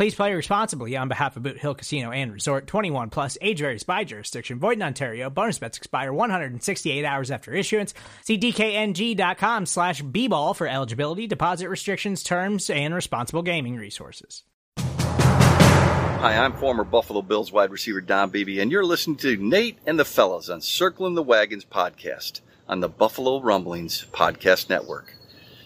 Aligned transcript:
Please 0.00 0.14
play 0.14 0.32
responsibly 0.32 0.96
on 0.96 1.08
behalf 1.08 1.36
of 1.36 1.42
Boot 1.42 1.58
Hill 1.58 1.74
Casino 1.74 2.10
and 2.10 2.32
Resort 2.32 2.66
21 2.66 3.10
plus 3.10 3.36
age 3.42 3.60
varies 3.60 3.82
by 3.82 4.02
jurisdiction. 4.02 4.58
Void 4.58 4.78
in 4.78 4.82
Ontario. 4.82 5.28
Bonus 5.28 5.58
bets 5.58 5.76
expire 5.76 6.10
168 6.10 7.04
hours 7.04 7.30
after 7.30 7.52
issuance. 7.52 7.92
See 8.22 8.38
DKNG.com 8.38 9.66
slash 9.66 10.00
B 10.00 10.26
ball 10.26 10.54
for 10.54 10.66
eligibility, 10.66 11.26
deposit 11.26 11.68
restrictions, 11.68 12.22
terms, 12.22 12.70
and 12.70 12.94
responsible 12.94 13.42
gaming 13.42 13.76
resources. 13.76 14.44
Hi, 14.78 16.34
I'm 16.34 16.54
former 16.54 16.84
Buffalo 16.84 17.20
Bills 17.20 17.52
wide 17.52 17.70
receiver 17.70 18.00
Don 18.00 18.30
Beebe, 18.30 18.58
and 18.58 18.72
you're 18.72 18.86
listening 18.86 19.18
to 19.18 19.36
Nate 19.36 19.76
and 19.86 19.98
the 19.98 20.06
Fellas 20.06 20.48
on 20.48 20.62
Circling 20.62 21.14
the 21.14 21.22
Wagons 21.22 21.66
podcast 21.66 22.40
on 22.66 22.80
the 22.80 22.88
Buffalo 22.88 23.42
Rumblings 23.42 24.06
Podcast 24.12 24.70
Network. 24.70 25.14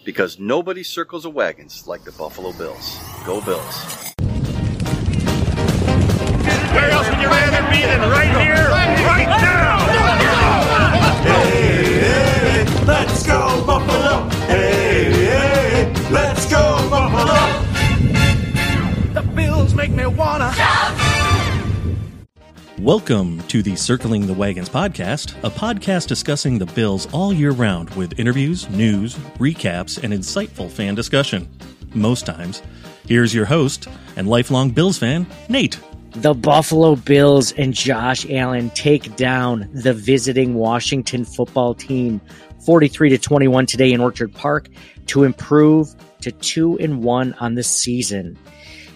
Because 0.03 0.37
nobody 0.37 0.83
circles 0.83 1.23
the 1.23 1.29
wagons 1.29 1.87
like 1.87 2.03
the 2.03 2.11
Buffalo 2.11 2.51
Bills. 2.51 2.99
Go 3.25 3.39
Bills. 3.39 4.13
Where 6.75 6.91
else 6.91 7.09
would 7.09 7.21
you 7.21 7.29
rather 7.29 7.61
be 7.71 7.83
than 7.83 8.01
right 8.01 8.35
here, 8.43 8.67
right 8.67 9.29
now? 9.39 9.79
Hey, 11.23 11.99
hey, 12.01 12.65
let's 12.85 13.25
go 13.25 13.65
Buffalo. 13.65 14.29
Hey, 14.47 15.13
hey, 15.13 15.93
let's 16.11 16.51
go 16.51 16.89
Buffalo. 16.89 17.63
The 19.13 19.21
Bills 19.33 19.73
make 19.73 19.91
me 19.91 20.05
wanna. 20.05 20.53
Welcome 22.77 23.41
to 23.43 23.63
the 23.63 23.77
Circling 23.77 24.27
the 24.27 24.33
Wagons 24.33 24.67
podcast, 24.67 25.41
a 25.45 25.49
podcast 25.49 26.07
discussing 26.07 26.59
the 26.59 26.65
Bills 26.65 27.07
all 27.13 27.31
year 27.31 27.51
round 27.51 27.89
with 27.91 28.19
interviews, 28.19 28.69
news, 28.69 29.15
recaps, 29.39 30.03
and 30.03 30.13
insightful 30.13 30.69
fan 30.69 30.93
discussion. 30.93 31.47
Most 31.93 32.25
times. 32.25 32.61
Here's 33.07 33.33
your 33.33 33.45
host 33.45 33.87
and 34.17 34.27
lifelong 34.27 34.71
Bills 34.71 34.97
fan, 34.97 35.25
Nate. 35.47 35.79
The 36.17 36.33
Buffalo 36.33 36.95
Bills 36.95 37.51
and 37.51 37.73
Josh 37.73 38.25
Allen 38.29 38.69
take 38.69 39.17
down 39.17 39.69
the 39.73 39.93
visiting 39.93 40.53
Washington 40.53 41.25
football 41.25 41.73
team 41.73 42.21
43 42.65 43.09
to 43.09 43.17
21 43.17 43.65
today 43.65 43.91
in 43.91 43.99
Orchard 43.99 44.33
Park 44.33 44.69
to 45.07 45.23
improve 45.23 45.93
to 46.21 46.31
2 46.31 46.79
and 46.79 47.03
1 47.03 47.33
on 47.33 47.55
the 47.55 47.63
season. 47.63 48.37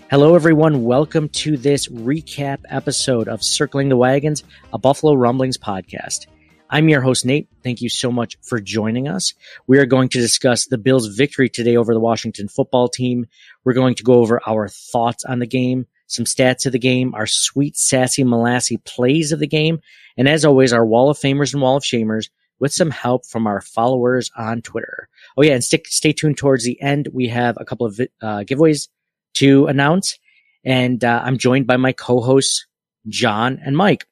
Hello 0.09 0.33
everyone, 0.33 0.85
welcome 0.85 1.27
to 1.29 1.57
this 1.57 1.89
recap 1.89 2.59
episode 2.69 3.27
of 3.27 3.43
Circling 3.43 3.89
the 3.89 3.97
Wagons, 3.97 4.45
a 4.71 4.77
Buffalo 4.77 5.13
Rumblings 5.13 5.57
podcast. 5.57 6.27
I'm 6.69 6.87
your 6.87 7.01
host 7.01 7.25
Nate. 7.25 7.49
Thank 7.63 7.81
you 7.81 7.89
so 7.89 8.11
much 8.13 8.37
for 8.43 8.61
joining 8.61 9.09
us. 9.09 9.33
We 9.67 9.79
are 9.79 9.85
going 9.85 10.07
to 10.09 10.19
discuss 10.19 10.67
the 10.67 10.77
Bills' 10.77 11.07
victory 11.07 11.49
today 11.49 11.75
over 11.75 11.93
the 11.93 11.99
Washington 11.99 12.47
football 12.47 12.87
team. 12.87 13.25
We're 13.65 13.73
going 13.73 13.95
to 13.95 14.03
go 14.03 14.13
over 14.13 14.39
our 14.47 14.69
thoughts 14.69 15.25
on 15.25 15.39
the 15.39 15.47
game, 15.47 15.87
some 16.09 16.25
stats 16.25 16.65
of 16.65 16.71
the 16.71 16.79
game, 16.79 17.13
our 17.15 17.27
sweet, 17.27 17.77
sassy, 17.77 18.23
molassy 18.23 18.83
plays 18.83 19.31
of 19.31 19.39
the 19.39 19.47
game, 19.47 19.79
and 20.17 20.27
as 20.27 20.43
always, 20.43 20.73
our 20.73 20.85
Wall 20.85 21.09
of 21.09 21.17
Famers 21.17 21.53
and 21.53 21.61
Wall 21.61 21.77
of 21.77 21.83
Shamers 21.83 22.29
with 22.59 22.73
some 22.73 22.89
help 22.89 23.25
from 23.25 23.47
our 23.47 23.61
followers 23.61 24.29
on 24.35 24.61
Twitter. 24.61 25.07
Oh 25.37 25.43
yeah, 25.43 25.53
and 25.53 25.63
stick, 25.63 25.87
stay 25.87 26.11
tuned 26.11 26.37
towards 26.37 26.65
the 26.65 26.81
end. 26.81 27.07
We 27.13 27.27
have 27.29 27.57
a 27.59 27.65
couple 27.65 27.87
of 27.87 27.99
uh, 28.21 28.39
giveaways 28.39 28.89
to 29.35 29.67
announce, 29.67 30.17
and 30.65 31.03
uh, 31.03 31.21
I'm 31.23 31.37
joined 31.37 31.67
by 31.67 31.77
my 31.77 31.93
co-hosts 31.93 32.65
John 33.07 33.59
and 33.63 33.77
Mike. 33.77 34.05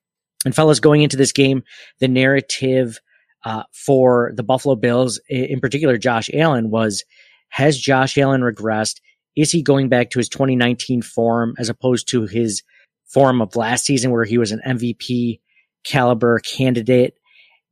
And 0.46 0.56
fellas, 0.56 0.80
going 0.80 1.02
into 1.02 1.18
this 1.18 1.32
game, 1.32 1.64
the 2.00 2.08
narrative 2.08 3.00
uh, 3.44 3.64
for 3.74 4.32
the 4.36 4.44
Buffalo 4.44 4.76
Bills, 4.76 5.20
in 5.30 5.60
particular 5.60 5.98
Josh 5.98 6.30
Allen, 6.34 6.70
was: 6.70 7.04
Has 7.50 7.78
Josh 7.78 8.18
Allen 8.18 8.42
regressed? 8.42 9.02
Is 9.38 9.52
he 9.52 9.62
going 9.62 9.88
back 9.88 10.10
to 10.10 10.20
his 10.20 10.30
2019 10.30 11.04
form 11.04 11.54
as 11.60 11.70
opposed 11.70 12.10
to 12.10 12.26
his 12.26 12.64
form 13.06 13.40
of 13.42 13.56
last 13.56 13.86
season, 13.86 14.12
where 14.12 14.26
he 14.26 14.40
was 14.40 14.52
an 14.52 14.62
MVP 14.66 15.40
caliber 15.84 16.40
candidate? 16.40 17.14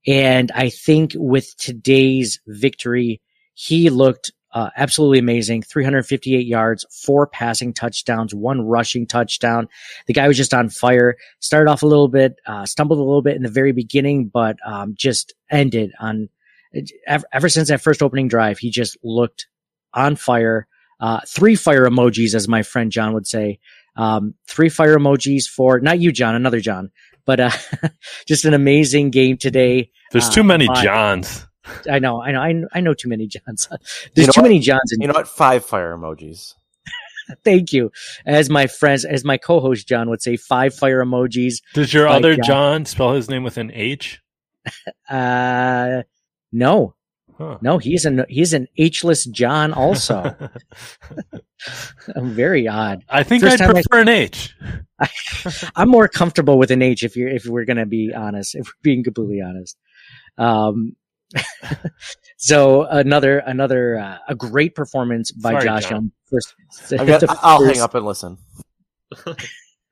And 0.08 0.52
I 0.54 0.70
think 0.70 1.14
with 1.16 1.58
today's 1.58 2.40
victory, 2.46 3.20
he 3.56 3.90
looked 3.90 4.32
uh, 4.54 4.70
absolutely 4.78 5.20
amazing. 5.20 5.64
358 5.64 6.46
yards, 6.46 6.86
four 7.04 7.26
passing 7.26 7.74
touchdowns, 7.74 8.34
one 8.34 8.62
rushing 8.62 9.08
touchdown. 9.08 9.68
The 10.06 10.14
guy 10.14 10.28
was 10.28 10.38
just 10.38 10.54
on 10.54 10.70
fire. 10.70 11.18
Started 11.40 11.70
off 11.70 11.82
a 11.82 11.88
little 11.88 12.08
bit, 12.08 12.36
uh, 12.46 12.66
stumbled 12.66 13.00
a 13.00 13.04
little 13.04 13.24
bit 13.24 13.36
in 13.36 13.44
the 13.44 13.50
very 13.50 13.72
beginning, 13.74 14.28
but 14.28 14.58
um, 14.66 14.94
just 14.96 15.34
ended 15.50 15.92
on. 16.00 16.30
Ever, 17.08 17.26
ever 17.32 17.50
since 17.50 17.70
that 17.70 17.82
first 17.82 18.04
opening 18.04 18.28
drive, 18.28 18.60
he 18.60 18.70
just 18.70 18.98
looked 19.04 19.48
on 19.94 20.16
fire. 20.16 20.68
Uh, 21.00 21.20
three 21.28 21.56
fire 21.56 21.86
emojis, 21.88 22.34
as 22.34 22.48
my 22.48 22.64
friend 22.64 22.92
John 22.92 23.14
would 23.14 23.28
say. 23.28 23.60
Um, 23.98 24.34
three 24.48 24.70
fire 24.70 24.98
emojis 24.98 25.46
for 25.48 25.80
not 25.80 26.00
you, 26.00 26.12
John, 26.12 26.36
another 26.36 26.60
John, 26.60 26.92
but 27.26 27.40
uh, 27.40 27.52
just 28.28 28.44
an 28.46 28.54
amazing 28.54 29.10
game 29.12 29.38
today. 29.38 29.92
There's 30.12 30.30
too 30.30 30.42
Uh, 30.42 30.46
many 30.46 30.68
by- 30.68 30.84
Johns. 30.84 31.46
I 31.90 31.98
know, 32.00 32.22
I 32.22 32.32
know, 32.32 32.40
I 32.42 32.52
know, 32.52 32.68
I 32.74 32.80
know 32.82 32.94
too 32.94 33.10
many 33.10 33.26
Johns. 33.28 33.68
There's 33.70 33.80
You 34.16 34.26
know 34.28 34.32
too 34.34 34.42
what? 34.42 34.44
many 34.44 34.60
Johns. 34.60 34.92
In, 34.92 35.02
You 35.02 35.08
know 35.08 35.14
what? 35.16 35.28
Five 35.28 35.66
fire 35.66 35.98
emojis. 35.98 36.54
thank 37.44 37.74
you. 37.74 37.92
As 38.26 38.50
my 38.52 38.68
friends, 38.68 39.04
as 39.04 39.24
my 39.26 39.38
co-host 39.38 39.88
John 39.88 40.10
would 40.12 40.22
say, 40.22 40.38
five 40.38 40.76
fire 40.76 41.04
emojis. 41.04 41.62
Does 41.74 41.92
your 41.94 42.08
other 42.08 42.34
uh, 42.34 42.38
John 42.46 42.86
spell 42.86 43.14
his 43.14 43.30
name 43.30 43.44
with 43.44 43.58
an 43.58 43.72
H? 43.74 44.22
Uh, 45.10 46.04
no, 46.52 46.96
Huh. 47.38 47.58
no, 47.62 47.78
he's 47.80 48.06
an 48.06 48.24
he's 48.30 48.54
an 48.54 48.68
H'less 48.80 49.30
John. 49.30 49.74
Also, 49.74 50.36
very 52.16 52.68
odd. 52.68 53.04
I 53.10 53.24
think 53.24 53.44
First 53.44 53.54
I'd 53.56 53.66
time 53.66 53.70
I- 53.72 53.82
prefer 53.82 54.02
an 54.02 54.08
H. 54.10 54.56
I'm 55.76 55.90
more 55.90 56.08
comfortable 56.08 56.58
with 56.58 56.72
an 56.72 56.82
H 56.82 57.04
if 57.04 57.16
you're 57.18 57.28
if 57.30 57.46
we're 57.46 57.66
gonna 57.66 57.86
be 57.86 58.14
honest. 58.16 58.56
If 58.56 58.68
we're 58.68 58.82
being 58.84 59.04
completely 59.04 59.42
honest. 59.42 59.78
Um, 60.38 60.96
so 62.38 62.84
another 62.84 63.40
another 63.40 63.98
uh, 63.98 64.18
a 64.30 64.36
great 64.36 64.74
performance 64.76 65.32
by 65.32 65.52
Sorry, 65.52 65.64
Josh 65.66 65.90
John. 65.90 66.12
First, 66.32 66.56
I 66.94 67.06
got, 67.06 67.20
the 67.22 67.38
I'll 67.42 67.60
first- 67.60 67.74
hang 67.76 67.84
up 67.84 67.96
and 67.96 68.06
listen. 68.06 68.38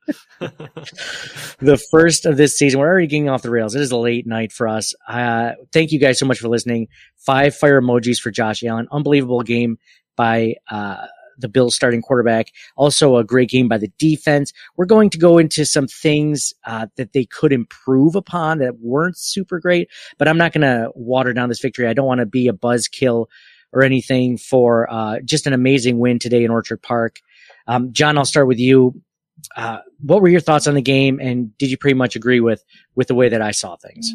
the 0.40 1.81
first 1.91 2.25
of 2.25 2.38
this 2.38 2.58
season. 2.58 2.80
We're 2.80 2.88
already 2.88 3.08
getting 3.08 3.30
off 3.30 3.41
the 3.41 3.50
rails. 3.50 3.75
It 3.75 3.81
is 3.81 3.91
a 3.91 3.97
late 3.97 4.28
night 4.28 4.52
for 4.52 4.68
us. 4.68 4.94
Uh, 5.08 5.52
thank 5.72 5.91
you 5.91 6.00
guys 6.00 6.19
so 6.19 6.25
much 6.25 6.40
for 6.40 6.47
listening. 6.47 6.88
Five 7.18 7.56
fire 7.56 7.81
emojis 7.81 8.19
for 8.19 8.32
Josh 8.32 8.64
Allen. 8.64 8.88
Unbelievable 8.91 9.41
game 9.41 9.78
by 10.16 10.55
uh, 10.70 11.05
the 11.38 11.47
Bills 11.47 11.76
starting 11.76 12.02
quarterback. 12.02 12.47
Also 12.76 13.17
a 13.17 13.23
great 13.23 13.50
game 13.50 13.67
by 13.67 13.78
the 13.78 13.91
defense. 13.97 14.53
We're 14.78 14.85
going 14.85 15.09
to 15.11 15.17
go 15.17 15.38
into 15.38 15.66
some 15.66 15.88
things 15.88 16.53
uh, 16.66 16.88
that 16.97 17.14
they 17.14 17.26
could 17.26 17.53
improve 17.53 18.16
upon 18.16 18.59
that 18.59 18.79
weren't 18.79 19.17
super 19.17 19.59
great, 19.59 19.90
but 20.17 20.28
I'm 20.28 20.38
not 20.38 20.53
going 20.53 20.61
to 20.61 20.91
water 20.96 21.34
down 21.34 21.49
this 21.49 21.61
victory. 21.61 21.88
I 21.88 21.94
don't 21.94 22.08
want 22.08 22.20
to 22.20 22.26
be 22.26 22.47
a 22.47 22.53
buzzkill 22.53 23.28
or 23.72 23.84
anything 23.84 24.38
for 24.38 24.91
uh, 24.91 25.20
just 25.26 25.47
an 25.47 25.53
amazing 25.53 25.97
win 25.99 26.20
today 26.20 26.44
in 26.44 26.52
Orchard 26.52 26.82
Park. 26.82 27.20
Um, 27.67 27.91
John, 27.91 28.17
I'll 28.17 28.26
start 28.26 28.47
with 28.47 28.59
you. 28.59 29.02
Uh, 29.55 29.79
what 29.99 30.22
were 30.22 30.29
your 30.29 30.40
thoughts 30.40 30.67
on 30.67 30.73
the 30.73 30.81
game, 30.81 31.19
and 31.19 31.57
did 31.57 31.69
you 31.69 31.78
pretty 31.78 31.95
much 31.95 32.16
agree 32.16 32.40
with 32.40 32.63
with 32.95 33.07
the 33.07 33.16
way 33.16 33.29
that 33.29 33.41
I 33.41 33.51
saw 33.51 33.75
things? 33.75 34.11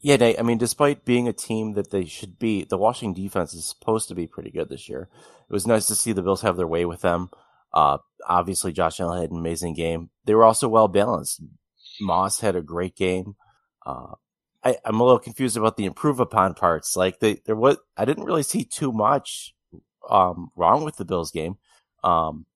Yeah, 0.00 0.16
Nate, 0.16 0.38
I 0.38 0.42
mean, 0.42 0.58
despite 0.58 1.04
being 1.04 1.26
a 1.26 1.32
team 1.32 1.72
that 1.74 1.90
they 1.90 2.04
should 2.04 2.38
be, 2.38 2.64
the 2.64 2.78
Washington 2.78 3.20
defense 3.20 3.52
is 3.52 3.66
supposed 3.66 4.08
to 4.08 4.14
be 4.14 4.28
pretty 4.28 4.50
good 4.50 4.68
this 4.68 4.88
year. 4.88 5.08
It 5.48 5.52
was 5.52 5.66
nice 5.66 5.86
to 5.86 5.96
see 5.96 6.12
the 6.12 6.22
Bills 6.22 6.42
have 6.42 6.56
their 6.56 6.68
way 6.68 6.84
with 6.84 7.00
them. 7.00 7.30
Uh, 7.72 7.98
obviously, 8.26 8.72
Josh 8.72 9.00
Allen 9.00 9.20
had 9.20 9.30
an 9.30 9.38
amazing 9.38 9.74
game. 9.74 10.10
They 10.24 10.34
were 10.34 10.44
also 10.44 10.68
well 10.68 10.88
balanced. 10.88 11.42
Moss 12.00 12.40
had 12.40 12.54
a 12.54 12.62
great 12.62 12.94
game. 12.94 13.34
Uh, 13.84 14.14
I, 14.62 14.76
I'm 14.84 15.00
a 15.00 15.04
little 15.04 15.18
confused 15.18 15.56
about 15.56 15.76
the 15.76 15.84
improve 15.84 16.20
upon 16.20 16.54
parts. 16.54 16.96
Like 16.96 17.18
they, 17.18 17.40
there 17.46 17.56
was, 17.56 17.78
I 17.96 18.04
didn't 18.04 18.24
really 18.24 18.42
see 18.42 18.64
too 18.64 18.92
much 18.92 19.54
um, 20.08 20.50
wrong 20.54 20.84
with 20.84 20.96
the 20.96 21.04
Bills 21.04 21.30
game, 21.30 21.56
um, 22.04 22.46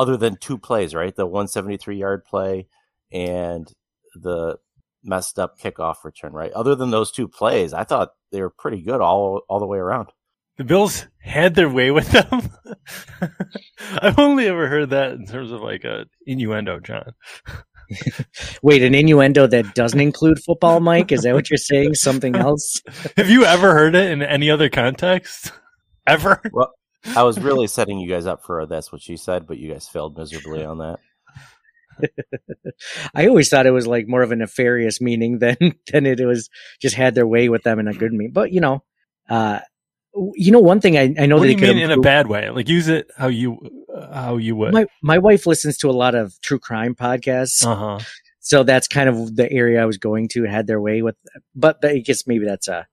other 0.00 0.16
than 0.16 0.36
two 0.36 0.56
plays, 0.56 0.94
right? 0.94 1.14
The 1.14 1.26
173 1.26 1.96
yard 1.96 2.24
play 2.24 2.66
and 3.12 3.70
the 4.14 4.56
messed 5.04 5.38
up 5.38 5.58
kickoff 5.58 6.04
return, 6.04 6.32
right? 6.32 6.52
Other 6.52 6.74
than 6.74 6.90
those 6.90 7.12
two 7.12 7.28
plays, 7.28 7.74
I 7.74 7.84
thought 7.84 8.12
they 8.32 8.40
were 8.40 8.50
pretty 8.50 8.82
good 8.82 9.00
all 9.00 9.42
all 9.48 9.60
the 9.60 9.66
way 9.66 9.78
around. 9.78 10.08
The 10.56 10.64
Bills 10.64 11.06
had 11.20 11.54
their 11.54 11.68
way 11.68 11.90
with 11.90 12.10
them. 12.10 12.50
I've 14.02 14.18
only 14.18 14.46
ever 14.46 14.68
heard 14.68 14.90
that 14.90 15.12
in 15.12 15.26
terms 15.26 15.52
of 15.52 15.60
like 15.60 15.84
a 15.84 16.06
innuendo, 16.26 16.80
John. 16.80 17.12
Wait, 18.62 18.82
an 18.82 18.94
innuendo 18.94 19.46
that 19.46 19.74
doesn't 19.74 20.00
include 20.00 20.42
football, 20.42 20.80
Mike? 20.80 21.12
Is 21.12 21.22
that 21.22 21.34
what 21.34 21.50
you're 21.50 21.56
saying? 21.56 21.94
Something 21.94 22.36
else? 22.36 22.82
Have 23.16 23.30
you 23.30 23.44
ever 23.44 23.72
heard 23.72 23.94
it 23.94 24.10
in 24.10 24.22
any 24.22 24.50
other 24.50 24.68
context? 24.68 25.52
Ever? 26.06 26.40
Well, 26.52 26.72
I 27.16 27.22
was 27.22 27.38
really 27.38 27.66
setting 27.78 27.98
you 27.98 28.08
guys 28.08 28.26
up 28.26 28.44
for 28.44 28.60
a 28.60 28.66
that's 28.66 28.92
what 28.92 29.02
she 29.02 29.16
said, 29.16 29.46
but 29.46 29.58
you 29.58 29.72
guys 29.72 29.88
failed 29.88 30.16
miserably 30.18 30.64
on 30.64 30.78
that. 30.78 30.98
I 33.14 33.26
always 33.26 33.48
thought 33.48 33.66
it 33.66 33.70
was 33.72 33.86
like 33.86 34.08
more 34.08 34.22
of 34.22 34.32
a 34.32 34.36
nefarious 34.36 35.00
meaning 35.00 35.38
than 35.38 35.56
than 35.92 36.06
it 36.06 36.20
was 36.20 36.48
just 36.80 36.94
had 36.96 37.14
their 37.14 37.26
way 37.26 37.48
with 37.48 37.62
them 37.62 37.78
in 37.78 37.88
a 37.88 37.92
good 37.94 38.12
meaning. 38.12 38.32
But 38.32 38.52
you 38.52 38.60
know, 38.60 38.82
uh, 39.28 39.60
you 40.34 40.50
know, 40.52 40.60
one 40.60 40.80
thing 40.80 40.96
I, 40.96 41.14
I 41.18 41.26
know 41.26 41.36
What 41.36 41.42
they 41.42 41.54
do 41.54 41.60
you 41.60 41.66
could 41.68 41.76
mean 41.76 41.84
in 41.84 41.90
a 41.90 42.00
bad 42.00 42.26
way? 42.26 42.50
Like 42.50 42.68
use 42.68 42.88
it 42.88 43.10
how 43.16 43.28
you 43.28 43.58
uh, 43.94 44.12
how 44.14 44.36
you 44.38 44.56
would. 44.56 44.72
My 44.72 44.86
my 45.02 45.18
wife 45.18 45.46
listens 45.46 45.76
to 45.78 45.90
a 45.90 45.92
lot 45.92 46.14
of 46.14 46.32
true 46.40 46.58
crime 46.58 46.94
podcasts, 46.94 47.64
Uh 47.66 47.74
huh. 47.74 47.98
so 48.40 48.62
that's 48.62 48.88
kind 48.88 49.08
of 49.08 49.36
the 49.36 49.50
area 49.50 49.82
I 49.82 49.86
was 49.86 49.98
going 49.98 50.28
to. 50.28 50.44
Had 50.44 50.66
their 50.66 50.80
way 50.80 51.02
with, 51.02 51.16
but 51.54 51.84
I 51.84 51.98
guess 51.98 52.26
maybe 52.26 52.44
that's 52.46 52.68
a. 52.68 52.86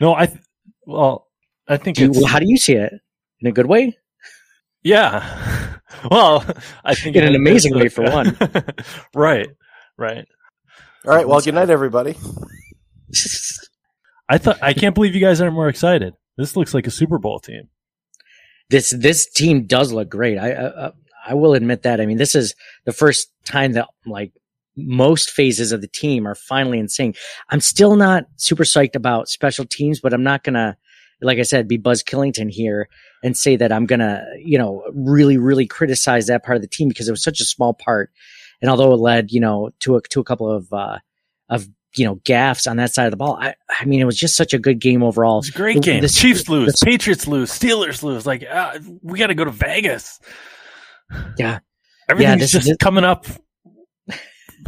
No, 0.00 0.14
I. 0.14 0.26
th- 0.26 0.38
Well, 0.86 1.28
I 1.70 1.76
think 1.78 1.96
Do 1.96 2.10
you, 2.12 2.26
how 2.26 2.38
do 2.38 2.46
you 2.46 2.56
see 2.58 2.74
it? 2.74 2.92
In 3.40 3.46
a 3.46 3.52
good 3.52 3.66
way? 3.66 3.96
yeah. 4.82 5.66
Well, 6.10 6.44
I 6.84 6.94
think 6.94 7.16
In 7.16 7.24
an 7.24 7.34
amazing 7.34 7.74
way, 7.74 7.88
for 7.88 8.02
one. 8.04 8.34
right. 9.14 9.48
Right. 9.98 10.24
All 11.04 11.14
right. 11.14 11.26
Well, 11.28 11.40
good 11.40 11.54
night, 11.54 11.68
everybody. 11.68 12.14
I 14.28 14.38
thought 14.38 14.58
I 14.62 14.72
can't 14.72 14.94
believe 14.94 15.14
you 15.14 15.20
guys 15.20 15.40
aren't 15.40 15.54
more 15.54 15.68
excited. 15.68 16.14
This 16.38 16.56
looks 16.56 16.72
like 16.74 16.86
a 16.86 16.90
Super 16.90 17.18
Bowl 17.18 17.40
team. 17.40 17.68
this 18.70 18.90
this 18.90 19.28
team 19.28 19.66
does 19.66 19.92
look 19.92 20.08
great. 20.08 20.38
I 20.38 20.52
I, 20.52 20.92
I 21.26 21.34
will 21.34 21.54
admit 21.54 21.82
that. 21.82 22.00
I 22.00 22.06
mean, 22.06 22.18
this 22.18 22.34
is 22.34 22.54
the 22.84 22.92
first 22.92 23.30
time 23.44 23.72
that 23.72 23.88
like 24.06 24.32
most 24.76 25.30
phases 25.30 25.72
of 25.72 25.80
the 25.80 25.88
team 25.88 26.26
are 26.26 26.36
finally 26.36 26.78
in 26.78 26.88
sync. 26.88 27.16
I'm 27.50 27.60
still 27.60 27.96
not 27.96 28.24
super 28.36 28.64
psyched 28.64 28.94
about 28.94 29.28
special 29.28 29.66
teams, 29.66 30.00
but 30.00 30.14
I'm 30.14 30.22
not 30.22 30.44
gonna, 30.44 30.78
like 31.22 31.38
I 31.38 31.42
said, 31.42 31.68
be 31.68 31.76
Buzz 31.76 32.02
Killington 32.02 32.50
here 32.50 32.88
and 33.22 33.36
say 33.36 33.56
that 33.56 33.72
I'm 33.72 33.86
gonna, 33.86 34.24
you 34.38 34.58
know, 34.58 34.84
really 34.94 35.38
really 35.38 35.66
criticize 35.66 36.26
that 36.28 36.44
part 36.44 36.56
of 36.56 36.62
the 36.62 36.68
team 36.68 36.88
because 36.88 37.08
it 37.08 37.12
was 37.12 37.22
such 37.22 37.40
a 37.40 37.44
small 37.44 37.74
part. 37.74 38.10
And 38.62 38.70
although 38.70 38.92
it 38.92 38.96
led, 39.00 39.30
you 39.30 39.40
know, 39.40 39.70
to 39.80 39.96
a 39.96 40.02
to 40.02 40.20
a 40.20 40.24
couple 40.24 40.50
of 40.50 40.72
uh 40.72 40.98
of 41.48 41.68
you 41.96 42.04
know 42.04 42.16
gaffes 42.16 42.70
on 42.70 42.76
that 42.76 42.92
side 42.94 43.06
of 43.06 43.10
the 43.10 43.16
ball, 43.16 43.36
I 43.40 43.54
I 43.68 43.84
mean, 43.84 44.00
it 44.00 44.04
was 44.04 44.18
just 44.18 44.36
such 44.36 44.54
a 44.54 44.58
good 44.58 44.78
game 44.80 45.02
overall. 45.02 45.38
It's 45.40 45.48
a 45.48 45.52
great 45.52 45.82
game. 45.82 46.02
the- 46.02 46.08
Chiefs 46.08 46.48
lose, 46.48 46.72
the- 46.74 46.86
Patriots 46.86 47.26
lose, 47.26 47.50
Steelers 47.50 48.02
lose. 48.02 48.26
Like 48.26 48.44
uh, 48.48 48.78
we 49.02 49.18
got 49.18 49.28
to 49.28 49.34
go 49.34 49.44
to 49.44 49.50
Vegas. 49.50 50.20
Yeah. 51.38 51.58
everything's 52.08 52.40
this- 52.42 52.52
just 52.52 52.66
this- 52.68 52.76
coming 52.78 53.04
up. 53.04 53.26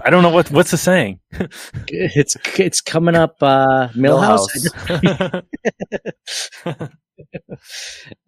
I 0.05 0.11
don't 0.11 0.23
know 0.23 0.31
what 0.31 0.50
what's 0.50 0.71
the 0.71 0.77
saying. 0.77 1.21
it's 1.89 2.37
it's 2.59 2.81
coming 2.81 3.15
up 3.15 3.37
uh 3.43 3.89
Milhouse. 3.94 4.49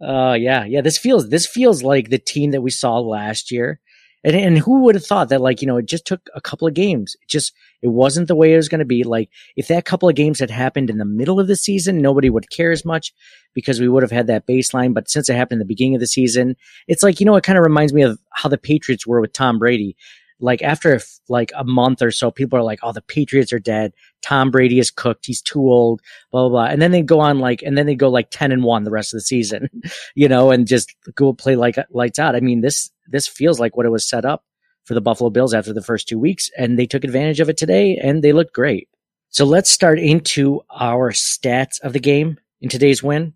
Uh 0.00 0.36
yeah, 0.38 0.64
yeah. 0.64 0.80
This 0.80 0.98
feels 0.98 1.28
this 1.28 1.46
feels 1.46 1.82
like 1.82 2.10
the 2.10 2.18
team 2.18 2.52
that 2.52 2.60
we 2.60 2.70
saw 2.70 2.98
last 2.98 3.50
year. 3.50 3.80
And 4.22 4.36
and 4.36 4.58
who 4.58 4.82
would 4.82 4.94
have 4.94 5.04
thought 5.04 5.28
that 5.30 5.40
like, 5.40 5.60
you 5.60 5.66
know, 5.66 5.76
it 5.78 5.86
just 5.86 6.06
took 6.06 6.28
a 6.34 6.40
couple 6.40 6.68
of 6.68 6.74
games. 6.74 7.16
It 7.22 7.28
just 7.28 7.52
it 7.82 7.88
wasn't 7.88 8.28
the 8.28 8.36
way 8.36 8.52
it 8.52 8.56
was 8.56 8.68
gonna 8.68 8.84
be. 8.84 9.02
Like 9.02 9.30
if 9.56 9.68
that 9.68 9.84
couple 9.84 10.08
of 10.08 10.14
games 10.14 10.38
had 10.38 10.50
happened 10.50 10.90
in 10.90 10.98
the 10.98 11.04
middle 11.04 11.40
of 11.40 11.48
the 11.48 11.56
season, 11.56 12.00
nobody 12.00 12.30
would 12.30 12.50
care 12.50 12.70
as 12.70 12.84
much 12.84 13.12
because 13.52 13.80
we 13.80 13.88
would 13.88 14.02
have 14.02 14.12
had 14.12 14.26
that 14.28 14.46
baseline. 14.46 14.94
But 14.94 15.08
since 15.10 15.28
it 15.28 15.36
happened 15.36 15.56
in 15.56 15.66
the 15.66 15.72
beginning 15.72 15.94
of 15.96 16.00
the 16.00 16.06
season, 16.06 16.56
it's 16.86 17.02
like, 17.02 17.20
you 17.20 17.26
know, 17.26 17.36
it 17.36 17.44
kind 17.44 17.58
of 17.58 17.64
reminds 17.64 17.92
me 17.92 18.02
of 18.02 18.18
how 18.32 18.48
the 18.48 18.58
Patriots 18.58 19.06
were 19.06 19.20
with 19.20 19.32
Tom 19.32 19.58
Brady. 19.58 19.96
Like 20.40 20.62
after 20.62 21.00
like 21.28 21.52
a 21.56 21.64
month 21.64 22.02
or 22.02 22.10
so, 22.10 22.30
people 22.30 22.58
are 22.58 22.62
like, 22.62 22.80
"Oh, 22.82 22.92
the 22.92 23.02
Patriots 23.02 23.52
are 23.52 23.58
dead. 23.58 23.92
Tom 24.22 24.50
Brady 24.50 24.78
is 24.78 24.90
cooked. 24.90 25.26
He's 25.26 25.40
too 25.40 25.60
old." 25.60 26.00
Blah 26.30 26.42
blah 26.42 26.48
blah. 26.48 26.64
And 26.66 26.82
then 26.82 26.90
they 26.90 27.02
go 27.02 27.20
on 27.20 27.38
like, 27.38 27.62
and 27.62 27.78
then 27.78 27.86
they 27.86 27.94
go 27.94 28.08
like 28.10 28.30
ten 28.30 28.52
and 28.52 28.64
one 28.64 28.84
the 28.84 28.90
rest 28.90 29.14
of 29.14 29.18
the 29.18 29.22
season, 29.22 29.68
you 30.14 30.28
know, 30.28 30.50
and 30.50 30.66
just 30.66 30.94
go 31.14 31.32
play 31.32 31.56
like 31.56 31.76
lights 31.90 32.18
out. 32.18 32.36
I 32.36 32.40
mean, 32.40 32.60
this 32.60 32.90
this 33.08 33.28
feels 33.28 33.60
like 33.60 33.76
what 33.76 33.86
it 33.86 33.90
was 33.90 34.08
set 34.08 34.24
up 34.24 34.44
for 34.84 34.94
the 34.94 35.00
Buffalo 35.00 35.30
Bills 35.30 35.54
after 35.54 35.72
the 35.72 35.82
first 35.82 36.08
two 36.08 36.18
weeks, 36.18 36.50
and 36.58 36.78
they 36.78 36.86
took 36.86 37.04
advantage 37.04 37.40
of 37.40 37.48
it 37.48 37.56
today, 37.56 37.96
and 37.96 38.22
they 38.22 38.32
looked 38.32 38.54
great. 38.54 38.88
So 39.30 39.44
let's 39.44 39.70
start 39.70 39.98
into 39.98 40.60
our 40.70 41.10
stats 41.10 41.80
of 41.80 41.92
the 41.92 42.00
game 42.00 42.38
in 42.60 42.68
today's 42.68 43.02
win. 43.02 43.34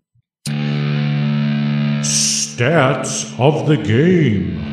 Stats 2.01 3.37
of 3.39 3.67
the 3.67 3.75
game. 3.75 4.68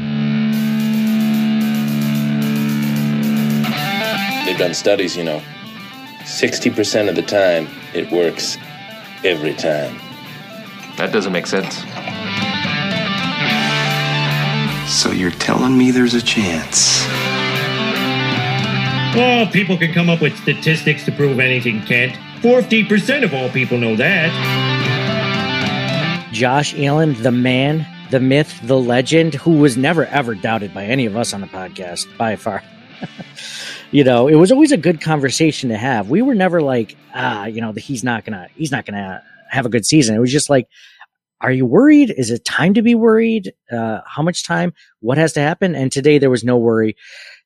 They've 4.46 4.56
done 4.56 4.74
studies, 4.74 5.16
you 5.16 5.24
know. 5.24 5.42
60% 6.20 7.08
of 7.08 7.16
the 7.16 7.22
time, 7.22 7.68
it 7.94 8.12
works 8.12 8.56
every 9.24 9.54
time. 9.54 9.98
That 10.98 11.12
doesn't 11.12 11.32
make 11.32 11.48
sense. 11.48 11.78
So 14.88 15.10
you're 15.10 15.32
telling 15.32 15.76
me 15.76 15.90
there's 15.90 16.14
a 16.14 16.22
chance? 16.22 17.02
Oh, 19.18 19.50
people 19.52 19.76
can 19.76 19.92
come 19.92 20.08
up 20.08 20.22
with 20.22 20.36
statistics 20.38 21.04
to 21.06 21.12
prove 21.12 21.40
anything, 21.40 21.82
Kent. 21.82 22.12
40% 22.40 23.24
of 23.24 23.34
all 23.34 23.48
people 23.48 23.78
know 23.78 23.96
that. 23.96 24.30
Josh 26.32 26.72
Allen, 26.78 27.20
the 27.20 27.32
man, 27.32 27.84
the 28.10 28.20
myth, 28.20 28.60
the 28.62 28.78
legend, 28.78 29.34
who 29.34 29.58
was 29.58 29.76
never 29.76 30.06
ever 30.06 30.36
doubted 30.36 30.72
by 30.72 30.84
any 30.84 31.04
of 31.04 31.16
us 31.16 31.34
on 31.34 31.40
the 31.40 31.48
podcast 31.48 32.06
by 32.16 32.36
far. 32.36 32.62
you 33.90 34.04
know, 34.04 34.28
it 34.28 34.34
was 34.34 34.52
always 34.52 34.72
a 34.72 34.76
good 34.76 35.00
conversation 35.00 35.70
to 35.70 35.76
have. 35.76 36.10
We 36.10 36.22
were 36.22 36.34
never 36.34 36.60
like, 36.60 36.96
ah, 37.14 37.46
you 37.46 37.60
know, 37.60 37.72
he's 37.72 38.04
not 38.04 38.24
gonna, 38.24 38.48
he's 38.54 38.72
not 38.72 38.86
gonna 38.86 39.22
have 39.50 39.66
a 39.66 39.70
good 39.70 39.86
season. 39.86 40.16
It 40.16 40.20
was 40.20 40.32
just 40.32 40.50
like, 40.50 40.68
are 41.40 41.52
you 41.52 41.66
worried? 41.66 42.14
Is 42.16 42.30
it 42.30 42.44
time 42.44 42.74
to 42.74 42.82
be 42.82 42.94
worried? 42.94 43.52
Uh, 43.70 44.00
how 44.06 44.22
much 44.22 44.46
time? 44.46 44.72
What 45.00 45.18
has 45.18 45.32
to 45.34 45.40
happen? 45.40 45.74
And 45.74 45.92
today 45.92 46.18
there 46.18 46.30
was 46.30 46.44
no 46.44 46.56
worry. 46.56 46.96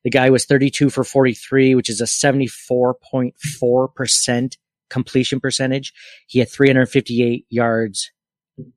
The 0.03 0.09
guy 0.09 0.29
was 0.29 0.45
32 0.45 0.89
for 0.89 1.03
43, 1.03 1.75
which 1.75 1.89
is 1.89 1.99
a 2.01 2.05
74.4% 2.05 4.57
completion 4.89 5.39
percentage. 5.39 5.93
He 6.27 6.39
had 6.39 6.49
358 6.49 7.45
yards 7.49 8.11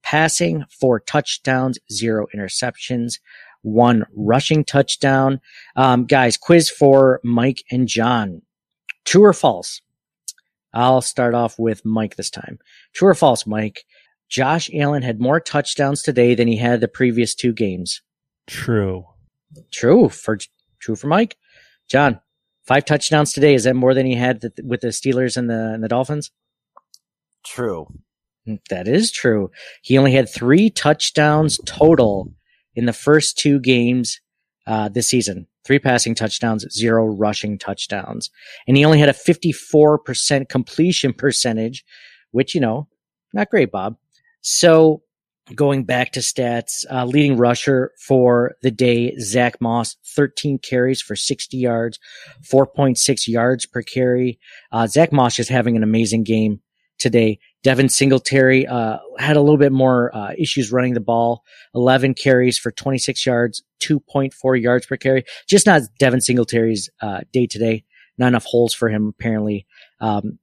passing, 0.02 0.64
four 0.80 1.00
touchdowns, 1.00 1.78
zero 1.90 2.26
interceptions, 2.34 3.14
one 3.64 4.04
rushing 4.14 4.64
touchdown. 4.64 5.40
Um, 5.74 6.04
guys, 6.04 6.36
quiz 6.36 6.70
for 6.70 7.20
Mike 7.24 7.64
and 7.70 7.88
John. 7.88 8.42
True 9.04 9.24
or 9.24 9.32
false? 9.32 9.80
I'll 10.72 11.00
start 11.00 11.34
off 11.34 11.58
with 11.58 11.84
Mike 11.84 12.16
this 12.16 12.30
time. 12.30 12.58
True 12.92 13.08
or 13.08 13.14
false, 13.14 13.46
Mike? 13.46 13.84
Josh 14.28 14.68
Allen 14.74 15.02
had 15.02 15.20
more 15.20 15.40
touchdowns 15.40 16.02
today 16.02 16.34
than 16.34 16.48
he 16.48 16.56
had 16.56 16.80
the 16.80 16.88
previous 16.88 17.34
two 17.34 17.52
games. 17.52 18.02
True. 18.46 19.06
True 19.70 20.08
for 20.08 20.38
true 20.80 20.96
for 20.96 21.06
Mike. 21.06 21.36
John, 21.88 22.20
five 22.66 22.84
touchdowns 22.84 23.32
today. 23.32 23.54
Is 23.54 23.64
that 23.64 23.74
more 23.74 23.94
than 23.94 24.06
he 24.06 24.14
had 24.14 24.40
th- 24.40 24.52
with 24.64 24.80
the 24.80 24.88
Steelers 24.88 25.36
and 25.36 25.48
the 25.48 25.72
and 25.72 25.84
the 25.84 25.88
Dolphins? 25.88 26.32
True. 27.46 27.86
That 28.68 28.88
is 28.88 29.10
true. 29.10 29.50
He 29.82 29.96
only 29.96 30.12
had 30.12 30.28
three 30.28 30.68
touchdowns 30.68 31.58
total 31.64 32.32
in 32.74 32.86
the 32.86 32.92
first 32.92 33.38
two 33.38 33.60
games 33.60 34.20
uh, 34.66 34.88
this 34.88 35.08
season. 35.08 35.46
Three 35.64 35.78
passing 35.78 36.14
touchdowns, 36.14 36.66
zero 36.70 37.06
rushing 37.06 37.58
touchdowns. 37.58 38.30
And 38.66 38.76
he 38.76 38.84
only 38.84 38.98
had 38.98 39.08
a 39.08 39.12
54% 39.12 40.48
completion 40.48 41.12
percentage, 41.18 41.84
which, 42.32 42.54
you 42.54 42.60
know, 42.60 42.88
not 43.32 43.50
great, 43.50 43.70
Bob. 43.70 43.96
So 44.42 45.02
going 45.54 45.84
back 45.84 46.12
to 46.12 46.20
stats, 46.20 46.84
uh, 46.90 47.04
leading 47.04 47.36
rusher 47.36 47.92
for 47.98 48.56
the 48.62 48.70
day, 48.70 49.16
Zach 49.18 49.60
Moss, 49.60 49.96
13 50.14 50.58
carries 50.58 51.02
for 51.02 51.16
60 51.16 51.56
yards, 51.56 51.98
4.6 52.42 53.28
yards 53.28 53.66
per 53.66 53.82
carry. 53.82 54.38
Uh, 54.72 54.86
Zach 54.86 55.12
Moss 55.12 55.38
is 55.38 55.48
having 55.48 55.76
an 55.76 55.82
amazing 55.82 56.24
game 56.24 56.60
today. 56.98 57.38
Devin 57.64 57.88
Singletary 57.88 58.66
uh, 58.66 58.98
had 59.18 59.36
a 59.36 59.40
little 59.40 59.56
bit 59.56 59.72
more 59.72 60.14
uh, 60.14 60.32
issues 60.38 60.70
running 60.70 60.92
the 60.92 61.00
ball. 61.00 61.42
11 61.74 62.14
carries 62.14 62.58
for 62.58 62.70
26 62.70 63.24
yards, 63.24 63.62
2.4 63.80 64.62
yards 64.62 64.86
per 64.86 64.98
carry. 64.98 65.24
Just 65.48 65.66
not 65.66 65.82
Devin 65.98 66.20
Singletary's 66.20 66.90
uh, 67.00 67.22
day 67.32 67.46
today. 67.46 67.84
Not 68.18 68.28
enough 68.28 68.44
holes 68.44 68.74
for 68.74 68.90
him 68.90 69.08
apparently. 69.08 69.66
Um, 70.00 70.38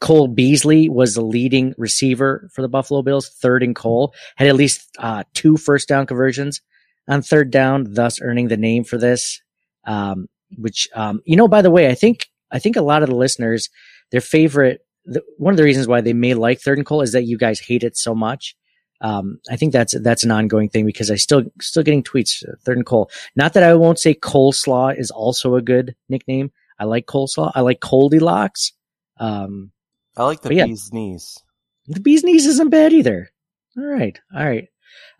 Cole 0.00 0.26
Beasley 0.26 0.88
was 0.88 1.14
the 1.14 1.22
leading 1.22 1.72
receiver 1.78 2.50
for 2.52 2.62
the 2.62 2.68
Buffalo 2.68 3.00
Bills, 3.00 3.28
third 3.28 3.62
in 3.62 3.72
Cole, 3.72 4.12
had 4.34 4.48
at 4.48 4.56
least 4.56 4.90
uh, 4.98 5.22
two 5.34 5.56
first 5.56 5.88
down 5.88 6.04
conversions 6.04 6.60
on 7.08 7.22
third 7.22 7.50
down, 7.52 7.86
thus 7.94 8.20
earning 8.20 8.48
the 8.48 8.56
name 8.56 8.82
for 8.82 8.98
this. 8.98 9.40
Um, 9.84 10.28
which, 10.58 10.88
um, 10.94 11.22
you 11.24 11.36
know, 11.36 11.48
by 11.48 11.62
the 11.62 11.70
way, 11.70 11.88
I 11.88 11.94
think, 11.94 12.28
I 12.50 12.58
think 12.58 12.76
a 12.76 12.82
lot 12.82 13.02
of 13.02 13.08
the 13.08 13.14
listeners, 13.14 13.70
their 14.10 14.20
favorite, 14.20 14.85
the, 15.06 15.22
one 15.38 15.52
of 15.52 15.56
the 15.56 15.62
reasons 15.62 15.88
why 15.88 16.00
they 16.00 16.12
may 16.12 16.34
like 16.34 16.60
third 16.60 16.78
and 16.78 16.86
Cole 16.86 17.02
is 17.02 17.12
that 17.12 17.24
you 17.24 17.38
guys 17.38 17.60
hate 17.60 17.84
it 17.84 17.96
so 17.96 18.14
much. 18.14 18.56
Um, 19.00 19.40
I 19.50 19.56
think 19.56 19.72
that's, 19.72 19.98
that's 20.00 20.24
an 20.24 20.30
ongoing 20.30 20.68
thing 20.68 20.86
because 20.86 21.10
I 21.10 21.16
still, 21.16 21.44
still 21.60 21.82
getting 21.82 22.02
tweets, 22.02 22.46
uh, 22.48 22.52
third 22.64 22.78
and 22.78 22.86
Cole. 22.86 23.10
Not 23.36 23.52
that 23.52 23.62
I 23.62 23.74
won't 23.74 23.98
say 23.98 24.14
coleslaw 24.14 24.98
is 24.98 25.10
also 25.10 25.54
a 25.54 25.62
good 25.62 25.94
nickname. 26.08 26.50
I 26.78 26.84
like 26.84 27.06
coleslaw. 27.06 27.52
I 27.54 27.60
like 27.60 27.80
Goldilocks. 27.80 28.72
Um, 29.18 29.70
I 30.16 30.24
like 30.24 30.42
the 30.42 30.54
yeah. 30.54 30.66
bee's 30.66 30.92
knees. 30.92 31.38
The 31.86 32.00
bee's 32.00 32.24
knees 32.24 32.46
isn't 32.46 32.70
bad 32.70 32.92
either. 32.92 33.30
All 33.78 33.84
right. 33.84 34.18
All 34.34 34.44
right. 34.44 34.68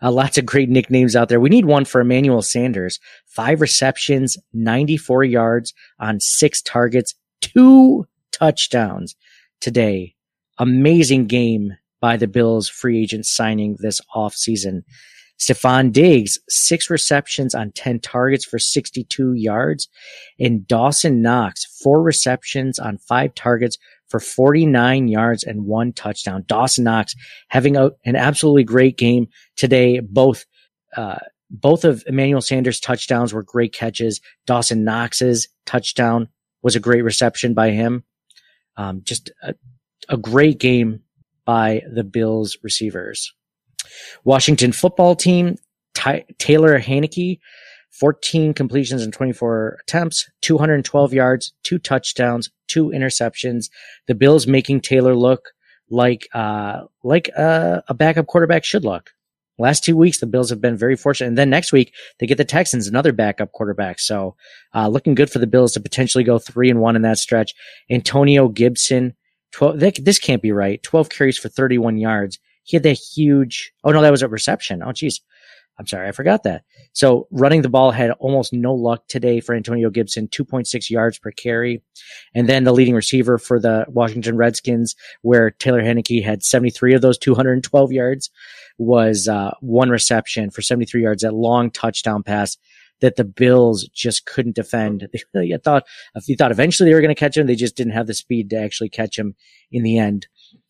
Uh, 0.01 0.11
lots 0.11 0.37
of 0.37 0.45
great 0.45 0.69
nicknames 0.69 1.15
out 1.15 1.29
there. 1.29 1.39
We 1.39 1.49
need 1.49 1.65
one 1.65 1.85
for 1.85 2.01
Emmanuel 2.01 2.41
Sanders. 2.41 2.99
Five 3.25 3.61
receptions, 3.61 4.37
94 4.53 5.23
yards 5.23 5.73
on 5.99 6.19
six 6.19 6.61
targets, 6.61 7.13
two 7.41 8.07
touchdowns 8.31 9.15
today. 9.61 10.15
Amazing 10.57 11.27
game 11.27 11.77
by 11.99 12.17
the 12.17 12.27
Bills 12.27 12.69
free 12.69 13.01
agent 13.01 13.25
signing 13.25 13.77
this 13.79 14.01
offseason. 14.15 14.83
Stefon 15.39 15.91
Diggs, 15.91 16.39
six 16.49 16.89
receptions 16.89 17.53
on 17.53 17.71
10 17.71 17.99
targets 17.99 18.43
for 18.43 18.57
62 18.57 19.33
yards. 19.33 19.87
And 20.39 20.67
Dawson 20.67 21.21
Knox, 21.21 21.65
four 21.83 22.01
receptions 22.01 22.79
on 22.79 22.97
five 22.97 23.35
targets 23.35 23.77
for 24.09 24.19
49 24.19 25.07
yards 25.07 25.43
and 25.43 25.65
one 25.65 25.93
touchdown. 25.93 26.43
Dawson 26.47 26.85
Knox 26.85 27.13
having 27.49 27.75
a, 27.75 27.91
an 28.05 28.15
absolutely 28.15 28.63
great 28.63 28.97
game 28.97 29.27
today. 29.55 29.99
Both, 29.99 30.45
uh, 30.95 31.19
both 31.51 31.85
of 31.85 32.03
Emmanuel 32.07 32.41
Sanders' 32.41 32.79
touchdowns 32.79 33.33
were 33.33 33.43
great 33.43 33.73
catches. 33.73 34.21
Dawson 34.47 34.83
Knox's 34.83 35.49
touchdown 35.65 36.29
was 36.63 36.75
a 36.75 36.79
great 36.79 37.03
reception 37.03 37.53
by 37.53 37.71
him. 37.71 38.03
Um, 38.77 39.01
just 39.03 39.31
a, 39.43 39.55
a 40.09 40.17
great 40.17 40.59
game 40.59 41.01
by 41.45 41.81
the 41.91 42.03
Bills 42.03 42.57
receivers. 42.63 43.33
Washington 44.23 44.71
football 44.71 45.15
team, 45.15 45.55
Ty- 45.93 46.25
Taylor 46.37 46.79
Heinicke, 46.79 47.39
14 47.91 48.53
completions 48.53 49.01
and 49.01 49.11
24 49.11 49.79
attempts, 49.81 50.29
212 50.41 51.13
yards, 51.13 51.53
two 51.63 51.79
touchdowns, 51.79 52.49
two 52.67 52.89
interceptions. 52.89 53.69
The 54.07 54.15
Bills 54.15 54.45
making 54.45 54.81
Taylor 54.81 55.15
look 55.15 55.49
like, 55.89 56.27
uh, 56.33 56.81
like 57.03 57.29
a, 57.29 57.83
a 57.87 57.93
backup 57.93 58.27
quarterback 58.27 58.63
should 58.63 58.83
look. 58.83 59.11
Last 59.59 59.83
two 59.83 59.97
weeks, 59.97 60.19
the 60.19 60.27
Bills 60.27 60.49
have 60.49 60.61
been 60.61 60.77
very 60.77 60.95
fortunate. 60.95 61.27
And 61.27 61.37
then 61.37 61.49
next 61.49 61.71
week, 61.71 61.93
they 62.19 62.27
get 62.27 62.37
the 62.37 62.45
Texans, 62.45 62.87
another 62.87 63.11
backup 63.11 63.51
quarterback. 63.51 63.99
So, 63.99 64.35
uh, 64.75 64.87
looking 64.87 65.15
good 65.15 65.31
for 65.31 65.39
the 65.39 65.47
Bills 65.47 65.73
to 65.73 65.79
potentially 65.79 66.23
go 66.23 66.39
three 66.39 66.69
and 66.69 66.79
one 66.79 66.95
in 66.95 67.01
that 67.01 67.17
stretch. 67.17 67.53
Antonio 67.89 68.47
Gibson, 68.47 69.15
12, 69.51 69.79
this 70.03 70.19
can't 70.19 70.41
be 70.41 70.51
right. 70.51 70.81
12 70.83 71.09
carries 71.09 71.37
for 71.37 71.49
31 71.49 71.97
yards. 71.97 72.39
He 72.63 72.75
had 72.75 72.83
that 72.83 72.93
huge, 72.93 73.71
oh 73.83 73.91
no, 73.91 74.01
that 74.01 74.11
was 74.11 74.21
a 74.21 74.27
reception. 74.27 74.83
Oh 74.83 74.91
geez. 74.91 75.21
I'm 75.79 75.85
sorry, 75.85 76.07
I 76.07 76.11
forgot 76.11 76.43
that. 76.43 76.63
So 76.93 77.27
running 77.31 77.61
the 77.61 77.69
ball 77.69 77.91
had 77.91 78.11
almost 78.11 78.51
no 78.51 78.73
luck 78.73 79.07
today 79.07 79.39
for 79.39 79.53
Antonio 79.53 79.91
Gibson, 79.91 80.27
2.6 80.27 80.89
yards 80.89 81.19
per 81.19 81.31
carry. 81.31 81.83
And 82.33 82.49
then 82.49 82.63
the 82.63 82.73
leading 82.73 82.95
receiver 82.95 83.37
for 83.37 83.59
the 83.59 83.85
Washington 83.87 84.37
Redskins, 84.37 84.95
where 85.21 85.51
Taylor 85.51 85.81
Heinicke 85.81 86.23
had 86.23 86.43
73 86.43 86.95
of 86.95 87.01
those 87.01 87.19
212 87.19 87.91
yards, 87.91 88.31
was 88.79 89.27
uh, 89.27 89.51
one 89.61 89.89
reception 89.89 90.49
for 90.49 90.63
73 90.63 91.03
yards, 91.03 91.21
that 91.21 91.33
long 91.33 91.69
touchdown 91.69 92.23
pass 92.23 92.57
that 92.99 93.15
the 93.15 93.23
Bills 93.23 93.87
just 93.93 94.25
couldn't 94.25 94.55
defend. 94.55 95.07
They 95.33 95.55
thought, 95.63 95.83
you 96.25 96.35
thought 96.35 96.51
eventually 96.51 96.89
they 96.89 96.95
were 96.95 97.01
going 97.01 97.13
to 97.13 97.19
catch 97.19 97.37
him. 97.37 97.45
They 97.45 97.55
just 97.55 97.77
didn't 97.77 97.93
have 97.93 98.07
the 98.07 98.15
speed 98.15 98.49
to 98.49 98.57
actually 98.57 98.89
catch 98.89 99.17
him 99.17 99.35
in 99.71 99.83
the 99.83 99.99
end. 99.99 100.27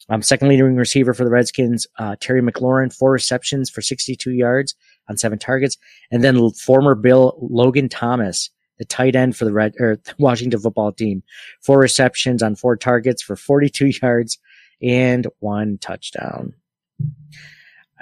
Um, 0.09 0.21
second 0.21 0.49
leading 0.49 0.75
receiver 0.75 1.13
for 1.13 1.23
the 1.23 1.29
Redskins, 1.29 1.87
uh, 1.99 2.15
Terry 2.19 2.41
McLaurin, 2.41 2.93
four 2.93 3.11
receptions 3.11 3.69
for 3.69 3.81
62 3.81 4.31
yards 4.31 4.75
on 5.09 5.17
seven 5.17 5.39
targets. 5.39 5.77
And 6.11 6.23
then 6.23 6.51
former 6.51 6.95
Bill 6.95 7.37
Logan 7.41 7.89
Thomas, 7.89 8.49
the 8.77 8.85
tight 8.85 9.15
end 9.15 9.35
for 9.35 9.45
the 9.45 9.53
Red 9.53 9.73
or 9.79 9.99
Washington 10.17 10.59
football 10.59 10.91
team, 10.91 11.23
four 11.61 11.79
receptions 11.79 12.43
on 12.43 12.55
four 12.55 12.77
targets 12.77 13.21
for 13.21 13.35
42 13.35 13.87
yards 14.01 14.37
and 14.81 15.27
one 15.39 15.77
touchdown. 15.79 16.53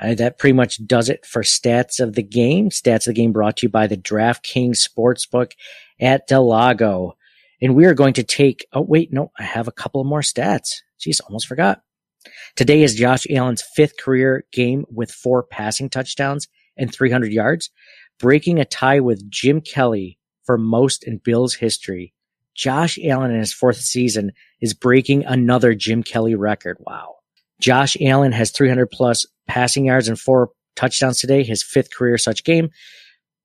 Uh, 0.02 0.14
that 0.14 0.38
pretty 0.38 0.54
much 0.54 0.86
does 0.86 1.08
it 1.08 1.26
for 1.26 1.42
stats 1.42 2.02
of 2.02 2.16
the 2.16 2.24
game. 2.24 2.70
Stats 2.70 3.08
of 3.08 3.14
the 3.16 3.22
game 3.22 3.32
brought 3.32 3.58
to 3.58 3.66
you 3.66 3.70
by 3.70 3.88
the 3.88 3.96
DraftKings 3.96 4.86
Sportsbook 4.86 5.54
at 6.02 6.28
Del 6.28 6.46
Lago. 6.46 7.16
And 7.62 7.76
we 7.76 7.86
are 7.86 7.94
going 7.94 8.14
to 8.16 8.24
take, 8.24 8.68
oh, 8.74 8.82
wait, 8.82 9.14
no, 9.14 9.32
I 9.40 9.44
have 9.44 9.70
a 9.70 9.72
couple 9.72 10.04
more 10.04 10.20
stats. 10.20 10.82
Jeez, 11.00 11.22
almost 11.24 11.48
forgot. 11.48 11.82
Today 12.56 12.84
is 12.84 12.96
Josh 12.96 13.26
Allen's 13.30 13.64
fifth 13.76 13.98
career 13.98 14.46
game 14.52 14.86
with 14.92 15.12
four 15.12 15.44
passing 15.44 15.90
touchdowns 15.90 16.48
and 16.78 16.94
300 16.94 17.32
yards, 17.32 17.70
breaking 18.20 18.60
a 18.60 18.66
tie 18.66 19.00
with 19.00 19.30
Jim 19.30 19.62
Kelly 19.62 20.18
for 20.44 20.58
most 20.58 21.04
in 21.04 21.18
Bills 21.18 21.56
history. 21.56 22.14
Josh 22.54 22.98
Allen 23.04 23.32
in 23.32 23.40
his 23.40 23.54
fourth 23.54 23.78
season 23.78 24.32
is 24.62 24.74
breaking 24.74 25.26
another 25.26 25.74
Jim 25.74 26.04
Kelly 26.04 26.36
record. 26.36 26.78
Wow. 26.80 27.16
Josh 27.60 27.98
Allen 28.02 28.32
has 28.32 28.52
300 28.52 28.88
plus 28.88 29.26
passing 29.48 29.86
yards 29.86 30.08
and 30.08 30.20
four 30.20 30.52
touchdowns 30.76 31.20
today, 31.20 31.44
his 31.44 31.64
fifth 31.64 31.94
career 31.94 32.18
such 32.18 32.44
game. 32.44 32.70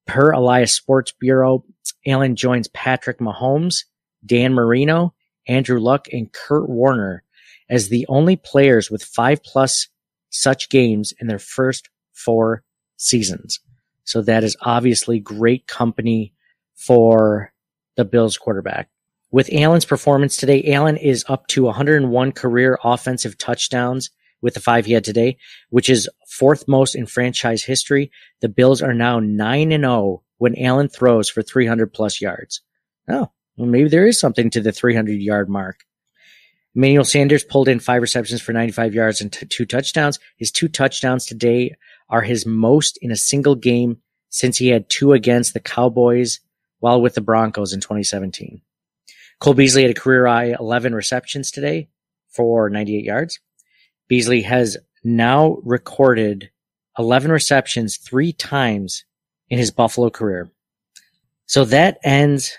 Per 0.06 0.30
Elias 0.32 0.72
Sports 0.72 1.12
Bureau, 1.12 1.64
Allen 2.06 2.36
joins 2.36 2.68
Patrick 2.68 3.18
Mahomes, 3.18 3.84
Dan 4.24 4.54
Marino, 4.54 5.14
Andrew 5.46 5.80
Luck, 5.80 6.06
and 6.12 6.32
Kurt 6.32 6.68
Warner 6.68 7.22
as 7.68 7.88
the 7.88 8.06
only 8.08 8.36
players 8.36 8.90
with 8.90 9.02
five 9.02 9.42
plus 9.42 9.88
such 10.30 10.68
games 10.68 11.12
in 11.20 11.26
their 11.28 11.38
first 11.38 11.88
four 12.12 12.62
seasons. 13.00 13.60
So 14.04 14.22
that 14.22 14.44
is 14.44 14.56
obviously 14.60 15.18
great 15.18 15.66
company 15.66 16.32
for 16.74 17.52
the 17.96 18.04
Bills 18.04 18.36
quarterback. 18.36 18.88
With 19.30 19.52
Allen's 19.52 19.84
performance 19.84 20.36
today, 20.36 20.72
Allen 20.72 20.96
is 20.96 21.24
up 21.28 21.46
to 21.48 21.64
101 21.64 22.32
career 22.32 22.78
offensive 22.82 23.38
touchdowns 23.38 24.10
with 24.42 24.54
the 24.54 24.60
five 24.60 24.86
he 24.86 24.92
had 24.92 25.04
today, 25.04 25.36
which 25.68 25.88
is 25.88 26.08
fourth 26.26 26.66
most 26.66 26.94
in 26.94 27.06
franchise 27.06 27.62
history. 27.62 28.10
The 28.40 28.48
Bills 28.48 28.82
are 28.82 28.94
now 28.94 29.20
9 29.20 29.72
and 29.72 29.84
0 29.84 30.22
when 30.38 30.58
Allen 30.58 30.88
throws 30.88 31.28
for 31.28 31.42
300 31.42 31.92
plus 31.92 32.20
yards. 32.20 32.62
Oh, 33.08 33.30
well, 33.56 33.68
maybe 33.68 33.88
there 33.88 34.06
is 34.06 34.18
something 34.18 34.50
to 34.50 34.60
the 34.60 34.72
300 34.72 35.20
yard 35.20 35.48
mark. 35.48 35.84
Emmanuel 36.74 37.04
Sanders 37.04 37.44
pulled 37.44 37.68
in 37.68 37.80
five 37.80 38.00
receptions 38.00 38.40
for 38.40 38.52
95 38.52 38.94
yards 38.94 39.20
and 39.20 39.32
t- 39.32 39.46
two 39.46 39.66
touchdowns. 39.66 40.18
His 40.36 40.52
two 40.52 40.68
touchdowns 40.68 41.26
today 41.26 41.76
are 42.10 42.22
his 42.22 42.44
most 42.44 42.98
in 43.00 43.10
a 43.10 43.16
single 43.16 43.54
game 43.54 43.98
since 44.28 44.58
he 44.58 44.68
had 44.68 44.90
two 44.90 45.12
against 45.12 45.54
the 45.54 45.60
Cowboys 45.60 46.40
while 46.80 47.00
with 47.00 47.14
the 47.14 47.20
Broncos 47.20 47.72
in 47.72 47.80
2017. 47.80 48.60
Cole 49.40 49.54
Beasley 49.54 49.82
had 49.82 49.90
a 49.90 50.00
career 50.00 50.26
high 50.26 50.54
11 50.58 50.94
receptions 50.94 51.50
today 51.50 51.88
for 52.28 52.68
98 52.68 53.04
yards. 53.04 53.40
Beasley 54.08 54.42
has 54.42 54.76
now 55.02 55.58
recorded 55.62 56.50
11 56.98 57.30
receptions 57.30 57.96
three 57.96 58.32
times 58.32 59.04
in 59.48 59.58
his 59.58 59.70
Buffalo 59.70 60.10
career. 60.10 60.50
So 61.46 61.64
that 61.64 61.98
ends 62.04 62.56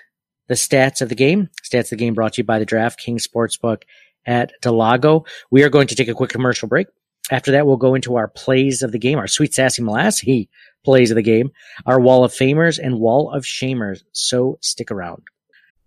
the 0.48 0.56
stats 0.56 1.02
of 1.02 1.10
the 1.10 1.16
game. 1.16 1.50
Stats 1.64 1.84
of 1.84 1.90
the 1.92 1.96
game 1.98 2.14
brought 2.14 2.34
to 2.34 2.42
you 2.42 2.46
by 2.46 2.60
the 2.60 2.66
DraftKings 2.66 3.26
Sportsbook 3.28 3.84
at 4.26 4.52
Del 4.62 4.74
Lago. 4.74 5.26
We 5.50 5.64
are 5.64 5.70
going 5.70 5.88
to 5.88 5.96
take 5.96 6.08
a 6.08 6.14
quick 6.14 6.30
commercial 6.30 6.68
break. 6.68 6.88
After 7.30 7.52
that, 7.52 7.68
we'll 7.68 7.78
go 7.78 7.96
into 7.96 8.16
our 8.16 8.28
plays 8.28 8.82
of 8.82 8.92
the 8.92 9.00
game, 9.00 9.20
our 9.20 9.28
sweet 9.28 9.54
sassy 9.54 9.82
molassy 9.82 10.50
plays 10.84 11.12
of 11.12 11.16
the 11.16 11.22
game, 11.22 11.52
our 11.86 12.00
wall 12.00 12.24
of 12.24 12.32
famers 12.32 12.80
and 12.82 13.00
wall 13.00 13.32
of 13.32 13.44
shamers. 13.44 14.04
So 14.12 14.58
stick 14.62 14.92
around. 14.92 15.24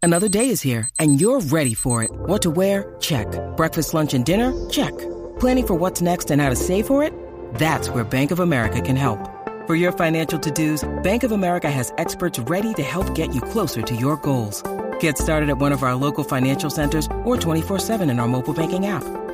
Another 0.03 0.29
day 0.29 0.51
is 0.51 0.61
here 0.61 0.89
and 0.99 1.21
you're 1.21 1.41
ready 1.41 1.75
for 1.75 2.03
it. 2.03 2.11
What 2.13 2.43
to 2.43 2.51
wear? 2.51 2.95
Check. 3.01 3.27
Breakfast, 3.57 3.95
lunch, 3.95 4.15
and 4.15 4.25
dinner? 4.25 4.53
Check. 4.69 4.97
Planning 5.41 5.67
for 5.67 5.75
what's 5.75 6.03
next 6.03 6.31
and 6.31 6.43
how 6.43 6.51
to 6.51 6.57
save 6.57 6.87
for 6.87 7.03
it? 7.03 7.13
That's 7.55 7.89
where 7.89 8.05
Bank 8.05 8.31
of 8.31 8.41
America 8.41 8.81
can 8.83 8.97
help. 8.97 9.19
For 9.67 9.75
your 9.75 9.93
financial 9.93 10.39
to-dos, 10.39 10.87
Bank 11.03 11.23
of 11.23 11.33
America 11.33 11.71
has 11.71 11.91
experts 11.97 12.39
ready 12.39 12.75
to 12.75 12.83
help 12.83 13.15
get 13.15 13.35
you 13.35 13.41
closer 13.41 13.81
to 13.81 13.97
your 13.97 14.19
goals. 14.19 14.63
Get 15.01 15.17
started 15.17 15.49
at 15.49 15.57
one 15.57 15.73
of 15.73 15.83
our 15.83 15.95
local 15.95 16.23
financial 16.23 16.69
centers 16.69 17.07
or 17.25 17.37
24-7 17.37 18.11
in 18.11 18.19
our 18.19 18.29
mobile 18.29 18.55
banking 18.55 18.87
app. 18.87 19.24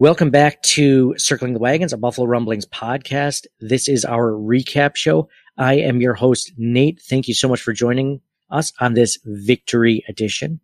Welcome 0.00 0.30
back 0.30 0.60
to 0.62 1.14
Circling 1.18 1.52
the 1.52 1.60
Wagons, 1.60 1.92
a 1.92 1.96
Buffalo 1.96 2.26
Rumblings 2.26 2.66
podcast. 2.66 3.46
This 3.60 3.88
is 3.88 4.04
our 4.04 4.32
recap 4.32 4.96
show. 4.96 5.28
I 5.56 5.74
am 5.74 6.00
your 6.00 6.14
host, 6.14 6.50
Nate. 6.56 7.00
Thank 7.00 7.28
you 7.28 7.34
so 7.34 7.46
much 7.46 7.62
for 7.62 7.72
joining 7.72 8.20
us 8.50 8.72
on 8.80 8.94
this 8.94 9.20
victory 9.24 10.02
edition. 10.08 10.58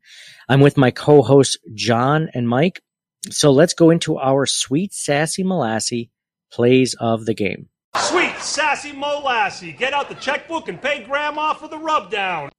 I'm 0.48 0.60
with 0.60 0.76
my 0.76 0.90
co-hosts, 0.90 1.58
John 1.74 2.28
and 2.34 2.48
Mike. 2.48 2.82
So 3.30 3.52
let's 3.52 3.72
go 3.72 3.90
into 3.90 4.18
our 4.18 4.46
sweet, 4.46 4.92
sassy 4.92 5.44
Molassy 5.44 6.10
plays 6.50 6.96
of 6.98 7.24
the 7.24 7.34
game. 7.34 7.68
Sweet, 7.98 8.36
sassy 8.38 8.90
Molassy. 8.90 9.78
Get 9.78 9.92
out 9.92 10.08
the 10.08 10.16
checkbook 10.16 10.68
and 10.68 10.82
pay 10.82 11.04
Grandma 11.04 11.54
for 11.54 11.68
the 11.68 11.78
rubdown. 11.78 12.50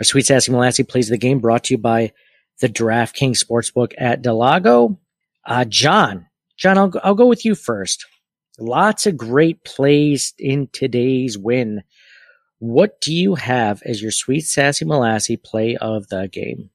Our 0.00 0.04
sweet, 0.04 0.24
sassy 0.24 0.50
Molassy 0.52 0.88
plays 0.88 1.08
of 1.08 1.10
the 1.10 1.18
game 1.18 1.40
brought 1.40 1.64
to 1.64 1.74
you 1.74 1.78
by 1.78 2.12
the 2.60 2.68
DraftKings 2.70 3.44
Sportsbook 3.44 3.92
at 3.98 4.22
Del 4.22 4.38
Lago. 4.38 4.98
Uh, 5.48 5.64
John, 5.64 6.26
John, 6.58 6.76
I'll, 6.76 6.92
I'll 7.02 7.14
go 7.14 7.26
with 7.26 7.46
you 7.46 7.54
first. 7.54 8.04
Lots 8.58 9.06
of 9.06 9.16
great 9.16 9.64
plays 9.64 10.34
in 10.38 10.68
today's 10.72 11.38
win. 11.38 11.82
What 12.58 13.00
do 13.00 13.14
you 13.14 13.34
have 13.36 13.82
as 13.84 14.02
your 14.02 14.10
sweet 14.10 14.42
sassy 14.42 14.84
molassy 14.84 15.42
play 15.42 15.76
of 15.76 16.08
the 16.08 16.28
game? 16.28 16.68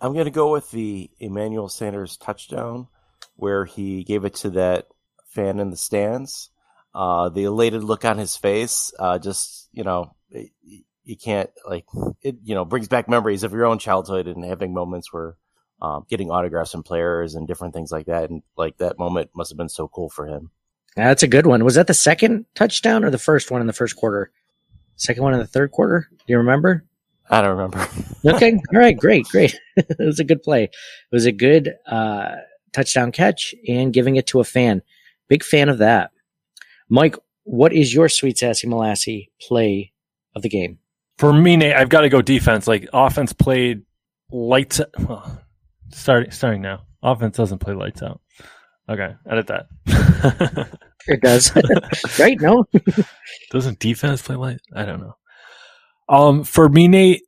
I'm 0.00 0.12
going 0.12 0.26
to 0.26 0.30
go 0.30 0.52
with 0.52 0.70
the 0.70 1.10
Emmanuel 1.18 1.68
Sanders 1.68 2.16
touchdown 2.16 2.86
where 3.34 3.64
he 3.64 4.04
gave 4.04 4.24
it 4.24 4.34
to 4.36 4.50
that 4.50 4.86
fan 5.30 5.58
in 5.58 5.70
the 5.70 5.76
stands. 5.76 6.50
Uh, 6.94 7.28
the 7.28 7.44
elated 7.44 7.82
look 7.82 8.04
on 8.04 8.18
his 8.18 8.36
face, 8.36 8.92
uh, 9.00 9.18
just, 9.18 9.68
you 9.72 9.82
know, 9.82 10.14
you 10.30 11.16
can't 11.16 11.50
like 11.68 11.86
it, 12.22 12.36
you 12.44 12.54
know, 12.54 12.64
brings 12.64 12.86
back 12.86 13.08
memories 13.08 13.42
of 13.42 13.52
your 13.52 13.66
own 13.66 13.78
childhood 13.78 14.28
and 14.28 14.44
having 14.44 14.72
moments 14.72 15.12
where 15.12 15.36
um, 15.80 16.04
getting 16.08 16.30
autographs 16.30 16.72
from 16.72 16.82
players 16.82 17.34
and 17.34 17.46
different 17.46 17.74
things 17.74 17.92
like 17.92 18.06
that. 18.06 18.30
And 18.30 18.42
like 18.56 18.78
that 18.78 18.98
moment 18.98 19.30
must 19.34 19.50
have 19.50 19.58
been 19.58 19.68
so 19.68 19.88
cool 19.88 20.08
for 20.08 20.26
him. 20.26 20.50
That's 20.96 21.22
a 21.22 21.28
good 21.28 21.46
one. 21.46 21.64
Was 21.64 21.76
that 21.76 21.86
the 21.86 21.94
second 21.94 22.46
touchdown 22.54 23.04
or 23.04 23.10
the 23.10 23.18
first 23.18 23.50
one 23.50 23.60
in 23.60 23.66
the 23.66 23.72
first 23.72 23.96
quarter? 23.96 24.32
Second 24.96 25.22
one 25.22 25.32
in 25.32 25.38
the 25.38 25.46
third 25.46 25.70
quarter? 25.70 26.08
Do 26.10 26.24
you 26.26 26.38
remember? 26.38 26.84
I 27.30 27.40
don't 27.40 27.56
remember. 27.56 27.86
okay. 28.24 28.52
All 28.52 28.80
right. 28.80 28.96
Great. 28.96 29.26
Great. 29.28 29.58
it 29.76 29.96
was 29.98 30.18
a 30.18 30.24
good 30.24 30.42
play. 30.42 30.64
It 30.64 30.72
was 31.12 31.26
a 31.26 31.32
good 31.32 31.74
uh, 31.86 32.36
touchdown 32.72 33.12
catch 33.12 33.54
and 33.68 33.92
giving 33.92 34.16
it 34.16 34.26
to 34.28 34.40
a 34.40 34.44
fan. 34.44 34.82
Big 35.28 35.44
fan 35.44 35.68
of 35.68 35.78
that. 35.78 36.10
Mike, 36.88 37.16
what 37.44 37.72
is 37.72 37.94
your 37.94 38.08
sweet 38.08 38.38
sassy 38.38 38.66
molassy 38.66 39.28
play 39.40 39.92
of 40.34 40.42
the 40.42 40.48
game? 40.48 40.78
For 41.18 41.32
me, 41.32 41.56
Nate, 41.56 41.74
I've 41.74 41.88
got 41.90 42.00
to 42.00 42.08
go 42.08 42.22
defense. 42.22 42.66
Like 42.66 42.88
offense 42.92 43.32
played 43.32 43.82
lights. 44.30 44.80
Well, 44.98 45.40
starting 45.90 46.30
starting 46.30 46.62
now. 46.62 46.82
Offense 47.02 47.36
doesn't 47.36 47.58
play 47.58 47.74
lights 47.74 48.02
out. 48.02 48.20
Okay, 48.88 49.14
edit 49.30 49.48
that. 49.48 49.66
it 51.06 51.20
does, 51.20 51.52
right? 52.18 52.40
No, 52.40 52.64
doesn't 53.50 53.78
defense 53.78 54.22
play 54.22 54.36
light? 54.36 54.60
I 54.74 54.84
don't 54.84 55.00
know. 55.00 55.16
Um, 56.08 56.44
for 56.44 56.68
me, 56.68 56.88
Nate, 56.88 57.22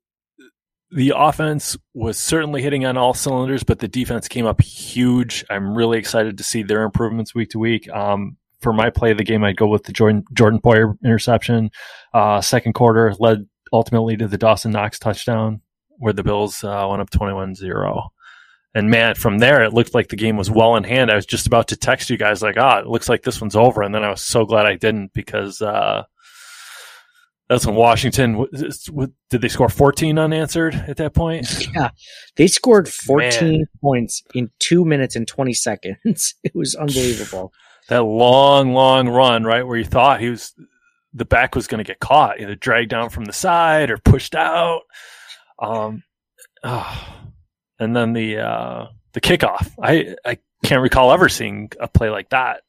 the 0.91 1.13
offense 1.15 1.77
was 1.93 2.19
certainly 2.19 2.63
hitting 2.63 2.87
on 2.87 2.97
all 2.97 3.13
cylinders, 3.13 3.63
but 3.63 3.79
the 3.79 3.89
defense 3.89 4.27
came 4.27 4.47
up 4.47 4.61
huge. 4.63 5.45
I'm 5.51 5.75
really 5.75 5.99
excited 5.99 6.39
to 6.39 6.45
see 6.45 6.63
their 6.63 6.83
improvements 6.83 7.35
week 7.35 7.51
to 7.51 7.59
week. 7.59 7.89
Um, 7.91 8.39
for 8.61 8.73
my 8.73 8.91
play 8.91 9.11
of 9.11 9.19
the 9.19 9.25
game, 9.25 9.45
I'd 9.45 9.57
go 9.57 9.67
with 9.67 9.85
the 9.85 9.93
Jordan 9.93 10.25
Jordan 10.33 10.61
Poyer 10.61 10.97
interception. 11.05 11.71
Uh, 12.15 12.41
second 12.41 12.73
quarter 12.73 13.15
led 13.19 13.47
ultimately 13.73 14.17
to 14.17 14.29
the 14.29 14.39
Dawson 14.39 14.73
Knox 14.73 14.99
touchdown, 14.99 15.61
where 15.99 16.13
the 16.13 16.25
Bills 16.25 16.65
uh, 16.65 16.87
went 16.89 17.03
up 17.03 17.11
21-0. 17.11 18.09
And 18.75 18.89
man, 18.91 19.17
from 19.17 19.39
there, 19.39 19.65
it 19.65 19.73
looked 19.75 19.95
like 19.95 20.09
the 20.09 20.17
game 20.17 20.37
was 20.37 20.51
well 20.51 20.77
in 20.77 20.85
hand. 20.85 21.11
I 21.11 21.17
was 21.17 21.27
just 21.27 21.47
about 21.47 21.69
to 21.69 21.77
text 21.77 22.09
you 22.09 22.17
guys 22.17 22.41
like, 22.43 22.57
ah, 22.57 22.77
oh, 22.77 22.81
it 22.81 22.87
looks 22.87 23.09
like 23.09 23.23
this 23.23 23.41
one's 23.41 23.57
over. 23.57 23.83
And 23.83 23.93
then 23.95 24.05
I 24.05 24.11
was 24.11 24.23
so 24.23 24.45
glad 24.45 24.67
I 24.67 24.77
didn't 24.77 25.13
because, 25.13 25.61
uh, 25.61 26.05
that's 27.49 27.67
when 27.67 27.75
Washington 27.75 28.47
did 29.29 29.41
they 29.41 29.49
score 29.49 29.69
14 29.69 30.21
unanswered 30.21 30.73
at 30.87 30.99
that 30.99 31.15
point? 31.15 31.49
Yeah, 31.75 31.91
they 32.37 32.47
scored 32.47 32.89
14 32.89 33.51
Man. 33.51 33.65
points 33.83 34.23
in 34.35 34.51
two 34.61 34.85
minutes 34.85 35.17
and 35.17 35.27
20 35.27 35.53
seconds. 35.55 36.35
It 36.45 36.55
was 36.55 36.77
unbelievable. 36.77 37.53
that 37.89 38.05
long, 38.05 38.73
long 38.73 39.09
run, 39.09 39.43
right 39.43 39.67
where 39.67 39.77
you 39.79 39.85
thought 39.85 40.21
he 40.21 40.31
was, 40.31 40.55
the 41.13 41.25
back 41.25 41.57
was 41.57 41.67
going 41.67 41.83
to 41.83 41.89
get 41.89 41.99
caught, 41.99 42.41
either 42.41 42.55
dragged 42.55 42.91
down 42.91 43.11
from 43.11 43.25
the 43.25 43.33
side 43.33 43.91
or 43.91 43.99
pushed 43.99 44.37
out. 44.37 44.83
Um, 45.59 46.05
oh, 46.63 47.05
and 47.81 47.97
then 47.97 48.13
the 48.13 48.39
uh, 48.39 48.87
the 49.13 49.21
kickoff. 49.21 49.71
I 49.83 50.15
I 50.25 50.39
can't 50.65 50.83
recall 50.83 51.13
ever 51.13 51.29
seeing 51.29 51.73
a 51.81 51.89
play 51.89 52.11
like 52.11 52.31
that. 52.31 52.63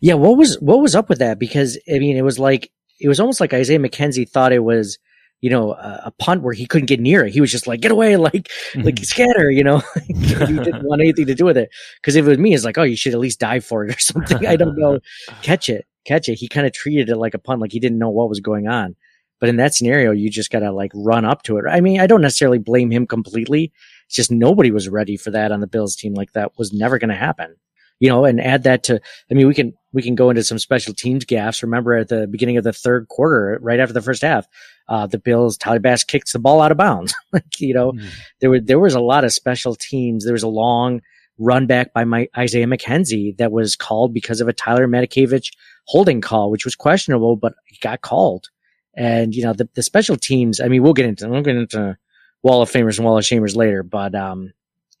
Yeah, 0.00 0.14
what 0.14 0.36
was 0.36 0.58
what 0.60 0.80
was 0.80 0.94
up 0.94 1.08
with 1.08 1.18
that? 1.18 1.38
Because 1.38 1.78
I 1.92 1.98
mean, 1.98 2.16
it 2.16 2.22
was 2.22 2.38
like 2.38 2.70
it 3.00 3.08
was 3.08 3.20
almost 3.20 3.40
like 3.40 3.52
Isaiah 3.52 3.80
McKenzie 3.80 4.28
thought 4.28 4.52
it 4.52 4.62
was, 4.62 4.98
you 5.40 5.50
know, 5.50 5.72
a, 5.72 6.02
a 6.06 6.10
punt 6.12 6.42
where 6.42 6.54
he 6.54 6.66
couldn't 6.66 6.86
get 6.86 7.00
near 7.00 7.26
it. 7.26 7.32
He 7.32 7.40
was 7.40 7.50
just 7.50 7.66
like, 7.66 7.80
"Get 7.80 7.90
away!" 7.90 8.16
Like 8.22 8.32
mm-hmm. 8.34 8.82
like 8.82 8.98
scatter, 9.04 9.50
you 9.50 9.64
know. 9.64 9.82
he 10.06 10.12
didn't 10.12 10.82
want 10.84 11.02
anything 11.02 11.26
to 11.26 11.34
do 11.34 11.44
with 11.44 11.56
it. 11.56 11.70
Because 12.00 12.14
if 12.14 12.24
it 12.24 12.28
was 12.28 12.38
me, 12.38 12.54
it's 12.54 12.64
like, 12.64 12.78
"Oh, 12.78 12.84
you 12.84 12.96
should 12.96 13.14
at 13.14 13.20
least 13.20 13.40
dive 13.40 13.64
for 13.64 13.84
it 13.84 13.94
or 13.94 13.98
something." 13.98 14.46
I 14.46 14.56
don't 14.56 14.78
know. 14.78 15.00
Catch 15.42 15.68
it, 15.68 15.86
catch 16.04 16.28
it. 16.28 16.36
He 16.36 16.48
kind 16.48 16.66
of 16.66 16.72
treated 16.72 17.08
it 17.08 17.16
like 17.16 17.34
a 17.34 17.38
punt, 17.38 17.60
like 17.60 17.72
he 17.72 17.80
didn't 17.80 17.98
know 17.98 18.10
what 18.10 18.28
was 18.28 18.40
going 18.40 18.68
on. 18.68 18.94
But 19.42 19.48
in 19.48 19.56
that 19.56 19.74
scenario, 19.74 20.12
you 20.12 20.30
just 20.30 20.52
got 20.52 20.60
to 20.60 20.70
like 20.70 20.92
run 20.94 21.24
up 21.24 21.42
to 21.42 21.56
it. 21.56 21.64
I 21.68 21.80
mean, 21.80 21.98
I 21.98 22.06
don't 22.06 22.20
necessarily 22.20 22.60
blame 22.60 22.92
him 22.92 23.08
completely. 23.08 23.72
It's 24.06 24.14
just 24.14 24.30
nobody 24.30 24.70
was 24.70 24.88
ready 24.88 25.16
for 25.16 25.32
that 25.32 25.50
on 25.50 25.58
the 25.58 25.66
Bills 25.66 25.96
team. 25.96 26.14
Like 26.14 26.30
that 26.34 26.56
was 26.58 26.72
never 26.72 26.96
going 26.96 27.08
to 27.08 27.16
happen. 27.16 27.56
You 27.98 28.08
know, 28.08 28.24
and 28.24 28.40
add 28.40 28.62
that 28.62 28.84
to, 28.84 29.00
I 29.28 29.34
mean, 29.34 29.48
we 29.48 29.54
can, 29.54 29.74
we 29.92 30.00
can 30.00 30.14
go 30.14 30.30
into 30.30 30.44
some 30.44 30.60
special 30.60 30.94
teams 30.94 31.24
gaffes. 31.24 31.60
Remember 31.60 31.94
at 31.94 32.06
the 32.06 32.28
beginning 32.28 32.56
of 32.56 32.62
the 32.62 32.72
third 32.72 33.08
quarter, 33.08 33.58
right 33.60 33.80
after 33.80 33.92
the 33.92 34.00
first 34.00 34.22
half, 34.22 34.46
uh, 34.88 35.08
the 35.08 35.18
Bills, 35.18 35.56
Tyler 35.56 35.80
Bass 35.80 36.04
kicks 36.04 36.32
the 36.32 36.38
ball 36.38 36.62
out 36.62 36.70
of 36.70 36.78
bounds. 36.78 37.12
like, 37.32 37.60
you 37.60 37.74
know, 37.74 37.94
mm. 37.94 38.08
there 38.38 38.50
were, 38.50 38.60
there 38.60 38.78
was 38.78 38.94
a 38.94 39.00
lot 39.00 39.24
of 39.24 39.32
special 39.32 39.74
teams. 39.74 40.24
There 40.24 40.34
was 40.34 40.44
a 40.44 40.48
long 40.48 41.00
run 41.38 41.66
back 41.66 41.92
by 41.92 42.04
my 42.04 42.28
Isaiah 42.38 42.66
McKenzie 42.66 43.36
that 43.38 43.50
was 43.50 43.74
called 43.74 44.14
because 44.14 44.40
of 44.40 44.46
a 44.46 44.52
Tyler 44.52 44.86
Matakevich 44.86 45.48
holding 45.86 46.20
call, 46.20 46.48
which 46.52 46.64
was 46.64 46.76
questionable, 46.76 47.34
but 47.34 47.54
he 47.66 47.76
got 47.80 48.02
called. 48.02 48.50
And, 48.94 49.34
you 49.34 49.42
know, 49.42 49.52
the, 49.52 49.68
the 49.74 49.82
special 49.82 50.16
teams, 50.16 50.60
I 50.60 50.68
mean, 50.68 50.82
we'll 50.82 50.92
get 50.92 51.06
into, 51.06 51.28
we'll 51.28 51.42
get 51.42 51.56
into 51.56 51.96
Wall 52.42 52.62
of 52.62 52.70
Famers 52.70 52.98
and 52.98 53.06
Wall 53.06 53.18
of 53.18 53.24
Shamers 53.24 53.56
later, 53.56 53.82
but, 53.82 54.14
um, 54.14 54.52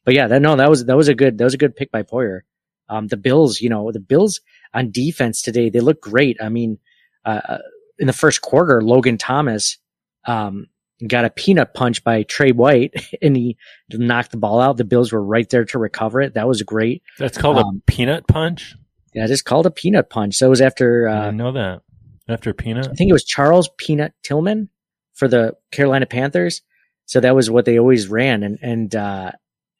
but 0.04 0.14
yeah, 0.14 0.26
that, 0.28 0.42
no, 0.42 0.56
that 0.56 0.70
was, 0.70 0.86
that 0.86 0.96
was 0.96 1.08
a 1.08 1.14
good, 1.14 1.38
that 1.38 1.44
was 1.44 1.54
a 1.54 1.58
good 1.58 1.76
pick 1.76 1.90
by 1.90 2.02
Poyer. 2.02 2.40
Um, 2.88 3.08
the 3.08 3.16
Bills, 3.16 3.60
you 3.60 3.68
know, 3.68 3.92
the 3.92 4.00
Bills 4.00 4.40
on 4.74 4.90
defense 4.90 5.42
today, 5.42 5.70
they 5.70 5.80
look 5.80 6.00
great. 6.00 6.36
I 6.40 6.48
mean, 6.48 6.78
uh, 7.24 7.40
uh, 7.48 7.58
in 7.98 8.06
the 8.06 8.12
first 8.12 8.42
quarter, 8.42 8.82
Logan 8.82 9.18
Thomas, 9.18 9.78
um, 10.24 10.66
got 11.06 11.24
a 11.24 11.30
peanut 11.30 11.74
punch 11.74 12.04
by 12.04 12.22
Trey 12.22 12.52
White 12.52 12.94
and 13.22 13.36
he 13.36 13.56
knocked 13.90 14.30
the 14.30 14.36
ball 14.36 14.60
out. 14.60 14.76
The 14.76 14.84
Bills 14.84 15.12
were 15.12 15.22
right 15.22 15.48
there 15.48 15.64
to 15.66 15.78
recover 15.78 16.20
it. 16.20 16.34
That 16.34 16.48
was 16.48 16.62
great. 16.62 17.02
That's 17.18 17.38
called 17.38 17.58
um, 17.58 17.82
a 17.86 17.90
peanut 17.90 18.26
punch? 18.26 18.76
Yeah, 19.14 19.26
it's 19.28 19.42
called 19.42 19.66
a 19.66 19.70
peanut 19.70 20.10
punch. 20.10 20.36
So 20.36 20.46
it 20.46 20.50
was 20.50 20.60
after, 20.60 21.08
uh, 21.08 21.28
I 21.28 21.30
know 21.30 21.52
that. 21.52 21.82
After 22.32 22.52
Peanut? 22.52 22.88
I 22.88 22.94
think 22.94 23.10
it 23.10 23.14
was 23.14 23.24
Charles 23.24 23.70
Peanut 23.78 24.12
Tillman 24.22 24.68
for 25.14 25.28
the 25.28 25.54
Carolina 25.70 26.06
Panthers. 26.06 26.62
So 27.06 27.20
that 27.20 27.34
was 27.34 27.50
what 27.50 27.64
they 27.64 27.78
always 27.78 28.08
ran. 28.08 28.42
And, 28.42 28.58
and, 28.62 28.94
uh, 28.94 29.32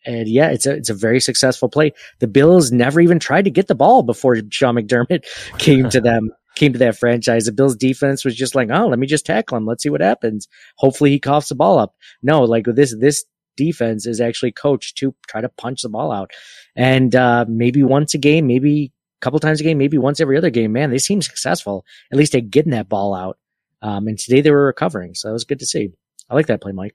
and 0.04 0.28
yeah, 0.28 0.50
it's 0.50 0.66
a, 0.66 0.72
it's 0.74 0.90
a 0.90 0.94
very 0.94 1.20
successful 1.20 1.68
play. 1.68 1.92
The 2.18 2.26
Bills 2.26 2.72
never 2.72 3.00
even 3.00 3.18
tried 3.18 3.44
to 3.44 3.50
get 3.50 3.68
the 3.68 3.74
ball 3.74 4.02
before 4.02 4.36
Sean 4.50 4.74
McDermott 4.74 5.24
came 5.58 5.88
to 5.90 6.00
them, 6.00 6.30
came 6.56 6.72
to 6.72 6.78
that 6.80 6.98
franchise. 6.98 7.46
The 7.46 7.52
Bills 7.52 7.76
defense 7.76 8.24
was 8.24 8.34
just 8.34 8.54
like, 8.54 8.68
oh, 8.70 8.88
let 8.88 8.98
me 8.98 9.06
just 9.06 9.26
tackle 9.26 9.56
him. 9.56 9.66
Let's 9.66 9.82
see 9.82 9.90
what 9.90 10.00
happens. 10.00 10.48
Hopefully 10.76 11.10
he 11.10 11.20
coughs 11.20 11.48
the 11.48 11.54
ball 11.54 11.78
up. 11.78 11.94
No, 12.22 12.42
like 12.42 12.66
this, 12.66 12.94
this 12.98 13.24
defense 13.56 14.06
is 14.06 14.20
actually 14.20 14.52
coached 14.52 14.98
to 14.98 15.14
try 15.28 15.40
to 15.40 15.48
punch 15.48 15.82
the 15.82 15.88
ball 15.88 16.10
out. 16.10 16.32
And, 16.74 17.14
uh, 17.14 17.44
maybe 17.48 17.82
once 17.82 18.14
a 18.14 18.18
game, 18.18 18.46
maybe 18.46 18.92
couple 19.22 19.40
times 19.40 19.60
a 19.60 19.64
game, 19.64 19.78
maybe 19.78 19.96
once 19.96 20.20
every 20.20 20.36
other 20.36 20.50
game, 20.50 20.72
man, 20.72 20.90
they 20.90 20.98
seem 20.98 21.22
successful, 21.22 21.84
at 22.12 22.18
least 22.18 22.34
at 22.34 22.50
getting 22.50 22.72
that 22.72 22.88
ball 22.88 23.14
out. 23.14 23.38
Um, 23.80 24.06
and 24.08 24.18
today 24.18 24.42
they 24.42 24.50
were 24.50 24.66
recovering. 24.66 25.14
So 25.14 25.28
that 25.28 25.32
was 25.32 25.44
good 25.44 25.60
to 25.60 25.66
see. 25.66 25.90
I 26.28 26.34
like 26.34 26.46
that 26.48 26.60
play, 26.60 26.72
Mike. 26.72 26.94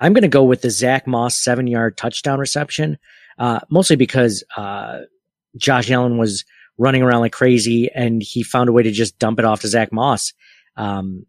I'm 0.00 0.12
going 0.12 0.22
to 0.22 0.28
go 0.28 0.44
with 0.44 0.60
the 0.62 0.70
Zach 0.70 1.06
Moss 1.06 1.36
seven 1.42 1.66
yard 1.66 1.96
touchdown 1.96 2.38
reception. 2.38 2.98
uh, 3.38 3.60
mostly 3.70 3.96
because 3.96 4.44
uh, 4.56 5.00
Josh 5.56 5.90
Allen 5.90 6.18
was 6.18 6.44
running 6.78 7.02
around 7.02 7.20
like 7.20 7.32
crazy, 7.32 7.90
and 7.94 8.22
he 8.22 8.42
found 8.42 8.68
a 8.68 8.72
way 8.72 8.82
to 8.82 8.90
just 8.90 9.18
dump 9.18 9.38
it 9.38 9.44
off 9.44 9.60
to 9.62 9.68
Zach 9.68 9.92
Moss. 9.92 10.32
Um, 10.76 11.26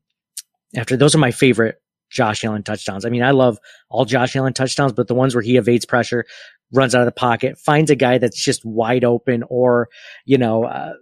after 0.75 0.97
those 0.97 1.15
are 1.15 1.19
my 1.19 1.31
favorite 1.31 1.81
Josh 2.09 2.43
Allen 2.43 2.63
touchdowns. 2.63 3.05
I 3.05 3.09
mean, 3.09 3.23
I 3.23 3.31
love 3.31 3.57
all 3.89 4.05
Josh 4.05 4.35
Allen 4.35 4.53
touchdowns, 4.53 4.93
but 4.93 5.07
the 5.07 5.15
ones 5.15 5.35
where 5.35 5.41
he 5.41 5.57
evades 5.57 5.85
pressure, 5.85 6.25
runs 6.73 6.95
out 6.95 7.01
of 7.01 7.07
the 7.07 7.11
pocket, 7.11 7.57
finds 7.57 7.91
a 7.91 7.95
guy 7.95 8.17
that's 8.17 8.41
just 8.41 8.65
wide 8.65 9.03
open, 9.03 9.43
or 9.49 9.89
you 10.25 10.37
know, 10.37 10.65
uh, 10.65 10.93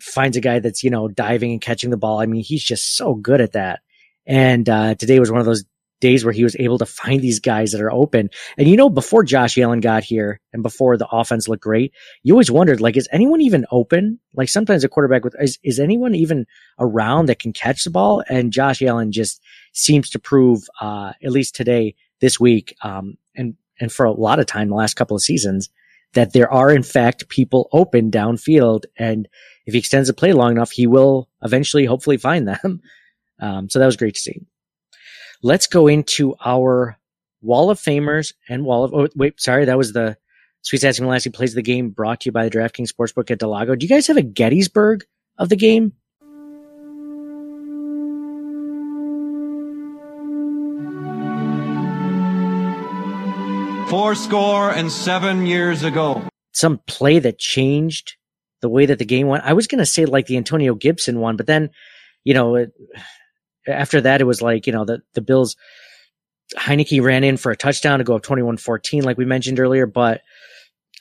finds 0.00 0.36
a 0.36 0.40
guy 0.40 0.58
that's 0.58 0.82
you 0.82 0.90
know 0.90 1.08
diving 1.08 1.52
and 1.52 1.60
catching 1.60 1.90
the 1.90 1.96
ball. 1.96 2.20
I 2.20 2.26
mean, 2.26 2.42
he's 2.42 2.64
just 2.64 2.96
so 2.96 3.14
good 3.14 3.40
at 3.40 3.52
that. 3.52 3.80
And 4.26 4.68
uh, 4.68 4.94
today 4.94 5.18
was 5.18 5.30
one 5.30 5.40
of 5.40 5.46
those 5.46 5.64
days 6.02 6.24
where 6.24 6.34
he 6.34 6.44
was 6.44 6.56
able 6.58 6.76
to 6.78 6.84
find 6.84 7.22
these 7.22 7.40
guys 7.40 7.72
that 7.72 7.80
are 7.80 7.92
open. 7.92 8.28
And 8.58 8.68
you 8.68 8.76
know, 8.76 8.90
before 8.90 9.24
Josh 9.24 9.56
Allen 9.56 9.80
got 9.80 10.04
here 10.04 10.40
and 10.52 10.62
before 10.62 10.98
the 10.98 11.08
offense 11.10 11.48
looked 11.48 11.62
great, 11.62 11.94
you 12.22 12.34
always 12.34 12.50
wondered, 12.50 12.82
like, 12.82 12.96
is 12.98 13.08
anyone 13.10 13.40
even 13.40 13.64
open? 13.70 14.18
Like 14.34 14.50
sometimes 14.50 14.84
a 14.84 14.88
quarterback 14.88 15.24
with, 15.24 15.34
is, 15.40 15.58
is 15.62 15.80
anyone 15.80 16.14
even 16.14 16.46
around 16.78 17.26
that 17.26 17.38
can 17.38 17.54
catch 17.54 17.84
the 17.84 17.90
ball? 17.90 18.22
And 18.28 18.52
Josh 18.52 18.82
Allen 18.82 19.12
just 19.12 19.40
seems 19.72 20.10
to 20.10 20.18
prove, 20.18 20.64
uh, 20.80 21.12
at 21.24 21.30
least 21.30 21.54
today, 21.54 21.94
this 22.20 22.38
week, 22.38 22.76
um, 22.82 23.16
and, 23.80 23.92
for 23.92 24.04
a 24.04 24.12
lot 24.12 24.38
of 24.38 24.46
time, 24.46 24.68
the 24.68 24.74
last 24.74 24.94
couple 24.94 25.16
of 25.16 25.22
seasons, 25.22 25.70
that 26.14 26.32
there 26.32 26.50
are 26.52 26.70
in 26.70 26.82
fact 26.82 27.28
people 27.28 27.68
open 27.72 28.10
downfield. 28.10 28.84
And 28.98 29.28
if 29.66 29.72
he 29.72 29.78
extends 29.78 30.08
the 30.08 30.14
play 30.14 30.32
long 30.32 30.52
enough, 30.52 30.70
he 30.70 30.86
will 30.86 31.28
eventually 31.42 31.84
hopefully 31.84 32.16
find 32.16 32.48
them. 32.48 32.80
Um, 33.40 33.68
so 33.68 33.80
that 33.80 33.86
was 33.86 33.96
great 33.96 34.14
to 34.14 34.20
see. 34.20 34.40
Let's 35.42 35.66
go 35.66 35.88
into 35.88 36.36
our 36.44 36.96
Wall 37.40 37.70
of 37.70 37.80
Famers 37.80 38.34
and 38.48 38.64
Wall 38.64 38.84
of, 38.84 38.94
oh, 38.94 39.08
wait, 39.16 39.40
sorry, 39.40 39.64
that 39.64 39.76
was 39.76 39.92
the 39.92 40.16
Sweet 40.62 40.80
Sassy 40.80 41.02
Lassie 41.02 41.30
plays 41.30 41.54
the 41.54 41.62
game 41.62 41.90
brought 41.90 42.20
to 42.20 42.26
you 42.26 42.32
by 42.32 42.44
the 42.44 42.56
DraftKings 42.56 42.92
Sportsbook 42.92 43.30
at 43.32 43.40
Del 43.40 43.48
Lago. 43.48 43.74
Do 43.74 43.84
you 43.84 43.90
guys 43.90 44.06
have 44.06 44.16
a 44.16 44.22
Gettysburg 44.22 45.04
of 45.38 45.48
the 45.48 45.56
game? 45.56 45.92
Four 54.02 54.16
score 54.16 54.70
and 54.72 54.90
seven 54.90 55.46
years 55.46 55.84
ago. 55.84 56.24
Some 56.50 56.80
play 56.88 57.20
that 57.20 57.38
changed 57.38 58.16
the 58.60 58.68
way 58.68 58.84
that 58.84 58.98
the 58.98 59.04
game 59.04 59.28
went. 59.28 59.44
I 59.44 59.52
was 59.52 59.68
going 59.68 59.78
to 59.78 59.86
say 59.86 60.06
like 60.06 60.26
the 60.26 60.36
Antonio 60.36 60.74
Gibson 60.74 61.20
one, 61.20 61.36
but 61.36 61.46
then, 61.46 61.70
you 62.24 62.34
know, 62.34 62.56
it, 62.56 62.72
after 63.64 64.00
that, 64.00 64.20
it 64.20 64.24
was 64.24 64.42
like, 64.42 64.66
you 64.66 64.72
know, 64.72 64.84
the, 64.84 65.02
the 65.14 65.20
Bills, 65.20 65.54
Heinicke 66.56 67.00
ran 67.00 67.22
in 67.22 67.36
for 67.36 67.52
a 67.52 67.56
touchdown 67.56 68.00
to 68.00 68.04
go 68.04 68.16
up 68.16 68.24
21-14, 68.24 69.04
like 69.04 69.18
we 69.18 69.24
mentioned 69.24 69.60
earlier. 69.60 69.86
But 69.86 70.22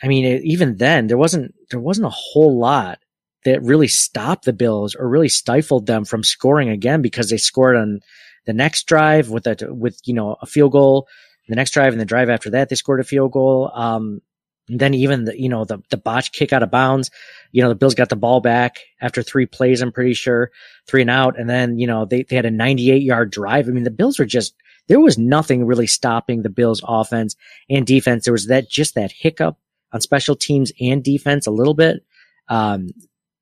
I 0.03 0.07
mean, 0.07 0.23
it, 0.23 0.43
even 0.43 0.77
then 0.77 1.07
there 1.07 1.17
wasn't, 1.17 1.55
there 1.71 1.79
wasn't 1.79 2.05
a 2.05 2.11
whole 2.11 2.59
lot 2.59 2.99
that 3.45 3.63
really 3.63 3.87
stopped 3.87 4.45
the 4.45 4.53
Bills 4.53 4.93
or 4.93 5.09
really 5.09 5.27
stifled 5.27 5.87
them 5.87 6.05
from 6.05 6.23
scoring 6.23 6.69
again 6.69 7.01
because 7.01 7.31
they 7.31 7.37
scored 7.37 7.77
on 7.77 8.01
the 8.45 8.53
next 8.53 8.85
drive 8.85 9.29
with 9.29 9.47
a, 9.47 9.57
with, 9.73 9.99
you 10.05 10.13
know, 10.13 10.35
a 10.39 10.45
field 10.45 10.73
goal. 10.73 11.07
The 11.51 11.57
next 11.57 11.71
drive 11.71 11.91
and 11.91 11.99
the 11.99 12.05
drive 12.05 12.29
after 12.29 12.51
that, 12.51 12.69
they 12.69 12.77
scored 12.77 13.01
a 13.01 13.03
field 13.03 13.33
goal. 13.33 13.69
Um, 13.73 14.21
then 14.69 14.93
even 14.93 15.25
the, 15.25 15.37
you 15.37 15.49
know, 15.49 15.65
the, 15.65 15.79
the 15.89 15.97
botch 15.97 16.31
kick 16.31 16.53
out 16.53 16.63
of 16.63 16.71
bounds, 16.71 17.11
you 17.51 17.61
know, 17.61 17.67
the 17.67 17.75
Bills 17.75 17.93
got 17.93 18.07
the 18.07 18.15
ball 18.15 18.39
back 18.39 18.77
after 19.01 19.21
three 19.21 19.45
plays, 19.45 19.81
I'm 19.81 19.91
pretty 19.91 20.13
sure, 20.13 20.49
three 20.87 21.01
and 21.01 21.09
out. 21.09 21.37
And 21.37 21.49
then, 21.49 21.77
you 21.77 21.87
know, 21.87 22.05
they, 22.05 22.23
they 22.23 22.37
had 22.37 22.45
a 22.45 22.51
98 22.51 23.01
yard 23.01 23.31
drive. 23.31 23.67
I 23.67 23.71
mean, 23.71 23.83
the 23.83 23.91
Bills 23.91 24.17
were 24.17 24.25
just, 24.25 24.55
there 24.87 25.01
was 25.01 25.17
nothing 25.17 25.65
really 25.65 25.87
stopping 25.87 26.41
the 26.41 26.49
Bills 26.49 26.81
offense 26.87 27.35
and 27.69 27.85
defense. 27.85 28.23
There 28.23 28.31
was 28.31 28.47
that, 28.47 28.69
just 28.69 28.95
that 28.95 29.11
hiccup 29.11 29.57
on 29.91 29.99
special 29.99 30.37
teams 30.37 30.71
and 30.79 31.03
defense 31.03 31.47
a 31.47 31.51
little 31.51 31.73
bit. 31.73 32.05
Um, 32.47 32.91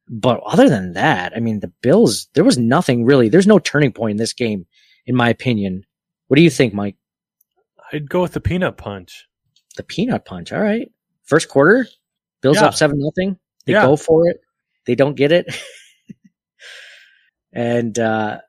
but 0.07 0.41
other 0.43 0.67
than 0.67 0.93
that, 0.93 1.33
I 1.35 1.41
mean, 1.41 1.59
the 1.59 1.71
Bills, 1.83 2.27
there 2.33 2.43
was 2.43 2.57
nothing 2.57 3.05
really, 3.05 3.29
there's 3.29 3.45
no 3.45 3.59
turning 3.59 3.91
point 3.91 4.13
in 4.13 4.17
this 4.17 4.33
game, 4.33 4.65
in 5.05 5.15
my 5.15 5.29
opinion. 5.29 5.85
What 6.27 6.37
do 6.37 6.41
you 6.41 6.49
think, 6.49 6.73
Mike? 6.73 6.95
I'd 7.91 8.09
go 8.09 8.21
with 8.21 8.33
the 8.33 8.41
peanut 8.41 8.77
punch. 8.77 9.27
The 9.77 9.83
peanut 9.83 10.25
punch. 10.25 10.51
All 10.51 10.61
right. 10.61 10.91
First 11.25 11.49
quarter, 11.49 11.87
Bills 12.41 12.57
Yeah. 12.57 12.67
up 12.67 12.73
seven 12.75 12.99
nothing. 12.99 13.37
They 13.65 13.73
Yeah. 13.73 13.85
go 13.85 13.95
for 13.95 14.27
it. 14.29 14.39
They 14.85 14.95
don't 14.95 15.15
get 15.15 15.31
it. 15.31 15.47
and 17.53 17.97
uh 17.97 18.39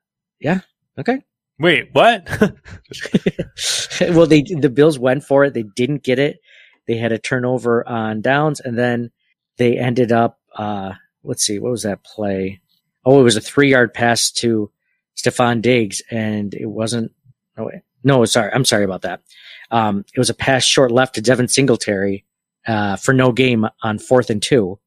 yeah, 0.40 0.60
okay. 0.98 1.20
Wait, 1.58 1.90
what? 1.92 2.26
well, 4.00 4.26
they 4.26 4.42
the 4.42 4.70
Bills 4.72 4.98
went 4.98 5.24
for 5.24 5.44
it. 5.44 5.54
They 5.54 5.62
didn't 5.64 6.02
get 6.02 6.18
it. 6.18 6.38
They 6.86 6.96
had 6.96 7.12
a 7.12 7.18
turnover 7.18 7.86
on 7.86 8.22
downs, 8.22 8.60
and 8.60 8.78
then 8.78 9.10
they 9.58 9.78
ended 9.78 10.12
up. 10.12 10.38
uh 10.56 10.92
Let's 11.22 11.44
see, 11.44 11.58
what 11.58 11.70
was 11.70 11.82
that 11.82 12.02
play? 12.02 12.62
Oh, 13.04 13.20
it 13.20 13.24
was 13.24 13.36
a 13.36 13.42
three 13.42 13.70
yard 13.70 13.92
pass 13.92 14.30
to 14.32 14.70
Stefon 15.16 15.60
Diggs, 15.60 16.00
and 16.10 16.54
it 16.54 16.66
wasn't. 16.66 17.12
Oh, 17.58 17.64
wait. 17.66 17.82
No, 18.04 18.24
sorry, 18.24 18.50
I'm 18.52 18.64
sorry 18.64 18.84
about 18.84 19.02
that. 19.02 19.22
Um, 19.70 20.04
it 20.14 20.18
was 20.18 20.30
a 20.30 20.34
pass 20.34 20.64
short 20.64 20.90
left 20.90 21.14
to 21.14 21.22
Devin 21.22 21.48
Singletary 21.48 22.24
uh, 22.66 22.96
for 22.96 23.12
no 23.12 23.32
game 23.32 23.66
on 23.82 23.98
fourth 23.98 24.30
and 24.30 24.42
two. 24.42 24.78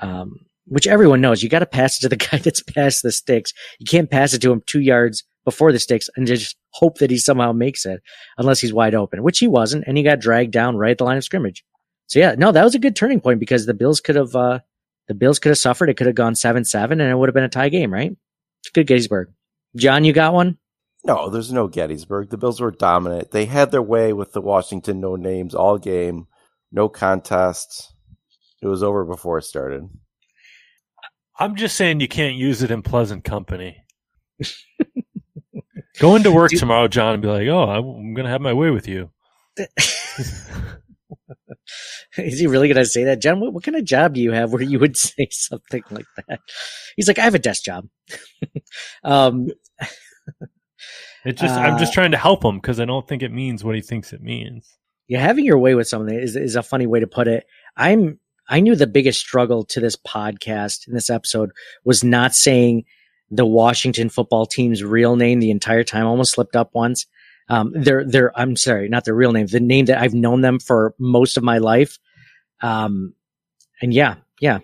Um, 0.00 0.46
which 0.70 0.86
everyone 0.86 1.20
knows 1.20 1.42
you 1.42 1.48
got 1.48 1.58
to 1.58 1.66
pass 1.66 1.98
it 1.98 2.00
to 2.02 2.08
the 2.08 2.16
guy 2.30 2.38
that's 2.38 2.62
past 2.62 3.02
the 3.02 3.12
sticks. 3.12 3.52
You 3.78 3.86
can't 3.86 4.10
pass 4.10 4.32
it 4.32 4.40
to 4.42 4.52
him 4.52 4.62
two 4.66 4.80
yards 4.80 5.24
before 5.44 5.72
the 5.72 5.78
sticks 5.78 6.08
and 6.16 6.26
just 6.26 6.56
hope 6.70 6.98
that 6.98 7.10
he 7.10 7.18
somehow 7.18 7.52
makes 7.52 7.84
it 7.84 8.02
unless 8.38 8.60
he's 8.60 8.72
wide 8.72 8.94
open, 8.94 9.22
which 9.22 9.38
he 9.38 9.48
wasn't. 9.48 9.84
And 9.86 9.96
he 9.96 10.02
got 10.02 10.20
dragged 10.20 10.52
down 10.52 10.76
right 10.76 10.92
at 10.92 10.98
the 10.98 11.04
line 11.04 11.16
of 11.16 11.24
scrimmage. 11.24 11.64
So 12.06 12.18
yeah, 12.18 12.34
no, 12.36 12.52
that 12.52 12.64
was 12.64 12.74
a 12.74 12.80
good 12.80 12.96
turning 12.96 13.20
point 13.20 13.40
because 13.40 13.66
the 13.66 13.74
Bills 13.74 14.00
could 14.00 14.16
have, 14.16 14.34
uh, 14.34 14.60
the 15.08 15.14
Bills 15.14 15.38
could 15.38 15.50
have 15.50 15.58
suffered. 15.58 15.88
It 15.88 15.96
could 15.96 16.06
have 16.06 16.16
gone 16.16 16.34
seven, 16.34 16.64
seven 16.64 17.00
and 17.00 17.10
it 17.10 17.16
would 17.16 17.28
have 17.28 17.34
been 17.34 17.44
a 17.44 17.48
tie 17.48 17.68
game, 17.68 17.92
right? 17.92 18.16
Good 18.72 18.86
Gettysburg. 18.86 19.30
John, 19.76 20.04
you 20.04 20.12
got 20.12 20.34
one? 20.34 20.58
No, 21.04 21.30
there's 21.30 21.52
no 21.52 21.66
Gettysburg. 21.66 22.30
The 22.30 22.36
Bills 22.36 22.60
were 22.60 22.70
dominant. 22.70 23.30
They 23.30 23.46
had 23.46 23.70
their 23.70 23.82
way 23.82 24.12
with 24.12 24.32
the 24.32 24.40
Washington 24.40 25.00
no 25.00 25.16
names 25.16 25.54
all 25.54 25.78
game, 25.78 26.26
no 26.70 26.88
contest. 26.88 27.94
It 28.62 28.66
was 28.66 28.82
over 28.82 29.04
before 29.04 29.38
it 29.38 29.44
started. 29.44 29.88
I'm 31.38 31.56
just 31.56 31.76
saying 31.76 32.00
you 32.00 32.08
can't 32.08 32.36
use 32.36 32.62
it 32.62 32.70
in 32.70 32.82
pleasant 32.82 33.24
company. 33.24 33.78
Go 35.98 36.16
into 36.16 36.30
work 36.30 36.50
tomorrow, 36.56 36.86
John, 36.88 37.14
and 37.14 37.22
be 37.22 37.28
like, 37.28 37.48
"Oh, 37.48 37.62
I'm 37.62 38.14
going 38.14 38.26
to 38.26 38.30
have 38.30 38.42
my 38.42 38.52
way 38.52 38.70
with 38.70 38.86
you." 38.86 39.10
Is 42.18 42.40
he 42.40 42.46
really 42.46 42.68
going 42.68 42.76
to 42.76 42.84
say 42.84 43.04
that? 43.04 43.20
John, 43.20 43.40
what, 43.40 43.52
what 43.52 43.62
kind 43.62 43.76
of 43.76 43.84
job 43.84 44.14
do 44.14 44.20
you 44.20 44.32
have 44.32 44.52
where 44.52 44.62
you 44.62 44.78
would 44.78 44.96
say 44.98 45.28
something 45.30 45.82
like 45.90 46.06
that? 46.28 46.40
He's 46.96 47.08
like, 47.08 47.18
I 47.18 47.22
have 47.22 47.34
a 47.34 47.38
desk 47.38 47.64
job. 47.64 47.88
um, 49.04 49.48
It 51.24 51.36
just 51.36 51.54
I'm 51.54 51.78
just 51.78 51.92
Uh, 51.92 51.94
trying 51.94 52.10
to 52.12 52.16
help 52.16 52.44
him 52.44 52.56
because 52.56 52.80
I 52.80 52.84
don't 52.84 53.06
think 53.06 53.22
it 53.22 53.32
means 53.32 53.62
what 53.62 53.74
he 53.74 53.80
thinks 53.82 54.12
it 54.12 54.22
means. 54.22 54.76
yeah, 55.08 55.20
having 55.20 55.44
your 55.44 55.58
way 55.58 55.74
with 55.74 55.88
something 55.88 56.14
is, 56.14 56.36
is 56.36 56.56
a 56.56 56.62
funny 56.62 56.86
way 56.86 57.00
to 57.00 57.06
put 57.06 57.28
it. 57.28 57.46
I'm, 57.76 58.18
I 58.48 58.60
knew 58.60 58.74
the 58.76 58.86
biggest 58.86 59.20
struggle 59.20 59.64
to 59.66 59.80
this 59.80 59.96
podcast 59.96 60.86
in 60.88 60.94
this 60.94 61.10
episode 61.10 61.50
was 61.84 62.02
not 62.04 62.34
saying 62.34 62.84
the 63.30 63.44
Washington 63.46 64.08
football 64.08 64.46
team's 64.46 64.82
real 64.82 65.16
name 65.16 65.40
the 65.40 65.50
entire 65.50 65.84
time. 65.84 66.04
I 66.06 66.08
almost 66.08 66.32
slipped 66.32 66.56
up 66.56 66.70
once. 66.74 67.06
Um, 67.48 67.72
their, 67.74 68.04
their, 68.04 68.38
I'm 68.38 68.54
sorry, 68.56 68.88
not 68.88 69.04
their 69.04 69.14
real 69.14 69.32
name, 69.32 69.46
the 69.46 69.60
name 69.60 69.86
that 69.86 70.00
I've 70.00 70.14
known 70.14 70.40
them 70.40 70.58
for 70.60 70.94
most 70.98 71.36
of 71.36 71.42
my 71.42 71.58
life. 71.58 71.98
Um, 72.62 73.14
and 73.82 73.92
yeah, 73.92 74.16
yeah. 74.40 74.58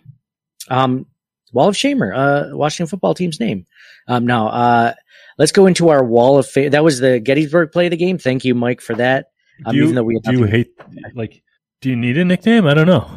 Um, 0.68 1.06
Wall 1.52 1.68
of 1.68 1.74
Shamer, 1.74 2.12
uh, 2.14 2.56
Washington 2.56 2.88
football 2.88 3.14
team's 3.14 3.40
name. 3.40 3.66
Um, 4.08 4.26
now, 4.26 4.48
uh, 4.48 4.94
let's 5.38 5.52
go 5.52 5.66
into 5.66 5.88
our 5.88 6.04
Wall 6.04 6.38
of 6.38 6.46
Fame. 6.46 6.70
That 6.70 6.84
was 6.84 6.98
the 6.98 7.20
Gettysburg 7.20 7.72
play 7.72 7.86
of 7.86 7.90
the 7.90 7.96
game. 7.96 8.18
Thank 8.18 8.44
you, 8.44 8.54
Mike, 8.54 8.80
for 8.80 8.94
that. 8.96 9.30
Um, 9.64 9.72
do 9.72 9.78
you, 9.78 9.84
even 9.84 9.94
though 9.94 10.02
we 10.02 10.18
do 10.22 10.32
you 10.32 10.44
hate 10.44 10.68
like 11.14 11.42
do 11.80 11.88
you 11.88 11.96
need 11.96 12.18
a 12.18 12.24
nickname? 12.24 12.66
I 12.66 12.74
don't 12.74 12.86
know. 12.86 13.08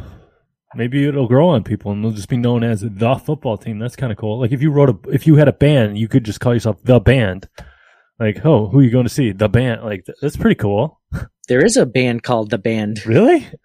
Maybe 0.75 1.05
it'll 1.05 1.27
grow 1.27 1.49
on 1.49 1.63
people 1.63 1.91
and 1.91 2.03
they'll 2.03 2.11
just 2.11 2.29
be 2.29 2.37
known 2.37 2.63
as 2.63 2.81
the 2.81 3.15
football 3.15 3.57
team. 3.57 3.79
That's 3.79 3.95
kind 3.95 4.11
of 4.11 4.17
cool. 4.17 4.39
Like 4.39 4.51
if 4.51 4.61
you 4.61 4.71
wrote 4.71 4.89
a 4.89 5.09
if 5.09 5.25
you 5.25 5.35
had 5.35 5.47
a 5.47 5.53
band, 5.53 5.97
you 5.97 6.07
could 6.07 6.23
just 6.23 6.39
call 6.39 6.53
yourself 6.53 6.81
the 6.83 6.99
band. 6.99 7.49
Like, 8.19 8.45
oh, 8.45 8.67
who 8.67 8.79
are 8.79 8.83
you 8.83 8.91
going 8.91 9.05
to 9.05 9.13
see? 9.13 9.31
The 9.31 9.49
band. 9.49 9.83
Like 9.83 10.05
that's 10.21 10.37
pretty 10.37 10.55
cool. 10.55 10.99
There 11.47 11.65
is 11.65 11.77
a 11.77 11.87
band 11.87 12.21
called 12.21 12.51
The 12.51 12.59
Band. 12.59 13.03
Really? 13.07 13.47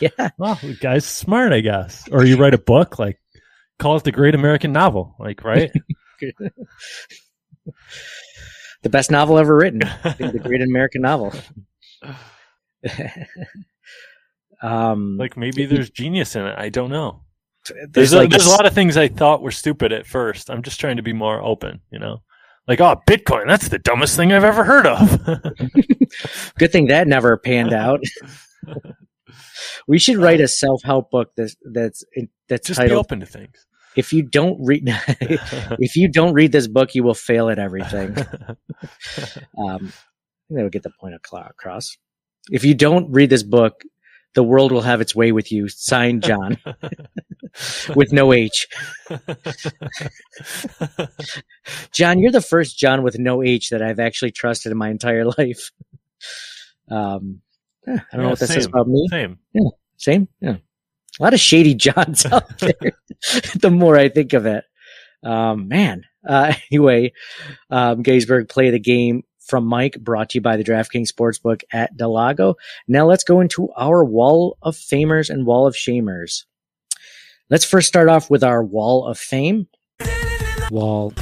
Yeah. 0.00 0.30
Well, 0.38 0.56
the 0.56 0.74
guy's 0.74 1.04
smart, 1.04 1.52
I 1.52 1.60
guess. 1.60 2.08
Or 2.10 2.24
you 2.24 2.36
write 2.40 2.54
a 2.54 2.58
book, 2.58 2.98
like 2.98 3.20
call 3.78 3.96
it 3.96 4.04
the 4.04 4.12
Great 4.12 4.34
American 4.34 4.72
Novel, 4.72 5.14
like 5.18 5.44
right? 5.44 5.70
the 8.82 8.88
best 8.90 9.10
novel 9.10 9.38
ever 9.38 9.56
written, 9.56 9.80
the 10.18 10.40
great 10.42 10.62
American 10.62 11.02
novel. 11.02 11.32
um, 14.62 15.16
like 15.16 15.36
maybe 15.36 15.66
there's 15.66 15.90
genius 15.90 16.36
in 16.36 16.46
it. 16.46 16.54
I 16.58 16.68
don't 16.68 16.90
know. 16.90 17.22
there's 17.66 17.90
There's, 17.92 18.12
a, 18.12 18.16
there's 18.26 18.26
a 18.26 18.28
this- 18.28 18.48
lot 18.48 18.66
of 18.66 18.72
things 18.72 18.96
I 18.96 19.08
thought 19.08 19.42
were 19.42 19.50
stupid 19.50 19.92
at 19.92 20.06
first. 20.06 20.50
I'm 20.50 20.62
just 20.62 20.80
trying 20.80 20.96
to 20.96 21.02
be 21.02 21.12
more 21.12 21.40
open, 21.42 21.80
you 21.90 21.98
know. 21.98 22.22
Like, 22.66 22.80
oh, 22.82 23.00
Bitcoin, 23.08 23.46
that's 23.46 23.68
the 23.68 23.78
dumbest 23.78 24.14
thing 24.14 24.30
I've 24.30 24.44
ever 24.44 24.62
heard 24.62 24.86
of. 24.86 25.24
Good 26.58 26.70
thing 26.70 26.88
that 26.88 27.08
never 27.08 27.38
panned 27.38 27.72
out. 27.72 28.00
We 29.86 29.98
should 29.98 30.16
write 30.16 30.40
a 30.40 30.48
self 30.48 30.82
help 30.82 31.10
book 31.10 31.32
that's 31.36 31.56
that's 31.64 32.04
that's 32.48 32.68
Just 32.68 32.78
titled 32.78 32.90
be 32.90 32.98
open 32.98 33.20
to 33.20 33.26
things. 33.26 33.66
if 33.96 34.12
you 34.12 34.22
don't 34.22 34.58
read 34.64 34.82
if 35.20 35.96
you 35.96 36.08
don't 36.08 36.34
read 36.34 36.52
this 36.52 36.68
book, 36.68 36.94
you 36.94 37.02
will 37.02 37.14
fail 37.14 37.48
at 37.48 37.58
everything. 37.58 38.16
um, 39.58 39.92
I 40.48 40.48
think 40.48 40.56
that 40.56 40.62
would 40.62 40.72
get 40.72 40.82
the 40.82 40.92
point 41.00 41.14
across. 41.14 41.96
If 42.50 42.64
you 42.64 42.74
don't 42.74 43.10
read 43.10 43.28
this 43.30 43.42
book, 43.42 43.82
the 44.34 44.42
world 44.42 44.72
will 44.72 44.82
have 44.82 45.00
its 45.00 45.14
way 45.14 45.32
with 45.32 45.50
you. 45.52 45.68
Signed, 45.68 46.22
John, 46.22 46.58
with 47.94 48.12
no 48.12 48.32
H. 48.32 48.68
John, 51.92 52.18
you're 52.18 52.32
the 52.32 52.40
first 52.40 52.78
John 52.78 53.02
with 53.02 53.18
no 53.18 53.42
H 53.42 53.70
that 53.70 53.82
I've 53.82 54.00
actually 54.00 54.30
trusted 54.30 54.72
in 54.72 54.78
my 54.78 54.90
entire 54.90 55.24
life. 55.24 55.70
Um, 56.90 57.42
eh, 57.88 57.98
I 58.12 58.16
don't 58.16 58.24
know 58.24 58.30
what 58.30 58.38
that 58.40 58.48
says 58.48 58.66
about 58.66 58.88
me. 58.88 59.06
Same. 59.10 59.38
Yeah, 59.52 59.68
same. 59.96 60.28
Yeah, 60.40 60.56
a 61.18 61.22
lot 61.22 61.34
of 61.34 61.40
shady 61.40 61.74
Johns 61.74 62.26
out 62.32 62.58
there. 62.58 62.72
the 63.60 63.70
more 63.70 63.96
I 63.96 64.08
think 64.08 64.32
of 64.32 64.46
it, 64.46 64.64
um, 65.22 65.68
man. 65.68 66.04
Uh, 66.26 66.52
anyway, 66.70 67.12
um, 67.70 68.02
Gettysburg 68.02 68.48
play 68.48 68.70
the 68.70 68.78
game 68.78 69.22
from 69.40 69.64
Mike, 69.64 69.98
brought 70.00 70.30
to 70.30 70.38
you 70.38 70.42
by 70.42 70.56
the 70.56 70.64
DraftKings 70.64 71.10
Sportsbook 71.10 71.62
at 71.72 71.96
Del 71.96 72.12
Lago. 72.12 72.56
Now 72.86 73.06
let's 73.06 73.24
go 73.24 73.40
into 73.40 73.70
our 73.76 74.04
Wall 74.04 74.58
of 74.62 74.76
Famers 74.76 75.30
and 75.30 75.46
Wall 75.46 75.66
of 75.66 75.74
Shamers. 75.74 76.44
Let's 77.48 77.64
first 77.64 77.88
start 77.88 78.10
off 78.10 78.28
with 78.28 78.44
our 78.44 78.62
Wall 78.62 79.06
of 79.06 79.18
Fame. 79.18 79.68
Wall. 80.70 81.14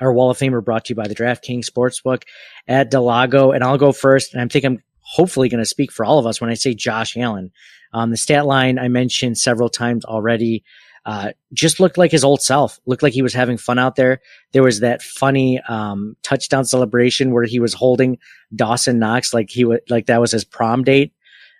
Our 0.00 0.12
Wall 0.12 0.30
of 0.30 0.38
Famer 0.38 0.64
brought 0.64 0.86
to 0.86 0.90
you 0.90 0.94
by 0.94 1.08
the 1.08 1.14
DraftKings 1.14 1.68
Sportsbook 1.70 2.22
at 2.68 2.90
Del 2.90 3.04
Lago. 3.04 3.52
And 3.52 3.64
I'll 3.64 3.78
go 3.78 3.92
first. 3.92 4.34
And 4.34 4.42
I 4.42 4.46
think 4.46 4.64
I'm 4.64 4.82
hopefully 5.00 5.48
going 5.48 5.62
to 5.62 5.66
speak 5.66 5.92
for 5.92 6.04
all 6.04 6.18
of 6.18 6.26
us 6.26 6.40
when 6.40 6.50
I 6.50 6.54
say 6.54 6.74
Josh 6.74 7.16
Allen. 7.16 7.50
Um, 7.92 8.10
the 8.10 8.16
stat 8.16 8.46
line 8.46 8.78
I 8.78 8.88
mentioned 8.88 9.38
several 9.38 9.68
times 9.68 10.04
already 10.04 10.64
uh, 11.06 11.30
just 11.52 11.78
looked 11.78 11.96
like 11.96 12.10
his 12.10 12.24
old 12.24 12.42
self. 12.42 12.80
Looked 12.84 13.02
like 13.02 13.12
he 13.12 13.22
was 13.22 13.32
having 13.32 13.56
fun 13.56 13.78
out 13.78 13.94
there. 13.94 14.20
There 14.52 14.64
was 14.64 14.80
that 14.80 15.02
funny 15.02 15.60
um, 15.68 16.16
touchdown 16.24 16.64
celebration 16.64 17.32
where 17.32 17.44
he 17.44 17.60
was 17.60 17.72
holding 17.72 18.18
Dawson 18.54 18.98
Knox 18.98 19.32
like 19.32 19.48
he 19.48 19.64
was 19.64 19.78
like 19.88 20.06
that 20.06 20.20
was 20.20 20.32
his 20.32 20.44
prom 20.44 20.82
date. 20.82 21.12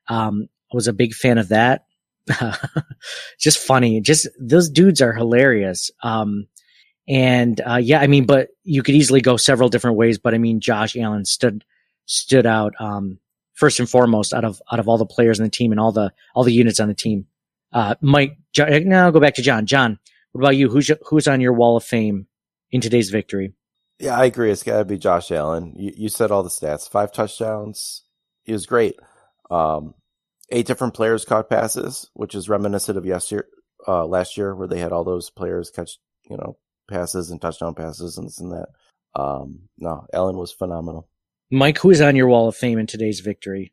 Um, 0.08 0.48
I 0.72 0.74
was 0.74 0.88
a 0.88 0.92
big 0.92 1.14
fan 1.14 1.38
of 1.38 1.48
that. 1.48 1.86
just 3.38 3.58
funny. 3.58 4.00
Just 4.00 4.26
those 4.40 4.68
dudes 4.68 5.00
are 5.00 5.12
hilarious. 5.12 5.92
Um, 6.02 6.48
and 7.08 7.60
uh, 7.60 7.76
yeah, 7.76 8.00
I 8.00 8.06
mean, 8.06 8.26
but 8.26 8.48
you 8.64 8.82
could 8.82 8.94
easily 8.94 9.20
go 9.20 9.36
several 9.36 9.68
different 9.68 9.96
ways. 9.96 10.18
But 10.18 10.34
I 10.34 10.38
mean, 10.38 10.60
Josh 10.60 10.96
Allen 10.96 11.24
stood 11.24 11.64
stood 12.06 12.46
out 12.46 12.74
um, 12.80 13.18
first 13.54 13.78
and 13.80 13.88
foremost 13.88 14.34
out 14.34 14.44
of 14.44 14.60
out 14.70 14.80
of 14.80 14.88
all 14.88 14.98
the 14.98 15.06
players 15.06 15.40
on 15.40 15.44
the 15.44 15.50
team 15.50 15.72
and 15.72 15.80
all 15.80 15.92
the 15.92 16.12
all 16.34 16.44
the 16.44 16.52
units 16.52 16.80
on 16.80 16.88
the 16.88 16.94
team. 16.94 17.26
Uh, 17.72 17.94
Mike, 18.00 18.38
jo- 18.52 18.66
now 18.80 19.06
I'll 19.06 19.12
go 19.12 19.20
back 19.20 19.34
to 19.34 19.42
John. 19.42 19.66
John, 19.66 19.98
what 20.32 20.40
about 20.40 20.56
you? 20.56 20.68
Who's 20.68 20.90
who's 21.06 21.28
on 21.28 21.40
your 21.40 21.52
wall 21.52 21.76
of 21.76 21.84
fame 21.84 22.26
in 22.70 22.80
today's 22.80 23.10
victory? 23.10 23.54
Yeah, 23.98 24.18
I 24.18 24.26
agree. 24.26 24.50
It's 24.50 24.62
got 24.62 24.78
to 24.78 24.84
be 24.84 24.98
Josh 24.98 25.30
Allen. 25.30 25.72
You, 25.76 25.92
you 25.96 26.08
said 26.08 26.30
all 26.30 26.42
the 26.42 26.50
stats. 26.50 26.88
Five 26.88 27.12
touchdowns. 27.12 28.02
He 28.42 28.52
was 28.52 28.66
great. 28.66 28.96
Um, 29.50 29.94
eight 30.50 30.66
different 30.66 30.94
players 30.94 31.24
caught 31.24 31.48
passes, 31.48 32.10
which 32.14 32.34
is 32.34 32.48
reminiscent 32.48 32.98
of 32.98 33.06
yesterday, 33.06 33.46
uh, 33.88 34.04
last 34.06 34.36
year, 34.36 34.54
where 34.54 34.68
they 34.68 34.80
had 34.80 34.92
all 34.92 35.04
those 35.04 35.30
players 35.30 35.70
catch, 35.70 35.98
you 36.28 36.36
know, 36.36 36.58
passes 36.88 37.30
and 37.30 37.40
touchdown 37.40 37.74
passes 37.74 38.18
and 38.18 38.26
this 38.26 38.40
and 38.40 38.52
that. 38.52 38.66
Um, 39.14 39.60
no, 39.78 40.06
Allen 40.12 40.36
was 40.36 40.52
phenomenal. 40.52 41.08
Mike, 41.50 41.78
who 41.78 41.90
is 41.90 42.00
on 42.00 42.16
your 42.16 42.28
wall 42.28 42.48
of 42.48 42.56
fame 42.56 42.78
in 42.78 42.86
today's 42.86 43.20
victory? 43.20 43.72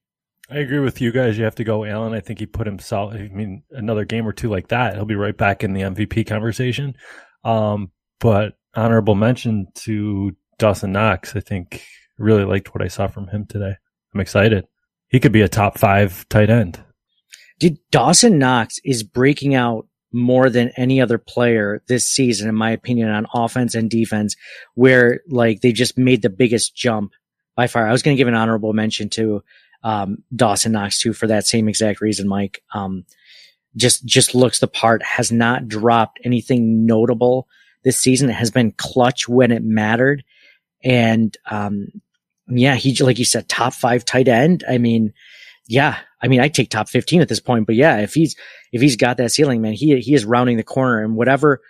I 0.49 0.57
agree 0.57 0.79
with 0.79 1.01
you 1.01 1.11
guys. 1.11 1.37
You 1.37 1.45
have 1.45 1.55
to 1.55 1.63
go 1.63 1.85
Allen. 1.85 2.13
I 2.13 2.19
think 2.19 2.39
he 2.39 2.45
put 2.45 2.67
himself. 2.67 3.13
I 3.13 3.29
mean, 3.29 3.63
another 3.71 4.05
game 4.05 4.27
or 4.27 4.33
two 4.33 4.49
like 4.49 4.67
that, 4.67 4.95
he'll 4.95 5.05
be 5.05 5.15
right 5.15 5.37
back 5.37 5.63
in 5.63 5.73
the 5.73 5.81
MVP 5.81 6.27
conversation. 6.27 6.95
Um, 7.43 7.91
but 8.19 8.57
honorable 8.75 9.15
mention 9.15 9.67
to 9.75 10.35
Dawson 10.59 10.91
Knox. 10.91 11.35
I 11.35 11.39
think 11.39 11.83
really 12.17 12.45
liked 12.45 12.73
what 12.73 12.83
I 12.83 12.87
saw 12.87 13.07
from 13.07 13.27
him 13.27 13.45
today. 13.45 13.75
I'm 14.13 14.19
excited. 14.19 14.65
He 15.07 15.19
could 15.19 15.31
be 15.31 15.41
a 15.41 15.49
top 15.49 15.77
five 15.77 16.27
tight 16.29 16.49
end. 16.49 16.83
Dude, 17.59 17.77
Dawson 17.91 18.37
Knox 18.37 18.79
is 18.83 19.03
breaking 19.03 19.55
out 19.55 19.87
more 20.13 20.49
than 20.49 20.71
any 20.77 21.01
other 21.01 21.17
player 21.17 21.81
this 21.87 22.07
season, 22.07 22.47
in 22.47 22.55
my 22.55 22.71
opinion, 22.71 23.09
on 23.09 23.27
offense 23.33 23.75
and 23.75 23.89
defense, 23.89 24.35
where 24.75 25.21
like 25.27 25.61
they 25.61 25.71
just 25.71 25.97
made 25.97 26.21
the 26.21 26.29
biggest 26.29 26.75
jump 26.75 27.13
by 27.55 27.67
far. 27.67 27.87
I 27.87 27.91
was 27.91 28.03
going 28.03 28.15
to 28.15 28.19
give 28.19 28.27
an 28.27 28.35
honorable 28.35 28.73
mention 28.73 29.09
to 29.09 29.43
um, 29.83 30.19
Dawson 30.35 30.71
Knox 30.71 30.99
too 30.99 31.13
for 31.13 31.27
that 31.27 31.45
same 31.45 31.67
exact 31.67 31.99
reason, 31.99 32.27
Mike. 32.27 32.63
Um, 32.73 33.05
just 33.75 34.05
just 34.05 34.35
looks 34.35 34.59
the 34.59 34.67
part, 34.67 35.01
has 35.03 35.31
not 35.31 35.67
dropped 35.67 36.19
anything 36.23 36.85
notable 36.85 37.47
this 37.83 37.97
season. 37.97 38.29
It 38.29 38.33
has 38.33 38.51
been 38.51 38.71
clutch 38.71 39.27
when 39.27 39.51
it 39.51 39.63
mattered, 39.63 40.23
and 40.83 41.35
um, 41.49 41.87
yeah, 42.47 42.75
he 42.75 42.95
like 43.03 43.19
you 43.19 43.25
said, 43.25 43.49
top 43.49 43.73
five 43.73 44.05
tight 44.05 44.27
end. 44.27 44.63
I 44.69 44.77
mean, 44.77 45.13
yeah, 45.67 45.99
I 46.21 46.27
mean, 46.27 46.39
I 46.39 46.49
take 46.49 46.69
top 46.69 46.89
fifteen 46.89 47.21
at 47.21 47.29
this 47.29 47.39
point, 47.39 47.65
but 47.65 47.75
yeah, 47.75 47.97
if 47.99 48.13
he's 48.13 48.35
if 48.71 48.81
he's 48.81 48.95
got 48.95 49.17
that 49.17 49.31
ceiling, 49.31 49.61
man, 49.61 49.73
he 49.73 49.99
he 49.99 50.13
is 50.13 50.25
rounding 50.25 50.57
the 50.57 50.63
corner, 50.63 51.03
and 51.03 51.15
whatever 51.15 51.61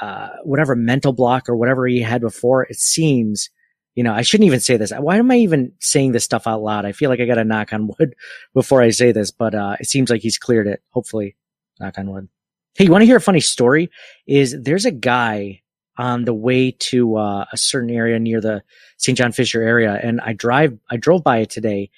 uh, 0.00 0.28
whatever 0.44 0.74
mental 0.74 1.12
block 1.12 1.48
or 1.48 1.56
whatever 1.56 1.86
he 1.86 2.00
had 2.00 2.20
before, 2.20 2.64
it 2.64 2.76
seems 2.76 3.50
you 3.98 4.04
know, 4.04 4.14
I 4.14 4.22
shouldn't 4.22 4.46
even 4.46 4.60
say 4.60 4.76
this. 4.76 4.92
Why 4.92 5.16
am 5.16 5.28
I 5.32 5.38
even 5.38 5.72
saying 5.80 6.12
this 6.12 6.22
stuff 6.22 6.46
out 6.46 6.62
loud? 6.62 6.84
I 6.84 6.92
feel 6.92 7.10
like 7.10 7.18
I 7.18 7.24
got 7.24 7.34
to 7.34 7.44
knock 7.44 7.72
on 7.72 7.90
wood 7.98 8.14
before 8.54 8.80
I 8.80 8.90
say 8.90 9.10
this, 9.10 9.32
but 9.32 9.56
uh, 9.56 9.74
it 9.80 9.88
seems 9.88 10.08
like 10.08 10.22
he's 10.22 10.38
cleared 10.38 10.68
it. 10.68 10.80
Hopefully, 10.90 11.34
knock 11.80 11.98
on 11.98 12.08
wood. 12.08 12.28
Hey, 12.76 12.84
you 12.84 12.92
want 12.92 13.02
to 13.02 13.06
hear 13.06 13.16
a 13.16 13.20
funny 13.20 13.40
story? 13.40 13.90
Is 14.24 14.56
there's 14.56 14.84
a 14.84 14.92
guy 14.92 15.62
on 15.96 16.26
the 16.26 16.32
way 16.32 16.70
to 16.70 17.16
uh, 17.16 17.46
a 17.52 17.56
certain 17.56 17.90
area 17.90 18.20
near 18.20 18.40
the 18.40 18.62
St. 18.98 19.18
John 19.18 19.32
Fisher 19.32 19.62
area, 19.62 19.98
and 20.00 20.20
I 20.20 20.32
drive, 20.32 20.78
I 20.88 20.96
drove 20.96 21.24
by 21.24 21.38
it 21.38 21.50
today, 21.50 21.90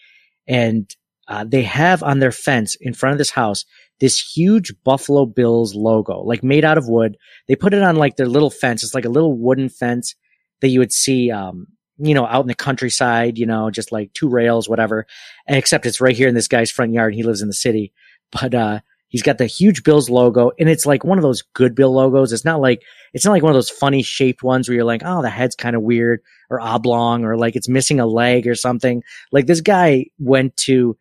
and 0.48 0.90
uh, 1.30 1.44
they 1.44 1.62
have 1.62 2.02
on 2.02 2.18
their 2.18 2.32
fence 2.32 2.76
in 2.80 2.92
front 2.92 3.12
of 3.12 3.18
this 3.18 3.30
house 3.30 3.64
this 4.00 4.18
huge 4.18 4.72
Buffalo 4.82 5.26
Bills 5.26 5.74
logo, 5.74 6.22
like 6.22 6.42
made 6.42 6.64
out 6.64 6.78
of 6.78 6.88
wood. 6.88 7.16
They 7.46 7.54
put 7.54 7.74
it 7.74 7.82
on 7.82 7.96
like 7.96 8.16
their 8.16 8.26
little 8.26 8.50
fence. 8.50 8.82
It's 8.82 8.94
like 8.94 9.04
a 9.04 9.10
little 9.10 9.38
wooden 9.38 9.68
fence 9.68 10.14
that 10.60 10.68
you 10.68 10.80
would 10.80 10.92
see, 10.92 11.30
um, 11.30 11.66
you 11.98 12.14
know, 12.14 12.26
out 12.26 12.40
in 12.40 12.48
the 12.48 12.54
countryside, 12.54 13.38
you 13.38 13.46
know, 13.46 13.70
just 13.70 13.92
like 13.92 14.12
two 14.14 14.28
rails, 14.28 14.68
whatever. 14.68 15.06
And 15.46 15.56
except 15.56 15.86
it's 15.86 16.00
right 16.00 16.16
here 16.16 16.28
in 16.28 16.34
this 16.34 16.48
guy's 16.48 16.70
front 16.70 16.94
yard. 16.94 17.14
He 17.14 17.22
lives 17.22 17.42
in 17.42 17.48
the 17.48 17.54
city, 17.54 17.92
but, 18.32 18.54
uh, 18.54 18.80
he's 19.08 19.22
got 19.22 19.38
the 19.38 19.46
huge 19.46 19.82
Bills 19.82 20.08
logo 20.08 20.52
and 20.58 20.68
it's 20.68 20.86
like 20.86 21.04
one 21.04 21.18
of 21.18 21.22
those 21.22 21.42
good 21.52 21.74
Bill 21.74 21.92
logos. 21.92 22.32
It's 22.32 22.44
not 22.44 22.60
like, 22.60 22.82
it's 23.12 23.24
not 23.24 23.32
like 23.32 23.42
one 23.42 23.50
of 23.50 23.56
those 23.56 23.70
funny 23.70 24.02
shaped 24.02 24.42
ones 24.42 24.68
where 24.68 24.76
you're 24.76 24.84
like, 24.84 25.02
oh, 25.04 25.20
the 25.20 25.28
head's 25.28 25.56
kind 25.56 25.76
of 25.76 25.82
weird 25.82 26.20
or 26.48 26.60
oblong 26.60 27.24
or 27.24 27.36
like 27.36 27.54
it's 27.54 27.68
missing 27.68 28.00
a 28.00 28.06
leg 28.06 28.46
or 28.46 28.54
something. 28.54 29.02
Like 29.30 29.46
this 29.46 29.60
guy 29.60 30.06
went 30.18 30.56
to 30.58 30.96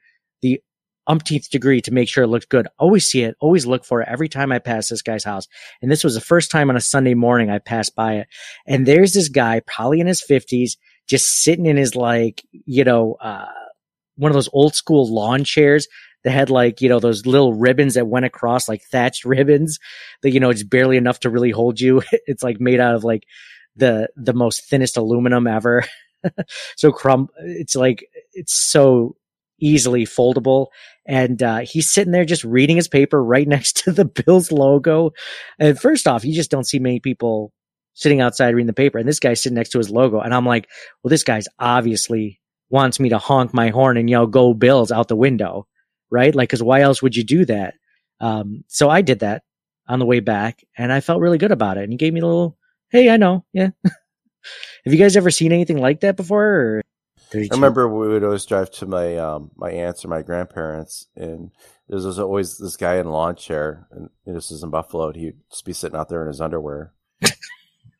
umpteenth 1.09 1.49
degree 1.49 1.81
to 1.81 1.91
make 1.91 2.07
sure 2.07 2.23
it 2.23 2.27
looked 2.27 2.49
good. 2.49 2.67
Always 2.77 3.09
see 3.09 3.23
it, 3.23 3.35
always 3.41 3.65
look 3.65 3.83
for 3.83 4.01
it 4.01 4.07
every 4.09 4.29
time 4.29 4.51
I 4.51 4.59
pass 4.59 4.87
this 4.87 5.01
guy's 5.01 5.23
house. 5.23 5.47
And 5.81 5.91
this 5.91 6.03
was 6.03 6.13
the 6.13 6.21
first 6.21 6.51
time 6.51 6.69
on 6.69 6.77
a 6.77 6.81
Sunday 6.81 7.15
morning 7.15 7.49
I 7.49 7.57
passed 7.57 7.95
by 7.95 8.13
it. 8.15 8.27
And 8.65 8.85
there's 8.85 9.13
this 9.13 9.27
guy, 9.27 9.61
probably 9.65 9.99
in 9.99 10.07
his 10.07 10.21
fifties, 10.21 10.77
just 11.07 11.43
sitting 11.43 11.65
in 11.65 11.75
his 11.75 11.95
like, 11.95 12.43
you 12.51 12.83
know, 12.83 13.17
uh, 13.19 13.47
one 14.15 14.29
of 14.29 14.35
those 14.35 14.49
old 14.53 14.75
school 14.75 15.11
lawn 15.11 15.43
chairs 15.43 15.87
that 16.23 16.31
had 16.31 16.49
like, 16.49 16.81
you 16.81 16.89
know, 16.89 16.99
those 16.99 17.25
little 17.25 17.53
ribbons 17.53 17.95
that 17.95 18.07
went 18.07 18.25
across 18.25 18.69
like 18.69 18.83
thatched 18.91 19.25
ribbons 19.25 19.79
that, 20.21 20.31
you 20.31 20.39
know, 20.39 20.49
it's 20.49 20.63
barely 20.63 20.97
enough 20.97 21.21
to 21.21 21.29
really 21.29 21.51
hold 21.51 21.79
you. 21.79 22.03
It's 22.27 22.43
like 22.43 22.59
made 22.59 22.79
out 22.79 22.95
of 22.95 23.03
like 23.03 23.23
the, 23.75 24.09
the 24.15 24.33
most 24.33 24.65
thinnest 24.69 24.97
aluminum 24.97 25.47
ever. 25.47 25.85
so 26.75 26.91
crumb, 26.91 27.29
it's 27.37 27.75
like, 27.75 28.05
it's 28.33 28.53
so 28.53 29.15
easily 29.59 30.05
foldable. 30.05 30.67
And, 31.09 31.41
uh, 31.41 31.59
he's 31.59 31.89
sitting 31.89 32.11
there 32.11 32.23
just 32.23 32.43
reading 32.43 32.75
his 32.75 32.87
paper 32.87 33.21
right 33.21 33.47
next 33.55 33.77
to 33.83 33.91
the 33.91 34.05
Bills 34.05 34.51
logo. 34.51 35.11
And 35.57 35.77
first 35.77 36.07
off, 36.07 36.23
you 36.23 36.33
just 36.33 36.51
don't 36.51 36.67
see 36.67 36.79
many 36.79 36.99
people 36.99 37.51
sitting 37.95 38.21
outside 38.21 38.53
reading 38.53 38.67
the 38.67 38.73
paper 38.73 38.97
and 38.97 39.07
this 39.07 39.19
guy's 39.19 39.41
sitting 39.41 39.55
next 39.55 39.71
to 39.71 39.79
his 39.79 39.89
logo. 39.89 40.19
And 40.21 40.33
I'm 40.33 40.45
like, 40.45 40.69
well, 41.03 41.09
this 41.09 41.23
guy's 41.23 41.47
obviously 41.57 42.39
wants 42.69 42.99
me 42.99 43.09
to 43.09 43.17
honk 43.17 43.53
my 43.53 43.69
horn 43.69 43.97
and 43.97 44.09
yell, 44.09 44.27
go 44.27 44.53
Bills 44.53 44.91
out 44.91 45.07
the 45.07 45.15
window. 45.15 45.67
Right. 46.11 46.33
Like, 46.33 46.49
cause 46.49 46.63
why 46.63 46.81
else 46.81 47.01
would 47.01 47.15
you 47.15 47.23
do 47.23 47.43
that? 47.45 47.73
Um, 48.21 48.63
so 48.67 48.89
I 48.89 49.01
did 49.01 49.19
that 49.19 49.43
on 49.87 49.99
the 49.99 50.05
way 50.05 50.19
back 50.19 50.63
and 50.77 50.93
I 50.93 51.01
felt 51.01 51.21
really 51.21 51.39
good 51.39 51.51
about 51.51 51.77
it. 51.77 51.83
And 51.83 51.91
he 51.91 51.97
gave 51.97 52.13
me 52.13 52.21
a 52.21 52.25
little, 52.25 52.57
Hey, 52.91 53.09
I 53.09 53.17
know. 53.17 53.45
Yeah. 53.51 53.69
Have 53.83 54.93
you 54.93 54.97
guys 54.97 55.17
ever 55.17 55.31
seen 55.31 55.51
anything 55.51 55.79
like 55.79 56.01
that 56.01 56.15
before? 56.15 56.45
Or 56.45 56.81
I 57.33 57.47
remember 57.51 57.87
we 57.87 58.07
would 58.07 58.23
always 58.23 58.45
drive 58.45 58.71
to 58.71 58.85
my 58.87 59.17
um, 59.17 59.51
my 59.55 59.69
aunts 59.71 60.03
or 60.03 60.07
my 60.07 60.21
grandparents, 60.23 61.07
and 61.15 61.51
there 61.87 61.97
was 61.97 62.17
always 62.17 62.57
this 62.57 62.75
guy 62.75 62.95
in 62.97 63.05
a 63.05 63.11
lawn 63.11 63.35
chair, 63.35 63.87
and 63.91 64.09
this 64.25 64.49
is 64.51 64.63
in 64.63 64.69
Buffalo. 64.71 65.07
And 65.09 65.15
he'd 65.15 65.37
just 65.51 65.65
be 65.65 65.73
sitting 65.73 65.97
out 65.97 66.09
there 66.09 66.21
in 66.23 66.27
his 66.27 66.41
underwear. 66.41 66.93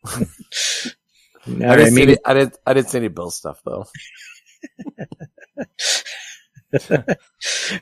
I, 0.05 0.25
didn't 1.45 1.59
maybe- 1.59 1.89
see 1.89 2.01
any, 2.01 2.17
I 2.25 2.33
didn't. 2.33 2.57
I 2.65 2.73
didn't 2.73 2.89
see 2.89 2.97
any 2.97 3.07
Bill 3.07 3.29
stuff 3.29 3.61
though. 3.65 3.85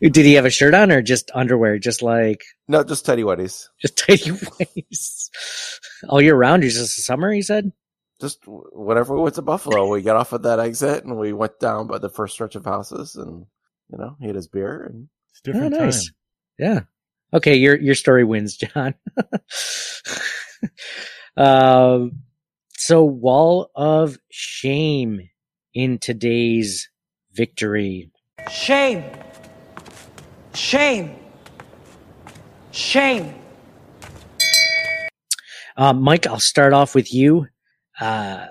Did 0.02 0.16
he 0.16 0.34
have 0.36 0.46
a 0.46 0.50
shirt 0.50 0.74
on 0.74 0.92
or 0.92 1.02
just 1.02 1.30
underwear? 1.34 1.78
Just 1.78 2.02
like 2.02 2.44
No, 2.68 2.84
just 2.84 3.06
tidy 3.06 3.24
whities. 3.24 3.68
just 3.82 3.98
tidy 3.98 4.24
whities 4.32 5.30
all 6.08 6.22
year 6.22 6.36
round. 6.36 6.64
Or 6.64 6.70
just 6.70 6.98
a 6.98 7.02
summer? 7.02 7.32
He 7.32 7.42
said. 7.42 7.72
Just 8.20 8.40
whenever 8.48 9.16
we 9.16 9.22
went 9.22 9.36
to 9.36 9.42
Buffalo, 9.42 9.88
we 9.88 10.02
got 10.02 10.16
off 10.16 10.34
at 10.34 10.44
that 10.44 10.60
exit 10.60 11.04
and 11.04 11.18
we 11.18 11.34
went 11.34 11.60
down 11.60 11.88
by 11.88 12.00
the 12.00 12.10
first 12.10 12.34
stretch 12.34 12.56
of 12.56 12.66
houses, 12.66 13.16
and 13.16 13.46
you 13.92 13.98
know, 13.98 14.16
he 14.20 14.28
had 14.28 14.36
his 14.36 14.48
beer 14.48 14.84
and 14.84 15.08
different 15.44 15.76
oh, 15.76 15.86
nice. 15.86 16.12
Yeah. 16.58 16.82
Okay, 17.34 17.56
your 17.56 17.80
your 17.80 17.96
story 17.96 18.24
wins, 18.24 18.58
John. 18.58 18.96
um, 21.38 22.24
so 22.72 23.04
wall 23.04 23.70
of 23.76 24.18
shame 24.30 25.30
in 25.74 26.00
today's 26.00 26.90
victory. 27.34 28.12
Shame. 28.50 29.04
Shame. 30.54 31.16
Shame. 32.72 33.36
Uh, 35.76 35.94
Mike, 35.94 36.26
I'll 36.26 36.40
start 36.40 36.74
off 36.74 36.96
with 36.96 37.14
you. 37.14 37.48
Uh, 38.00 38.48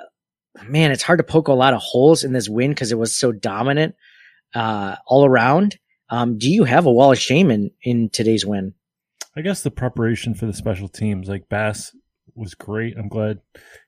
man, 0.67 0.91
it's 0.91 1.03
hard 1.03 1.19
to 1.19 1.25
poke 1.25 1.49
a 1.49 1.53
lot 1.53 1.75
of 1.75 1.81
holes 1.81 2.25
in 2.25 2.33
this 2.33 2.49
win 2.49 2.71
because 2.71 2.93
it 2.93 2.99
was 2.99 3.15
so 3.15 3.33
dominant 3.33 3.95
uh, 4.55 4.97
all 5.07 5.25
around. 5.25 5.79
Um, 6.09 6.39
do 6.39 6.51
you 6.51 6.65
have 6.65 6.87
a 6.87 6.93
wall 6.93 7.13
of 7.13 7.19
shame 7.19 7.51
in, 7.51 7.71
in 7.83 8.09
today's 8.11 8.47
win? 8.47 8.75
I 9.37 9.43
guess 9.43 9.63
the 9.63 9.71
preparation 9.71 10.35
for 10.35 10.47
the 10.47 10.53
special 10.53 10.89
teams, 10.89 11.29
like 11.29 11.49
Bass 11.49 11.95
was 12.35 12.55
great. 12.55 12.97
I'm 12.97 13.09
glad 13.09 13.41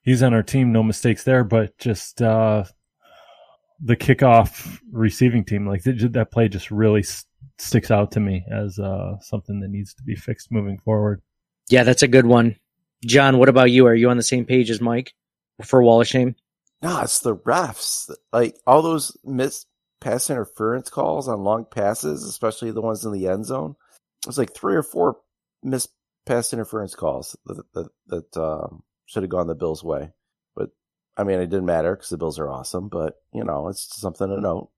he's 0.03 0.23
on 0.23 0.35
our 0.35 0.43
team. 0.43 0.73
No 0.73 0.83
mistakes 0.83 1.25
there, 1.25 1.45
but 1.45 1.79
just 1.79 2.21
uh, 2.21 2.65
the 3.81 3.97
kickoff 3.97 4.79
receiving 4.93 5.45
team, 5.45 5.67
like 5.67 5.85
that, 5.85 6.13
that 6.13 6.31
play 6.31 6.49
just 6.49 6.71
really 6.71 7.01
s- 7.01 7.25
sticks 7.59 7.91
out 7.91 8.11
to 8.13 8.21
me 8.21 8.45
as 8.51 8.79
uh, 8.79 9.19
something 9.21 9.61
that 9.61 9.71
needs 9.71 9.95
to 9.95 10.03
be 10.03 10.17
fixed 10.17 10.51
moving 10.51 10.79
forward. 10.79 11.23
Yeah, 11.71 11.85
that's 11.85 12.03
a 12.03 12.09
good 12.09 12.27
one. 12.27 12.57
John, 13.05 13.39
what 13.39 13.49
about 13.49 13.71
you? 13.71 13.87
Are 13.87 13.95
you 13.95 14.11
on 14.11 14.17
the 14.17 14.23
same 14.23 14.45
page 14.45 14.71
as 14.71 14.81
Mike 14.81 15.15
for 15.65 15.83
wall 15.83 16.01
of 16.01 16.09
shame? 16.09 16.35
no, 16.83 17.01
it's 17.01 17.21
the 17.21 17.37
refs. 17.37 18.11
Like 18.33 18.57
all 18.67 18.83
those 18.83 19.17
missed 19.25 19.67
pass 20.01 20.31
interference 20.31 20.91
calls 20.91 21.29
on 21.29 21.43
long 21.43 21.65
passes, 21.65 22.25
especially 22.25 22.71
the 22.71 22.81
ones 22.81 23.05
in 23.05 23.13
the 23.13 23.29
end 23.29 23.47
zone. 23.47 23.75
It 24.25 24.29
was 24.29 24.39
like 24.39 24.55
three 24.55 24.77
or 24.77 24.83
four 24.83 25.19
missed 25.63 25.91
pass 26.27 26.53
interference 26.53 26.95
calls 26.95 27.37
that 27.47 27.63
that, 27.75 27.89
that 28.07 28.37
um, 28.37 28.83
should 29.07 29.23
have 29.23 29.31
gone 29.31 29.47
the 29.49 29.55
Bills' 29.55 29.83
way. 29.83 30.13
But 30.55 30.71
I 31.17 31.25
mean, 31.25 31.41
it 31.41 31.51
didn't 31.51 31.67
matter 31.67 31.95
because 31.97 32.11
the 32.11 32.19
Bills 32.19 32.39
are 32.39 32.51
awesome. 32.51 32.89
But 32.89 33.15
you 33.33 33.45
know, 33.45 33.69
it's 33.69 34.01
something 34.01 34.29
to 34.29 34.41
note. 34.41 34.71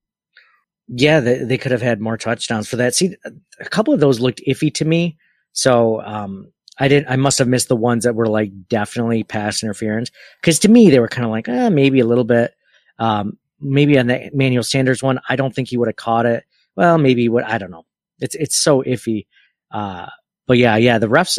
Yeah, 0.93 1.21
they, 1.21 1.45
they 1.45 1.59
could 1.59 1.71
have 1.71 1.83
had 1.83 2.01
more 2.01 2.17
touchdowns 2.17 2.69
for 2.69 2.77
that. 2.77 2.95
See, 2.95 3.15
a 3.61 3.65
couple 3.69 3.95
of 3.95 4.01
those 4.01 4.19
looked 4.19 4.43
iffy 4.49 4.75
to 4.75 4.85
me. 4.85 5.19
So, 5.53 6.01
um, 6.03 6.53
I 6.81 6.89
didn't, 6.89 7.11
I 7.11 7.17
must 7.17 7.39
have 7.39 7.47
missed 7.47 7.69
the 7.69 7.77
ones 7.77 8.05
that 8.05 8.15
were 8.15 8.27
like 8.27 8.69
definitely 8.69 9.23
pass 9.23 9.63
interference. 9.63 10.11
Cause 10.43 10.61
to 10.61 10.69
me, 10.69 10.89
they 10.89 10.99
were 10.99 11.09
kind 11.09 11.27
of 11.27 11.31
like, 11.31 11.47
eh, 11.47 11.69
maybe 11.69 12.01
a 12.01 12.07
little 12.07 12.25
bit. 12.25 12.55
Um, 12.99 13.37
maybe 13.61 13.99
on 13.99 14.07
the 14.07 14.31
Manuel 14.33 14.63
Sanders 14.63 15.03
one, 15.03 15.21
I 15.29 15.37
don't 15.37 15.55
think 15.55 15.69
he 15.69 15.77
would 15.77 15.89
have 15.89 15.97
caught 15.97 16.25
it. 16.25 16.45
Well, 16.77 16.97
maybe 16.97 17.29
what, 17.29 17.45
I 17.45 17.59
don't 17.59 17.71
know. 17.71 17.85
It's, 18.19 18.35
it's 18.35 18.57
so 18.57 18.83
iffy. 18.83 19.27
Uh, 19.71 20.07
but 20.47 20.57
yeah, 20.57 20.77
yeah, 20.77 20.99
the 20.99 21.07
refs, 21.07 21.39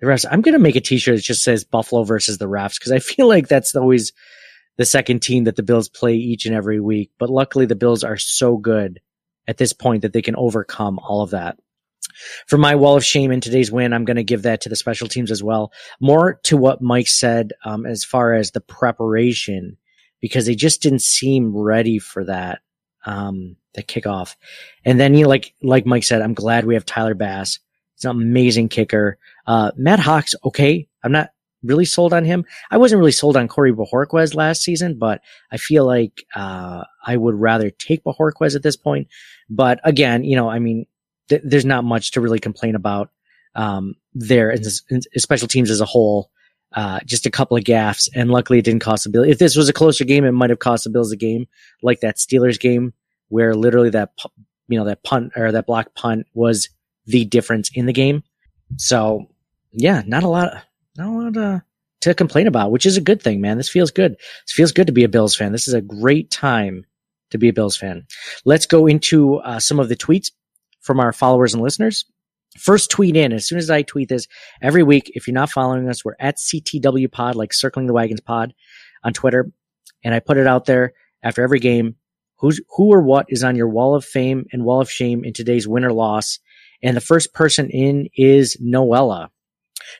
the 0.00 0.06
refs, 0.06 0.26
I'm 0.28 0.42
to 0.42 0.58
make 0.58 0.76
a 0.76 0.80
t-shirt 0.80 1.16
that 1.16 1.22
just 1.22 1.44
says 1.44 1.62
Buffalo 1.62 2.02
versus 2.02 2.38
the 2.38 2.48
refs. 2.48 2.80
Cause 2.80 2.90
I 2.90 2.98
feel 2.98 3.28
like 3.28 3.46
that's 3.46 3.76
always 3.76 4.12
the 4.76 4.84
second 4.84 5.22
team 5.22 5.44
that 5.44 5.54
the 5.54 5.62
Bills 5.62 5.88
play 5.88 6.16
each 6.16 6.44
and 6.44 6.56
every 6.56 6.80
week. 6.80 7.12
But 7.20 7.30
luckily 7.30 7.66
the 7.66 7.76
Bills 7.76 8.02
are 8.02 8.16
so 8.16 8.56
good 8.56 9.00
at 9.46 9.58
this 9.58 9.72
point 9.72 10.02
that 10.02 10.12
they 10.12 10.22
can 10.22 10.34
overcome 10.34 10.98
all 10.98 11.22
of 11.22 11.30
that. 11.30 11.56
For 12.46 12.58
my 12.58 12.74
wall 12.74 12.96
of 12.96 13.04
shame 13.04 13.30
in 13.30 13.40
today's 13.40 13.72
win, 13.72 13.92
I'm 13.92 14.04
going 14.04 14.16
to 14.16 14.24
give 14.24 14.42
that 14.42 14.60
to 14.62 14.68
the 14.68 14.76
special 14.76 15.08
teams 15.08 15.30
as 15.30 15.42
well. 15.42 15.72
More 16.00 16.40
to 16.44 16.56
what 16.56 16.82
Mike 16.82 17.08
said, 17.08 17.52
um, 17.64 17.86
as 17.86 18.04
far 18.04 18.34
as 18.34 18.50
the 18.50 18.60
preparation, 18.60 19.76
because 20.20 20.46
they 20.46 20.54
just 20.54 20.82
didn't 20.82 21.02
seem 21.02 21.56
ready 21.56 21.98
for 21.98 22.24
that, 22.24 22.60
um, 23.04 23.56
the 23.74 23.82
kickoff. 23.82 24.36
And 24.84 25.00
then, 25.00 25.14
you 25.14 25.26
like, 25.26 25.54
like 25.62 25.86
Mike 25.86 26.04
said, 26.04 26.22
I'm 26.22 26.34
glad 26.34 26.64
we 26.64 26.74
have 26.74 26.86
Tyler 26.86 27.14
Bass. 27.14 27.58
He's 27.96 28.04
an 28.04 28.10
amazing 28.10 28.68
kicker. 28.68 29.18
Uh, 29.46 29.72
Matt 29.76 29.98
Haack, 29.98 30.34
okay. 30.44 30.88
I'm 31.02 31.12
not 31.12 31.30
really 31.62 31.84
sold 31.84 32.12
on 32.12 32.24
him. 32.24 32.44
I 32.70 32.76
wasn't 32.76 33.00
really 33.00 33.12
sold 33.12 33.36
on 33.36 33.48
Corey 33.48 33.72
Bojorquez 33.72 34.34
last 34.34 34.62
season, 34.62 34.98
but 34.98 35.20
I 35.50 35.56
feel 35.56 35.86
like, 35.86 36.24
uh, 36.34 36.84
I 37.04 37.16
would 37.16 37.34
rather 37.34 37.70
take 37.70 38.04
Bojorquez 38.04 38.54
at 38.54 38.62
this 38.62 38.76
point. 38.76 39.08
But 39.48 39.80
again, 39.84 40.24
you 40.24 40.36
know, 40.36 40.48
I 40.48 40.58
mean, 40.58 40.86
th- 41.28 41.42
there's 41.44 41.64
not 41.64 41.84
much 41.84 42.12
to 42.12 42.20
really 42.20 42.38
complain 42.38 42.74
about, 42.74 43.10
um, 43.54 43.94
there 44.14 44.56
this, 44.56 44.82
special 45.16 45.48
teams 45.48 45.70
as 45.70 45.80
a 45.80 45.86
whole. 45.86 46.30
Uh, 46.72 46.98
just 47.04 47.24
a 47.24 47.30
couple 47.30 47.56
of 47.56 47.62
gaffes, 47.62 48.08
and 48.16 48.32
luckily 48.32 48.58
it 48.58 48.64
didn't 48.64 48.82
cost 48.82 49.04
the 49.04 49.10
Bills. 49.10 49.28
If 49.28 49.38
this 49.38 49.54
was 49.54 49.68
a 49.68 49.72
closer 49.72 50.04
game, 50.04 50.24
it 50.24 50.32
might 50.32 50.50
have 50.50 50.58
cost 50.58 50.82
the 50.82 50.90
Bills 50.90 51.12
a 51.12 51.16
game, 51.16 51.46
like 51.84 52.00
that 52.00 52.16
Steelers 52.16 52.58
game, 52.58 52.92
where 53.28 53.54
literally 53.54 53.90
that 53.90 54.10
you 54.66 54.76
know 54.76 54.84
that 54.86 55.04
punt 55.04 55.32
or 55.36 55.52
that 55.52 55.66
block 55.66 55.94
punt 55.94 56.26
was 56.34 56.68
the 57.06 57.24
difference 57.24 57.70
in 57.74 57.86
the 57.86 57.92
game. 57.92 58.24
So 58.76 59.28
yeah, 59.70 60.02
not 60.04 60.24
a 60.24 60.28
lot, 60.28 60.64
not 60.96 61.06
a 61.06 61.10
lot 61.10 61.36
uh, 61.36 61.60
to 62.00 62.14
complain 62.14 62.46
about, 62.46 62.70
which 62.70 62.86
is 62.86 62.96
a 62.96 63.00
good 63.00 63.22
thing, 63.22 63.40
man. 63.40 63.56
This 63.56 63.68
feels 63.68 63.90
good. 63.90 64.16
This 64.16 64.52
feels 64.52 64.72
good 64.72 64.86
to 64.86 64.92
be 64.92 65.04
a 65.04 65.08
Bills 65.08 65.36
fan. 65.36 65.52
This 65.52 65.68
is 65.68 65.74
a 65.74 65.80
great 65.80 66.30
time 66.30 66.84
to 67.30 67.38
be 67.38 67.48
a 67.48 67.52
Bills 67.52 67.76
fan. 67.76 68.06
Let's 68.44 68.66
go 68.66 68.86
into 68.86 69.36
uh, 69.36 69.60
some 69.60 69.80
of 69.80 69.88
the 69.88 69.96
tweets 69.96 70.30
from 70.84 71.00
our 71.00 71.12
followers 71.12 71.54
and 71.54 71.62
listeners. 71.62 72.04
First 72.58 72.90
tweet 72.90 73.16
in, 73.16 73.32
as 73.32 73.46
soon 73.46 73.58
as 73.58 73.68
I 73.68 73.82
tweet 73.82 74.08
this 74.08 74.28
every 74.62 74.84
week, 74.84 75.10
if 75.14 75.26
you're 75.26 75.34
not 75.34 75.50
following 75.50 75.88
us, 75.88 76.04
we're 76.04 76.14
at 76.20 76.36
CTW 76.36 77.10
pod, 77.10 77.34
like 77.34 77.52
circling 77.52 77.86
the 77.86 77.92
wagons 77.92 78.20
pod 78.20 78.54
on 79.02 79.12
Twitter. 79.12 79.50
And 80.04 80.14
I 80.14 80.20
put 80.20 80.36
it 80.36 80.46
out 80.46 80.66
there 80.66 80.92
after 81.22 81.42
every 81.42 81.58
game. 81.58 81.96
Who's, 82.38 82.60
who 82.76 82.92
or 82.92 83.00
what 83.00 83.26
is 83.28 83.42
on 83.42 83.56
your 83.56 83.68
wall 83.68 83.96
of 83.96 84.04
fame 84.04 84.44
and 84.52 84.64
wall 84.64 84.80
of 84.80 84.90
shame 84.90 85.24
in 85.24 85.32
today's 85.32 85.66
win 85.66 85.84
or 85.84 85.92
loss? 85.92 86.38
And 86.82 86.96
the 86.96 87.00
first 87.00 87.32
person 87.32 87.70
in 87.70 88.08
is 88.14 88.56
Noella. 88.62 89.30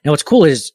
Now 0.05 0.11
what's 0.13 0.23
cool 0.23 0.45
is 0.45 0.73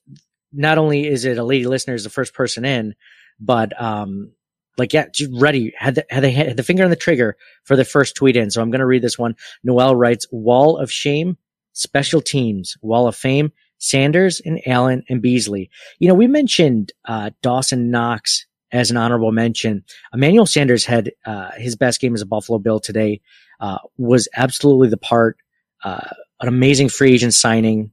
not 0.51 0.79
only 0.79 1.07
is 1.07 1.23
it 1.23 1.37
a 1.37 1.43
lady 1.43 1.65
listener 1.65 1.93
is 1.93 2.03
the 2.03 2.09
first 2.09 2.33
person 2.33 2.65
in, 2.65 2.95
but, 3.39 3.79
um, 3.79 4.31
like, 4.79 4.93
yeah, 4.93 5.05
ready. 5.33 5.73
Had 5.77 5.95
the, 5.95 6.05
had, 6.09 6.23
the, 6.23 6.31
had 6.31 6.57
the 6.57 6.63
finger 6.63 6.83
on 6.83 6.89
the 6.89 6.95
trigger 6.95 7.37
for 7.63 7.75
the 7.75 7.85
first 7.85 8.15
tweet 8.15 8.35
in. 8.35 8.49
So 8.49 8.61
I'm 8.61 8.71
going 8.71 8.79
to 8.79 8.85
read 8.85 9.01
this 9.01 9.19
one. 9.19 9.35
Noel 9.63 9.95
writes, 9.95 10.25
wall 10.31 10.77
of 10.77 10.91
shame, 10.91 11.37
special 11.73 12.21
teams, 12.21 12.77
wall 12.81 13.07
of 13.07 13.15
fame, 13.15 13.51
Sanders 13.77 14.41
and 14.43 14.59
Allen 14.65 15.03
and 15.09 15.21
Beasley. 15.21 15.69
You 15.99 16.07
know, 16.07 16.13
we 16.15 16.27
mentioned, 16.27 16.91
uh, 17.05 17.29
Dawson 17.41 17.91
Knox 17.91 18.45
as 18.71 18.91
an 18.91 18.97
honorable 18.97 19.31
mention. 19.31 19.83
Emmanuel 20.13 20.45
Sanders 20.45 20.85
had, 20.85 21.11
uh, 21.25 21.51
his 21.57 21.75
best 21.75 22.01
game 22.01 22.13
as 22.13 22.21
a 22.21 22.25
Buffalo 22.25 22.59
Bill 22.59 22.79
today, 22.79 23.21
uh, 23.59 23.77
was 23.97 24.27
absolutely 24.35 24.89
the 24.89 24.97
part, 24.97 25.37
uh, 25.83 26.09
an 26.41 26.47
amazing 26.47 26.89
free 26.89 27.13
agent 27.13 27.33
signing. 27.33 27.91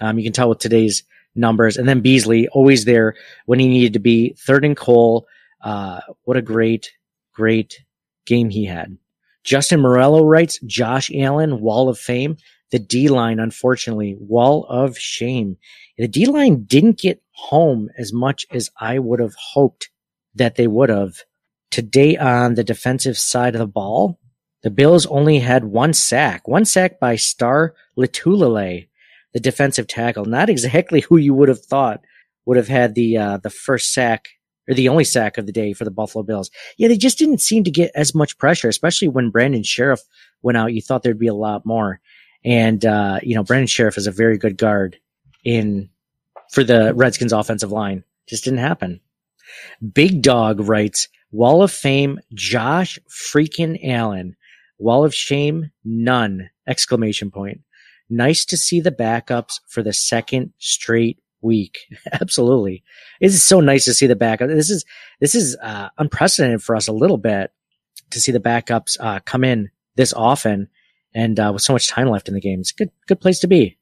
Um, 0.00 0.18
you 0.18 0.24
can 0.24 0.32
tell 0.32 0.48
with 0.48 0.58
today's 0.58 1.04
numbers. 1.34 1.76
And 1.76 1.88
then 1.88 2.00
Beasley, 2.00 2.48
always 2.48 2.84
there 2.84 3.14
when 3.46 3.58
he 3.58 3.66
needed 3.66 3.94
to 3.94 3.98
be. 3.98 4.36
Third 4.38 4.64
and 4.64 4.76
Cole. 4.76 5.26
Uh, 5.64 6.00
what 6.24 6.36
a 6.36 6.42
great, 6.42 6.92
great 7.32 7.82
game 8.26 8.50
he 8.50 8.66
had. 8.66 8.98
Justin 9.42 9.80
Morello 9.80 10.24
writes, 10.24 10.60
Josh 10.66 11.10
Allen, 11.14 11.60
wall 11.60 11.88
of 11.88 11.98
fame. 11.98 12.36
The 12.70 12.78
D 12.78 13.08
line, 13.08 13.38
unfortunately, 13.38 14.16
wall 14.18 14.64
of 14.68 14.98
shame. 14.98 15.56
The 15.96 16.08
D 16.08 16.26
line 16.26 16.64
didn't 16.64 16.98
get 16.98 17.22
home 17.32 17.88
as 17.96 18.12
much 18.12 18.46
as 18.50 18.70
I 18.78 18.98
would 18.98 19.20
have 19.20 19.34
hoped 19.52 19.90
that 20.34 20.56
they 20.56 20.66
would 20.66 20.88
have. 20.90 21.16
Today 21.70 22.16
on 22.16 22.54
the 22.54 22.64
defensive 22.64 23.16
side 23.16 23.54
of 23.54 23.58
the 23.58 23.66
ball, 23.66 24.18
the 24.62 24.70
Bills 24.70 25.06
only 25.06 25.38
had 25.38 25.64
one 25.64 25.92
sack, 25.92 26.48
one 26.48 26.64
sack 26.64 26.98
by 26.98 27.16
Star 27.16 27.74
Lotulelei, 27.98 28.88
the 29.32 29.40
defensive 29.40 29.86
tackle. 29.86 30.24
Not 30.24 30.48
exactly 30.48 31.00
who 31.00 31.16
you 31.16 31.34
would 31.34 31.48
have 31.48 31.64
thought 31.64 32.04
would 32.46 32.56
have 32.56 32.68
had 32.68 32.94
the 32.94 33.16
uh, 33.16 33.36
the 33.38 33.50
first 33.50 33.92
sack 33.92 34.28
or 34.68 34.74
the 34.74 34.88
only 34.88 35.04
sack 35.04 35.38
of 35.38 35.46
the 35.46 35.52
day 35.52 35.72
for 35.72 35.84
the 35.84 35.90
Buffalo 35.90 36.22
Bills. 36.22 36.50
Yeah, 36.76 36.88
they 36.88 36.96
just 36.96 37.18
didn't 37.18 37.40
seem 37.40 37.64
to 37.64 37.70
get 37.70 37.90
as 37.94 38.14
much 38.14 38.38
pressure, 38.38 38.68
especially 38.68 39.08
when 39.08 39.30
Brandon 39.30 39.62
Scherff 39.62 40.00
went 40.42 40.58
out. 40.58 40.72
You 40.72 40.82
thought 40.82 41.02
there'd 41.02 41.18
be 41.18 41.26
a 41.26 41.34
lot 41.34 41.66
more. 41.66 42.00
And, 42.44 42.84
uh, 42.84 43.20
you 43.22 43.34
know, 43.34 43.42
Brandon 43.42 43.66
Scherff 43.66 43.96
is 43.96 44.06
a 44.06 44.12
very 44.12 44.38
good 44.38 44.56
guard 44.56 44.98
in, 45.44 45.88
for 46.50 46.62
the 46.62 46.92
Redskins 46.94 47.32
offensive 47.32 47.72
line. 47.72 48.04
Just 48.26 48.44
didn't 48.44 48.58
happen. 48.58 49.00
Big 49.92 50.22
Dog 50.22 50.60
writes, 50.60 51.08
Wall 51.30 51.62
of 51.62 51.72
Fame, 51.72 52.20
Josh 52.32 52.98
freaking 53.08 53.78
Allen. 53.82 54.36
Wall 54.78 55.04
of 55.04 55.14
Shame, 55.14 55.70
none. 55.84 56.50
Exclamation 56.66 57.30
point. 57.30 57.60
Nice 58.10 58.44
to 58.46 58.56
see 58.56 58.80
the 58.80 58.92
backups 58.92 59.60
for 59.66 59.82
the 59.82 59.92
second 59.92 60.52
straight 60.58 61.18
week. 61.44 61.78
Absolutely. 62.12 62.82
It 63.20 63.26
is 63.26 63.42
so 63.42 63.60
nice 63.60 63.84
to 63.84 63.94
see 63.94 64.06
the 64.06 64.16
backup. 64.16 64.48
This 64.48 64.70
is, 64.70 64.84
this 65.20 65.34
is, 65.34 65.56
uh, 65.62 65.88
unprecedented 65.98 66.62
for 66.62 66.74
us 66.74 66.88
a 66.88 66.92
little 66.92 67.18
bit 67.18 67.52
to 68.10 68.20
see 68.20 68.32
the 68.32 68.40
backups, 68.40 68.96
uh, 69.00 69.20
come 69.24 69.44
in 69.44 69.70
this 69.96 70.12
often 70.12 70.68
and, 71.14 71.38
uh, 71.38 71.50
with 71.52 71.62
so 71.62 71.72
much 71.72 71.88
time 71.88 72.08
left 72.08 72.28
in 72.28 72.34
the 72.34 72.40
game. 72.40 72.60
It's 72.60 72.72
a 72.72 72.74
good, 72.74 72.90
good 73.06 73.20
place 73.20 73.38
to 73.40 73.46
be. 73.46 73.76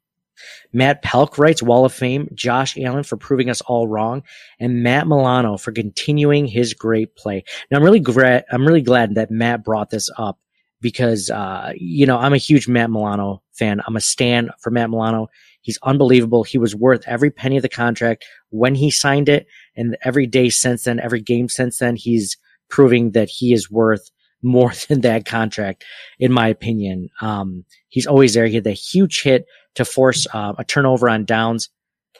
Matt 0.72 1.02
Pelk 1.02 1.38
writes 1.38 1.62
Wall 1.62 1.84
of 1.84 1.92
Fame, 1.92 2.28
Josh 2.34 2.76
Allen 2.78 3.04
for 3.04 3.16
proving 3.16 3.50
us 3.50 3.60
all 3.62 3.86
wrong, 3.86 4.22
and 4.58 4.82
Matt 4.82 5.06
Milano 5.06 5.56
for 5.56 5.72
continuing 5.72 6.46
his 6.46 6.74
great 6.74 7.14
play. 7.16 7.44
Now 7.70 7.78
I'm 7.78 7.84
really 7.84 8.00
glad, 8.00 8.44
I'm 8.50 8.66
really 8.66 8.82
glad 8.82 9.14
that 9.14 9.30
Matt 9.30 9.64
brought 9.64 9.90
this 9.90 10.08
up 10.18 10.38
because, 10.80 11.30
uh, 11.30 11.72
you 11.76 12.06
know, 12.06 12.18
I'm 12.18 12.34
a 12.34 12.38
huge 12.38 12.68
Matt 12.68 12.90
Milano 12.90 13.42
fan. 13.52 13.80
I'm 13.86 13.96
a 13.96 14.00
stan 14.00 14.50
for 14.60 14.70
Matt 14.70 14.90
Milano. 14.90 15.28
He's 15.62 15.78
unbelievable. 15.82 16.44
He 16.44 16.58
was 16.58 16.74
worth 16.74 17.02
every 17.06 17.30
penny 17.30 17.56
of 17.56 17.62
the 17.62 17.68
contract 17.68 18.24
when 18.50 18.74
he 18.74 18.90
signed 18.90 19.28
it. 19.28 19.46
And 19.76 19.96
every 20.04 20.26
day 20.26 20.50
since 20.50 20.84
then, 20.84 21.00
every 21.00 21.20
game 21.20 21.48
since 21.48 21.78
then, 21.78 21.96
he's 21.96 22.36
proving 22.68 23.12
that 23.12 23.28
he 23.28 23.52
is 23.52 23.70
worth 23.70 24.10
more 24.42 24.72
than 24.88 25.00
that 25.02 25.24
contract, 25.24 25.84
in 26.18 26.32
my 26.32 26.48
opinion. 26.48 27.08
Um, 27.20 27.64
he's 27.88 28.06
always 28.06 28.34
there. 28.34 28.46
He 28.46 28.56
had 28.56 28.64
that 28.64 28.72
huge 28.72 29.22
hit 29.22 29.46
to 29.74 29.84
force 29.84 30.26
uh, 30.34 30.52
a 30.58 30.64
turnover 30.64 31.08
on 31.08 31.24
downs. 31.24 31.70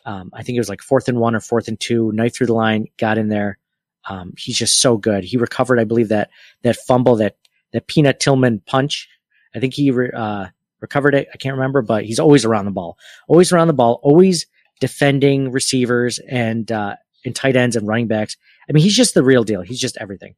Um, 0.04 0.30
I 0.32 0.42
think 0.42 0.56
it 0.56 0.60
was 0.60 0.68
like 0.68 0.82
fourth 0.82 1.08
and 1.08 1.18
one 1.18 1.34
or 1.34 1.40
fourth 1.40 1.68
and 1.68 1.78
two, 1.78 2.10
knife 2.12 2.34
through 2.34 2.48
the 2.48 2.54
line, 2.54 2.86
got 2.96 3.18
in 3.18 3.28
there. 3.28 3.58
Um, 4.08 4.34
he's 4.36 4.56
just 4.56 4.80
so 4.80 4.96
good. 4.96 5.22
He 5.22 5.36
recovered, 5.36 5.78
I 5.78 5.84
believe 5.84 6.08
that 6.08 6.30
that 6.62 6.76
fumble, 6.76 7.16
that 7.16 7.36
that 7.72 7.86
Peanut 7.86 8.20
Tillman 8.20 8.60
punch. 8.66 9.08
I 9.54 9.60
think 9.60 9.74
he 9.74 9.90
re, 9.90 10.10
uh, 10.14 10.46
recovered 10.82 11.14
it. 11.14 11.28
I 11.32 11.38
can't 11.38 11.54
remember, 11.54 11.80
but 11.80 12.04
he's 12.04 12.18
always 12.18 12.44
around 12.44 12.66
the 12.66 12.72
ball, 12.72 12.98
always 13.28 13.52
around 13.52 13.68
the 13.68 13.72
ball, 13.72 14.00
always 14.02 14.46
defending 14.80 15.50
receivers 15.50 16.18
and 16.28 16.70
uh, 16.70 16.96
and 17.24 17.34
tight 17.34 17.56
ends 17.56 17.76
and 17.76 17.88
running 17.88 18.08
backs. 18.08 18.36
I 18.68 18.72
mean, 18.72 18.82
he's 18.82 18.96
just 18.96 19.14
the 19.14 19.22
real 19.22 19.44
deal. 19.44 19.62
He's 19.62 19.80
just 19.80 19.96
everything. 19.96 20.34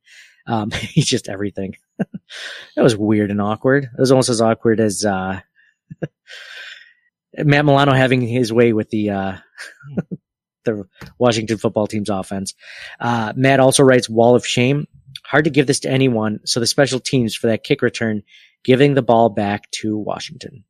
Um, 0.47 0.71
he's 0.71 1.07
just 1.07 1.29
everything. 1.29 1.77
that 1.99 2.83
was 2.83 2.97
weird 2.97 3.31
and 3.31 3.41
awkward. 3.41 3.85
It 3.85 4.01
was 4.01 4.13
almost 4.13 4.29
as 4.29 4.41
awkward 4.41 4.79
as 4.79 5.05
uh, 5.05 5.41
Matt 7.39 7.65
Milano 7.65 7.93
having 7.93 8.21
his 8.21 8.53
way 8.53 8.73
with 8.73 8.91
the 8.91 9.11
uh, 9.11 9.37
the 10.65 10.85
Washington 11.19 11.59
football 11.59 11.87
team's 11.87 12.11
offense. 12.11 12.55
Uh, 13.01 13.33
Matt 13.37 13.61
also 13.61 13.83
writes 13.83 14.09
Wall 14.09 14.35
of 14.35 14.47
Shame. 14.47 14.87
Hard 15.35 15.47
to 15.47 15.51
give 15.51 15.67
this 15.67 15.81
to 15.81 15.91
anyone, 15.91 16.39
so 16.45 16.61
the 16.61 16.67
special 16.69 17.01
teams 17.01 17.35
for 17.35 17.49
that 17.49 17.65
kick 17.65 17.83
return, 17.83 18.23
giving 18.63 18.95
the 18.95 19.03
ball 19.03 19.31
back 19.31 19.69
to 19.73 19.99
Washington. 19.99 20.63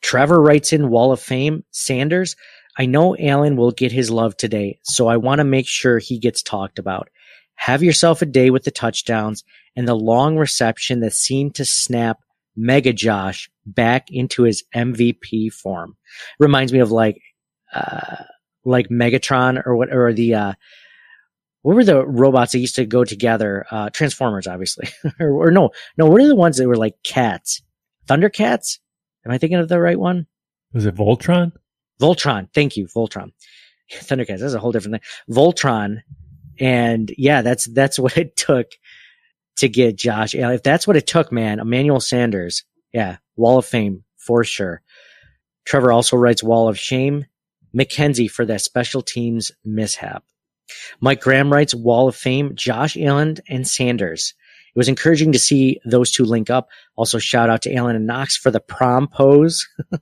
Trevor 0.00 0.40
writes 0.40 0.72
in 0.72 0.90
Wall 0.90 1.10
of 1.10 1.18
Fame, 1.18 1.64
Sanders. 1.72 2.36
I 2.78 2.86
know 2.86 3.16
Allen 3.16 3.56
will 3.56 3.72
get 3.72 3.90
his 3.90 4.08
love 4.08 4.36
today, 4.36 4.78
so 4.84 5.08
I 5.08 5.16
want 5.16 5.40
to 5.40 5.44
make 5.44 5.66
sure 5.66 5.98
he 5.98 6.20
gets 6.20 6.40
talked 6.40 6.78
about. 6.78 7.08
Have 7.56 7.82
yourself 7.82 8.22
a 8.22 8.26
day 8.26 8.50
with 8.50 8.62
the 8.62 8.70
touchdowns 8.70 9.42
and 9.74 9.88
the 9.88 9.96
long 9.96 10.36
reception 10.36 11.00
that 11.00 11.14
seemed 11.14 11.56
to 11.56 11.64
snap 11.64 12.20
Mega 12.54 12.92
Josh 12.92 13.50
back 13.66 14.06
into 14.12 14.44
his 14.44 14.62
MVP 14.72 15.52
form. 15.52 15.96
Reminds 16.38 16.72
me 16.72 16.78
of 16.78 16.92
like, 16.92 17.20
uh, 17.74 18.22
like 18.64 18.88
Megatron 18.88 19.60
or 19.66 19.74
what, 19.74 19.92
or 19.92 20.12
the, 20.12 20.34
uh, 20.36 20.52
what 21.62 21.76
were 21.76 21.84
the 21.84 22.06
robots 22.06 22.52
that 22.52 22.58
used 22.58 22.76
to 22.76 22.86
go 22.86 23.04
together? 23.04 23.66
Uh, 23.70 23.90
Transformers, 23.90 24.46
obviously, 24.46 24.88
or, 25.20 25.48
or, 25.48 25.50
no, 25.50 25.70
no. 25.96 26.06
What 26.06 26.20
are 26.20 26.28
the 26.28 26.36
ones 26.36 26.56
that 26.56 26.68
were 26.68 26.76
like 26.76 26.94
cats? 27.04 27.62
Thundercats? 28.06 28.78
Am 29.24 29.32
I 29.32 29.38
thinking 29.38 29.58
of 29.58 29.68
the 29.68 29.80
right 29.80 29.98
one? 29.98 30.26
Was 30.72 30.86
it 30.86 30.94
Voltron? 30.94 31.52
Voltron. 32.00 32.48
Thank 32.54 32.76
you, 32.76 32.86
Voltron. 32.86 33.32
Thundercats. 33.92 34.40
That's 34.40 34.54
a 34.54 34.58
whole 34.58 34.72
different 34.72 34.94
thing. 34.94 35.34
Voltron. 35.34 36.02
And 36.58 37.12
yeah, 37.16 37.42
that's 37.42 37.66
that's 37.66 37.98
what 37.98 38.16
it 38.16 38.36
took 38.36 38.68
to 39.56 39.68
get 39.68 39.96
Josh. 39.96 40.34
If 40.34 40.62
that's 40.62 40.86
what 40.86 40.96
it 40.96 41.06
took, 41.06 41.30
man, 41.30 41.60
Emmanuel 41.60 42.00
Sanders. 42.00 42.64
Yeah, 42.92 43.18
Wall 43.36 43.58
of 43.58 43.66
Fame 43.66 44.04
for 44.16 44.42
sure. 44.44 44.82
Trevor 45.64 45.92
also 45.92 46.16
writes 46.16 46.42
Wall 46.42 46.68
of 46.68 46.78
Shame. 46.78 47.26
McKenzie 47.76 48.30
for 48.30 48.44
that 48.46 48.62
special 48.62 49.00
teams 49.00 49.52
mishap. 49.64 50.24
Mike 51.00 51.20
Graham 51.20 51.52
writes 51.52 51.74
Wall 51.74 52.08
of 52.08 52.16
Fame, 52.16 52.54
Josh 52.54 52.96
Allen 52.96 53.36
and 53.48 53.66
Sanders. 53.66 54.34
It 54.74 54.78
was 54.78 54.88
encouraging 54.88 55.32
to 55.32 55.38
see 55.38 55.80
those 55.84 56.12
two 56.12 56.24
link 56.24 56.48
up. 56.48 56.68
Also, 56.96 57.18
shout 57.18 57.50
out 57.50 57.62
to 57.62 57.74
Allen 57.74 57.96
and 57.96 58.06
Knox 58.06 58.36
for 58.36 58.50
the 58.50 58.60
prom 58.60 59.08
pose. 59.08 59.66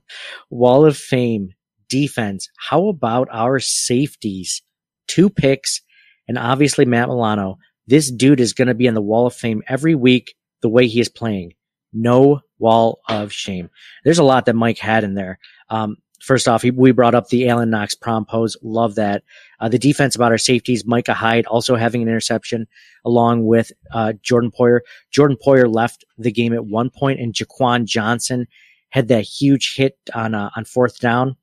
Wall 0.49 0.85
of 0.85 0.95
Fame, 0.95 1.49
defense. 1.87 2.49
How 2.57 2.87
about 2.87 3.29
our 3.31 3.59
safeties? 3.59 4.61
Two 5.07 5.29
picks, 5.29 5.81
and 6.27 6.37
obviously 6.37 6.85
Matt 6.85 7.09
Milano. 7.09 7.57
This 7.87 8.11
dude 8.11 8.39
is 8.39 8.53
going 8.53 8.67
to 8.67 8.75
be 8.75 8.85
in 8.85 8.93
the 8.93 9.01
Wall 9.01 9.25
of 9.25 9.33
Fame 9.33 9.63
every 9.67 9.95
week 9.95 10.35
the 10.61 10.69
way 10.69 10.87
he 10.87 10.99
is 10.99 11.09
playing. 11.09 11.53
No 11.91 12.41
wall 12.59 12.99
of 13.09 13.31
shame. 13.33 13.69
There's 14.03 14.19
a 14.19 14.23
lot 14.23 14.45
that 14.45 14.55
Mike 14.55 14.77
had 14.77 15.03
in 15.03 15.15
there. 15.15 15.39
Um, 15.69 15.97
first 16.21 16.47
off, 16.47 16.63
we 16.63 16.91
brought 16.91 17.15
up 17.15 17.29
the 17.29 17.49
Allen 17.49 17.69
Knox 17.69 17.95
prom 17.95 18.25
pose. 18.25 18.57
Love 18.61 18.95
that. 18.95 19.23
Uh, 19.59 19.69
the 19.69 19.79
defense 19.79 20.15
about 20.15 20.31
our 20.31 20.37
safeties, 20.37 20.85
Micah 20.85 21.13
Hyde 21.13 21.45
also 21.45 21.75
having 21.75 22.01
an 22.01 22.07
interception 22.07 22.67
along 23.05 23.45
with 23.45 23.71
uh, 23.93 24.13
Jordan 24.21 24.51
Poyer. 24.51 24.79
Jordan 25.11 25.37
Poyer 25.43 25.73
left 25.73 26.05
the 26.17 26.31
game 26.31 26.53
at 26.53 26.65
one 26.65 26.89
point, 26.89 27.19
and 27.19 27.33
Jaquan 27.33 27.85
Johnson 27.85 28.47
had 28.89 29.07
that 29.09 29.21
huge 29.21 29.75
hit 29.75 29.97
on 30.13 30.33
uh, 30.33 30.49
on 30.55 30.65
fourth 30.65 30.99
down 30.99 31.35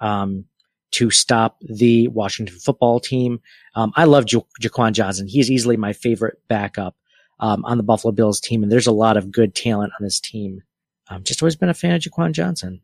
um, 0.00 0.44
to 0.92 1.10
stop 1.10 1.58
the 1.60 2.08
Washington 2.08 2.56
football 2.58 3.00
team. 3.00 3.40
Um, 3.74 3.92
I 3.96 4.04
love 4.04 4.24
ja- 4.30 4.40
Jaquan 4.60 4.92
Johnson. 4.92 5.26
He's 5.26 5.50
easily 5.50 5.76
my 5.76 5.92
favorite 5.92 6.38
backup 6.48 6.96
um, 7.38 7.64
on 7.64 7.76
the 7.76 7.82
Buffalo 7.82 8.12
Bills 8.12 8.40
team, 8.40 8.62
and 8.62 8.70
there's 8.70 8.86
a 8.86 8.92
lot 8.92 9.16
of 9.16 9.30
good 9.30 9.54
talent 9.54 9.92
on 9.98 10.04
this 10.04 10.20
team. 10.20 10.62
Um, 11.08 11.24
just 11.24 11.42
always 11.42 11.56
been 11.56 11.68
a 11.68 11.74
fan 11.74 11.94
of 11.94 12.02
Jaquan 12.02 12.32
Johnson. 12.32 12.82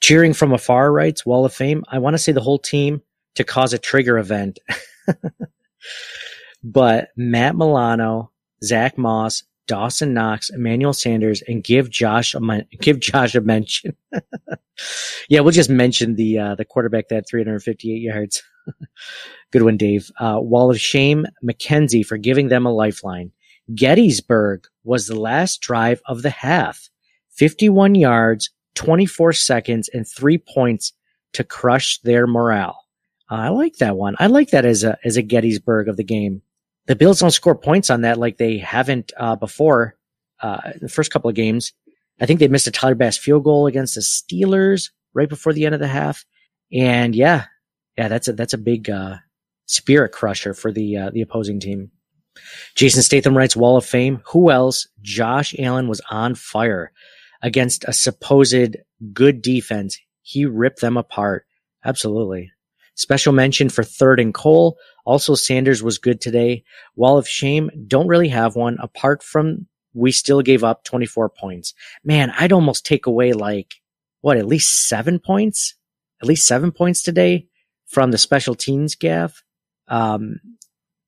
Cheering 0.00 0.34
from 0.34 0.52
afar 0.52 0.92
writes 0.92 1.24
Wall 1.24 1.44
of 1.44 1.54
Fame. 1.54 1.84
I 1.88 1.98
want 1.98 2.14
to 2.14 2.18
say 2.18 2.32
the 2.32 2.40
whole 2.40 2.58
team 2.58 3.02
to 3.34 3.44
cause 3.44 3.72
a 3.72 3.78
trigger 3.78 4.18
event. 4.18 4.58
but 6.62 7.08
Matt 7.16 7.56
Milano, 7.56 8.30
Zach 8.62 8.98
Moss, 8.98 9.44
Dawson 9.66 10.12
Knox, 10.12 10.50
Emmanuel 10.50 10.92
Sanders, 10.92 11.42
and 11.46 11.64
give 11.64 11.90
Josh 11.90 12.34
a 12.34 12.40
give 12.80 13.00
Josh 13.00 13.34
a 13.34 13.40
mention. 13.40 13.96
yeah, 15.28 15.40
we'll 15.40 15.52
just 15.52 15.70
mention 15.70 16.16
the 16.16 16.38
uh, 16.38 16.54
the 16.54 16.64
quarterback 16.64 17.08
that 17.08 17.14
had 17.16 17.28
358 17.28 18.02
yards. 18.02 18.42
Good 19.52 19.62
one, 19.62 19.76
Dave. 19.76 20.10
Uh, 20.18 20.38
Wall 20.40 20.70
of 20.70 20.80
Shame, 20.80 21.26
McKenzie 21.42 22.04
for 22.04 22.16
giving 22.16 22.48
them 22.48 22.66
a 22.66 22.72
lifeline. 22.72 23.32
Gettysburg 23.74 24.66
was 24.82 25.06
the 25.06 25.18
last 25.18 25.60
drive 25.60 26.02
of 26.06 26.22
the 26.22 26.30
half. 26.30 26.90
51 27.30 27.94
yards, 27.94 28.50
24 28.74 29.32
seconds, 29.32 29.88
and 29.88 30.06
three 30.06 30.38
points 30.38 30.92
to 31.34 31.44
crush 31.44 31.98
their 32.00 32.26
morale. 32.26 32.84
Uh, 33.30 33.34
I 33.36 33.48
like 33.48 33.76
that 33.76 33.96
one. 33.96 34.16
I 34.18 34.26
like 34.26 34.50
that 34.50 34.64
as 34.64 34.84
a 34.84 34.98
as 35.04 35.16
a 35.16 35.22
Gettysburg 35.22 35.88
of 35.88 35.96
the 35.96 36.04
game. 36.04 36.42
The 36.86 36.96
Bills 36.96 37.20
don't 37.20 37.30
score 37.30 37.54
points 37.54 37.90
on 37.90 38.02
that 38.02 38.18
like 38.18 38.36
they 38.36 38.58
haven't 38.58 39.12
uh, 39.16 39.36
before. 39.36 39.96
Uh, 40.40 40.72
the 40.80 40.88
first 40.88 41.10
couple 41.10 41.30
of 41.30 41.36
games, 41.36 41.72
I 42.20 42.26
think 42.26 42.38
they 42.38 42.48
missed 42.48 42.66
a 42.66 42.70
Tyler 42.70 42.94
Bass 42.94 43.16
field 43.16 43.44
goal 43.44 43.66
against 43.66 43.94
the 43.94 44.02
Steelers 44.02 44.90
right 45.14 45.28
before 45.28 45.52
the 45.52 45.64
end 45.64 45.74
of 45.74 45.80
the 45.80 45.88
half, 45.88 46.24
and 46.72 47.14
yeah, 47.14 47.46
yeah, 47.96 48.08
that's 48.08 48.28
a 48.28 48.32
that's 48.32 48.52
a 48.52 48.58
big 48.58 48.90
uh, 48.90 49.16
spirit 49.66 50.10
crusher 50.12 50.52
for 50.52 50.72
the 50.72 50.96
uh, 50.96 51.10
the 51.10 51.22
opposing 51.22 51.60
team. 51.60 51.90
Jason 52.74 53.02
Statham 53.02 53.36
writes 53.36 53.56
Wall 53.56 53.76
of 53.76 53.86
Fame. 53.86 54.20
Who 54.26 54.50
else? 54.50 54.88
Josh 55.00 55.54
Allen 55.58 55.88
was 55.88 56.00
on 56.10 56.34
fire 56.34 56.92
against 57.44 57.84
a 57.84 57.92
supposed 57.92 58.76
good 59.12 59.42
defense. 59.42 60.00
He 60.22 60.46
ripped 60.46 60.80
them 60.80 60.96
apart. 60.96 61.46
Absolutely. 61.84 62.50
Special 62.96 63.32
mention 63.32 63.68
for 63.68 63.84
third 63.84 64.18
and 64.18 64.32
Cole. 64.32 64.78
Also, 65.04 65.34
Sanders 65.34 65.82
was 65.82 65.98
good 65.98 66.20
today. 66.20 66.64
Wall 66.96 67.18
of 67.18 67.28
Shame, 67.28 67.70
don't 67.86 68.08
really 68.08 68.28
have 68.28 68.56
one 68.56 68.78
apart 68.80 69.22
from 69.22 69.66
we 69.92 70.10
still 70.10 70.40
gave 70.40 70.64
up 70.64 70.84
24 70.84 71.28
points. 71.28 71.74
Man, 72.02 72.32
I'd 72.36 72.52
almost 72.52 72.86
take 72.86 73.06
away 73.06 73.32
like, 73.32 73.74
what, 74.22 74.38
at 74.38 74.46
least 74.46 74.88
seven 74.88 75.18
points? 75.18 75.74
At 76.22 76.26
least 76.26 76.46
seven 76.46 76.72
points 76.72 77.02
today 77.02 77.46
from 77.86 78.10
the 78.10 78.18
special 78.18 78.54
teams 78.54 78.94
gaff. 78.94 79.44
Um, 79.86 80.40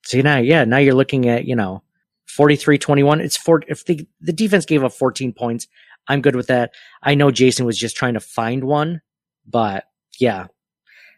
so 0.04 0.20
now, 0.20 0.36
yeah, 0.36 0.64
now 0.64 0.76
you're 0.76 0.94
looking 0.94 1.28
at, 1.28 1.46
you 1.46 1.56
know, 1.56 1.82
43 2.28 2.78
21. 2.78 3.20
It's 3.20 3.36
four, 3.36 3.62
if 3.66 3.84
the, 3.86 4.06
the 4.20 4.32
defense 4.32 4.66
gave 4.66 4.84
up 4.84 4.92
14 4.92 5.32
points, 5.32 5.66
I'm 6.08 6.22
good 6.22 6.36
with 6.36 6.46
that. 6.48 6.72
I 7.02 7.14
know 7.14 7.30
Jason 7.30 7.66
was 7.66 7.78
just 7.78 7.96
trying 7.96 8.14
to 8.14 8.20
find 8.20 8.64
one, 8.64 9.00
but 9.46 9.84
yeah. 10.18 10.46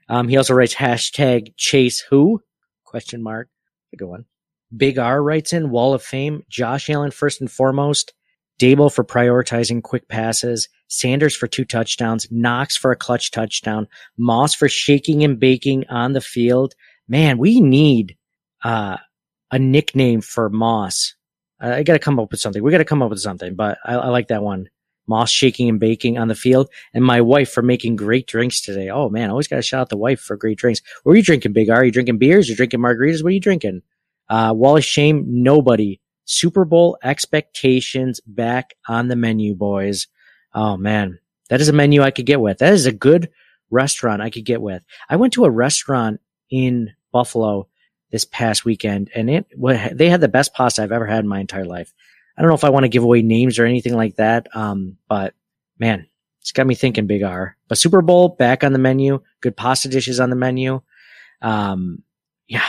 Um, 0.09 0.28
he 0.28 0.36
also 0.36 0.55
writes 0.55 0.74
hashtag 0.74 1.53
chase 1.57 2.01
who 2.01 2.43
question 2.84 3.22
mark. 3.22 3.49
A 3.93 3.97
good 3.97 4.09
one. 4.09 4.24
Big 4.76 4.99
R 4.99 5.22
writes 5.22 5.53
in 5.53 5.70
Wall 5.70 5.95
of 5.95 6.03
Fame, 6.03 6.43
Josh 6.49 6.91
Allen 6.91 7.11
first 7.11 7.41
and 7.41 7.51
foremost, 7.51 8.12
Daboll 8.59 8.93
for 8.93 9.05
prioritizing 9.05 9.82
quick 9.82 10.09
passes, 10.09 10.68
Sanders 10.89 11.36
for 11.36 11.47
two 11.47 11.64
touchdowns, 11.64 12.26
Knox 12.30 12.76
for 12.76 12.91
a 12.91 12.97
clutch 12.97 13.30
touchdown, 13.30 13.86
Moss 14.16 14.55
for 14.55 14.68
shaking 14.68 15.22
and 15.22 15.39
baking 15.39 15.86
on 15.89 16.12
the 16.12 16.20
field. 16.20 16.74
Man, 17.09 17.39
we 17.39 17.61
need 17.61 18.16
uh, 18.62 18.97
a 19.51 19.59
nickname 19.59 20.20
for 20.20 20.49
Moss. 20.51 21.14
I, 21.61 21.82
got 21.82 21.95
to 21.95 21.99
come 21.99 22.18
up 22.18 22.30
with 22.30 22.41
something. 22.41 22.62
We 22.62 22.70
got 22.70 22.78
to 22.78 22.84
come 22.84 23.03
up 23.03 23.11
with 23.11 23.20
something, 23.20 23.55
but 23.55 23.78
I, 23.84 23.95
I 23.95 24.09
like 24.09 24.28
that 24.28 24.43
one. 24.43 24.68
Moss 25.09 25.31
shaking 25.31 25.69
and 25.69 25.81
baking 25.81 26.19
on 26.19 26.29
the 26.29 26.35
field, 26.35 26.71
and 26.95 27.05
my 27.05 27.21
wife 27.21 27.51
for 27.51 27.63
making 27.63 27.97
great 27.97 28.27
drinks 28.27 28.61
today. 28.61 28.91
Oh 28.91 29.09
man, 29.09 29.31
always 29.31 29.49
got 29.49 29.57
to 29.57 29.63
shout 29.63 29.81
out 29.81 29.89
the 29.89 29.97
wife 29.97 30.21
for 30.21 30.37
great 30.37 30.59
drinks. 30.59 30.83
What 31.03 31.13
are 31.13 31.17
you 31.17 31.23
drinking, 31.23 31.53
Big 31.53 31.71
R? 31.71 31.79
Are 31.79 31.85
you 31.85 31.93
drinking 31.93 32.19
beers? 32.19 32.49
You're 32.49 32.57
drinking 32.57 32.81
margaritas? 32.81 33.23
What 33.23 33.31
are 33.31 33.35
you 33.35 33.41
drinking? 33.41 33.83
Uh, 34.29 34.53
Wall 34.55 34.77
of 34.77 34.85
Shame, 34.85 35.25
nobody. 35.27 36.01
Super 36.25 36.67
Bowl 36.67 36.99
expectations 37.03 38.21
back 38.27 38.75
on 38.87 39.09
the 39.09 39.17
menu, 39.17 39.55
boys. 39.55 40.09
Oh 40.55 40.77
man, 40.77 41.19
that 41.49 41.61
is 41.61 41.69
a 41.69 41.73
menu 41.73 42.03
I 42.03 42.11
could 42.11 42.27
get 42.27 42.41
with. 42.41 42.59
That 42.59 42.75
is 42.75 42.85
a 42.85 42.93
good 42.93 43.31
restaurant 43.71 44.23
I 44.23 44.31
could 44.31 44.45
get 44.45 44.61
with. 44.61 44.83
I 45.09 45.17
went 45.17 45.33
to 45.35 45.45
a 45.45 45.51
restaurant 45.51 46.21
in 46.51 46.93
Buffalo 47.13 47.69
this 48.11 48.25
past 48.25 48.65
weekend 48.65 49.11
and 49.15 49.29
it, 49.29 49.47
they 49.93 50.09
had 50.09 50.21
the 50.21 50.29
best 50.29 50.55
pasta 50.55 50.83
I've 50.83 50.93
ever 50.93 51.07
had 51.07 51.21
in 51.21 51.29
my 51.29 51.41
entire 51.41 51.65
life. 51.65 51.93
I 52.39 52.43
don't 52.43 52.51
know 52.51 52.55
if 52.55 52.64
I 52.64 52.70
want 52.70 52.84
to 52.84 52.89
give 52.89 53.03
away 53.03 53.22
names 53.22 53.59
or 53.59 53.64
anything 53.64 53.95
like 53.95 54.16
that. 54.16 54.47
Um, 54.55 54.97
but 55.09 55.34
man, 55.76 56.07
it's 56.41 56.53
got 56.53 56.68
me 56.68 56.76
thinking 56.76 57.09
big 57.09 57.24
R. 57.24 57.57
But 57.66 57.78
Super 57.78 58.01
Bowl 58.01 58.28
back 58.28 58.62
on 58.62 58.72
the 58.72 58.78
menu, 58.78 59.20
good 59.41 59.57
pasta 59.57 59.89
dishes 59.89 60.20
on 60.20 60.30
the 60.30 60.36
menu. 60.36 60.80
Um, 61.43 62.05
yeah. 62.47 62.68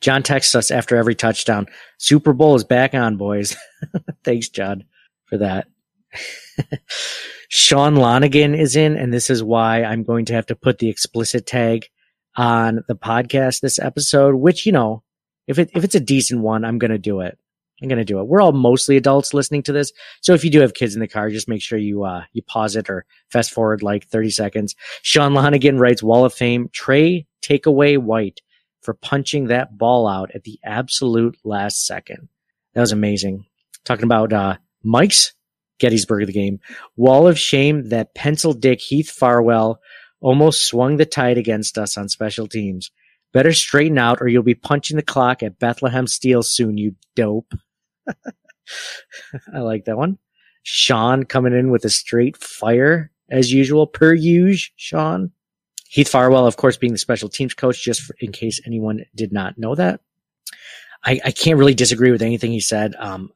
John 0.00 0.22
texts 0.22 0.54
us 0.54 0.70
after 0.70 0.96
every 0.96 1.16
touchdown. 1.16 1.66
Super 1.98 2.32
Bowl 2.32 2.54
is 2.54 2.64
back 2.64 2.94
on, 2.94 3.16
boys. 3.16 3.56
Thanks, 4.24 4.48
John, 4.48 4.84
for 5.26 5.38
that. 5.38 5.66
Sean 7.48 7.96
Lonigan 7.96 8.56
is 8.56 8.76
in, 8.76 8.96
and 8.96 9.12
this 9.12 9.28
is 9.28 9.42
why 9.42 9.82
I'm 9.82 10.04
going 10.04 10.24
to 10.26 10.34
have 10.34 10.46
to 10.46 10.56
put 10.56 10.78
the 10.78 10.88
explicit 10.88 11.46
tag 11.46 11.88
on 12.36 12.84
the 12.86 12.94
podcast 12.94 13.60
this 13.60 13.80
episode, 13.80 14.36
which, 14.36 14.64
you 14.64 14.72
know, 14.72 15.02
if 15.48 15.58
it, 15.58 15.70
if 15.74 15.82
it's 15.82 15.96
a 15.96 16.00
decent 16.00 16.40
one, 16.42 16.64
I'm 16.64 16.78
going 16.78 16.92
to 16.92 16.98
do 16.98 17.20
it. 17.20 17.38
I'm 17.82 17.88
to 17.88 18.04
do 18.04 18.20
it. 18.20 18.26
We're 18.26 18.40
all 18.40 18.52
mostly 18.52 18.96
adults 18.96 19.32
listening 19.32 19.62
to 19.64 19.72
this. 19.72 19.92
So 20.20 20.34
if 20.34 20.44
you 20.44 20.50
do 20.50 20.60
have 20.60 20.74
kids 20.74 20.94
in 20.94 21.00
the 21.00 21.08
car, 21.08 21.30
just 21.30 21.48
make 21.48 21.62
sure 21.62 21.78
you, 21.78 22.04
uh, 22.04 22.24
you 22.32 22.42
pause 22.42 22.76
it 22.76 22.90
or 22.90 23.06
fast 23.30 23.52
forward 23.52 23.82
like 23.82 24.06
30 24.06 24.30
seconds. 24.30 24.76
Sean 25.02 25.32
Lonigan 25.32 25.78
writes 25.78 26.02
Wall 26.02 26.24
of 26.24 26.34
Fame, 26.34 26.68
Trey 26.72 27.26
Takeaway 27.42 27.98
White 27.98 28.40
for 28.82 28.94
punching 28.94 29.46
that 29.46 29.76
ball 29.76 30.06
out 30.06 30.30
at 30.34 30.44
the 30.44 30.58
absolute 30.64 31.36
last 31.44 31.86
second. 31.86 32.28
That 32.74 32.80
was 32.80 32.92
amazing. 32.92 33.46
Talking 33.84 34.04
about, 34.04 34.32
uh, 34.32 34.56
Mike's 34.82 35.34
Gettysburg 35.78 36.22
of 36.22 36.26
the 36.28 36.32
game. 36.32 36.60
Wall 36.96 37.26
of 37.26 37.38
shame 37.38 37.88
that 37.88 38.14
pencil 38.14 38.52
dick 38.52 38.80
Heath 38.80 39.10
Farwell 39.10 39.80
almost 40.20 40.66
swung 40.66 40.96
the 40.96 41.06
tide 41.06 41.38
against 41.38 41.78
us 41.78 41.96
on 41.96 42.08
special 42.08 42.46
teams. 42.46 42.90
Better 43.32 43.52
straighten 43.52 43.98
out 43.98 44.18
or 44.20 44.28
you'll 44.28 44.42
be 44.42 44.54
punching 44.54 44.96
the 44.96 45.02
clock 45.02 45.42
at 45.42 45.58
Bethlehem 45.58 46.06
Steel 46.06 46.42
soon, 46.42 46.76
you 46.76 46.94
dope. 47.16 47.52
I 49.54 49.58
like 49.60 49.84
that 49.84 49.96
one. 49.96 50.18
Sean 50.62 51.24
coming 51.24 51.54
in 51.54 51.70
with 51.70 51.84
a 51.84 51.90
straight 51.90 52.36
fire 52.36 53.10
as 53.30 53.52
usual, 53.52 53.86
per 53.86 54.12
usual, 54.12 54.72
Sean. 54.76 55.32
Heath 55.88 56.08
Farwell, 56.08 56.46
of 56.46 56.56
course, 56.56 56.76
being 56.76 56.92
the 56.92 56.98
special 56.98 57.28
teams 57.28 57.54
coach, 57.54 57.82
just 57.82 58.02
for, 58.02 58.14
in 58.20 58.30
case 58.30 58.60
anyone 58.64 59.04
did 59.14 59.32
not 59.32 59.58
know 59.58 59.74
that. 59.74 60.00
I, 61.04 61.20
I 61.24 61.30
can't 61.32 61.58
really 61.58 61.74
disagree 61.74 62.12
with 62.12 62.22
anything 62.22 62.52
he 62.52 62.60
said. 62.60 62.94
Um, 62.96 63.32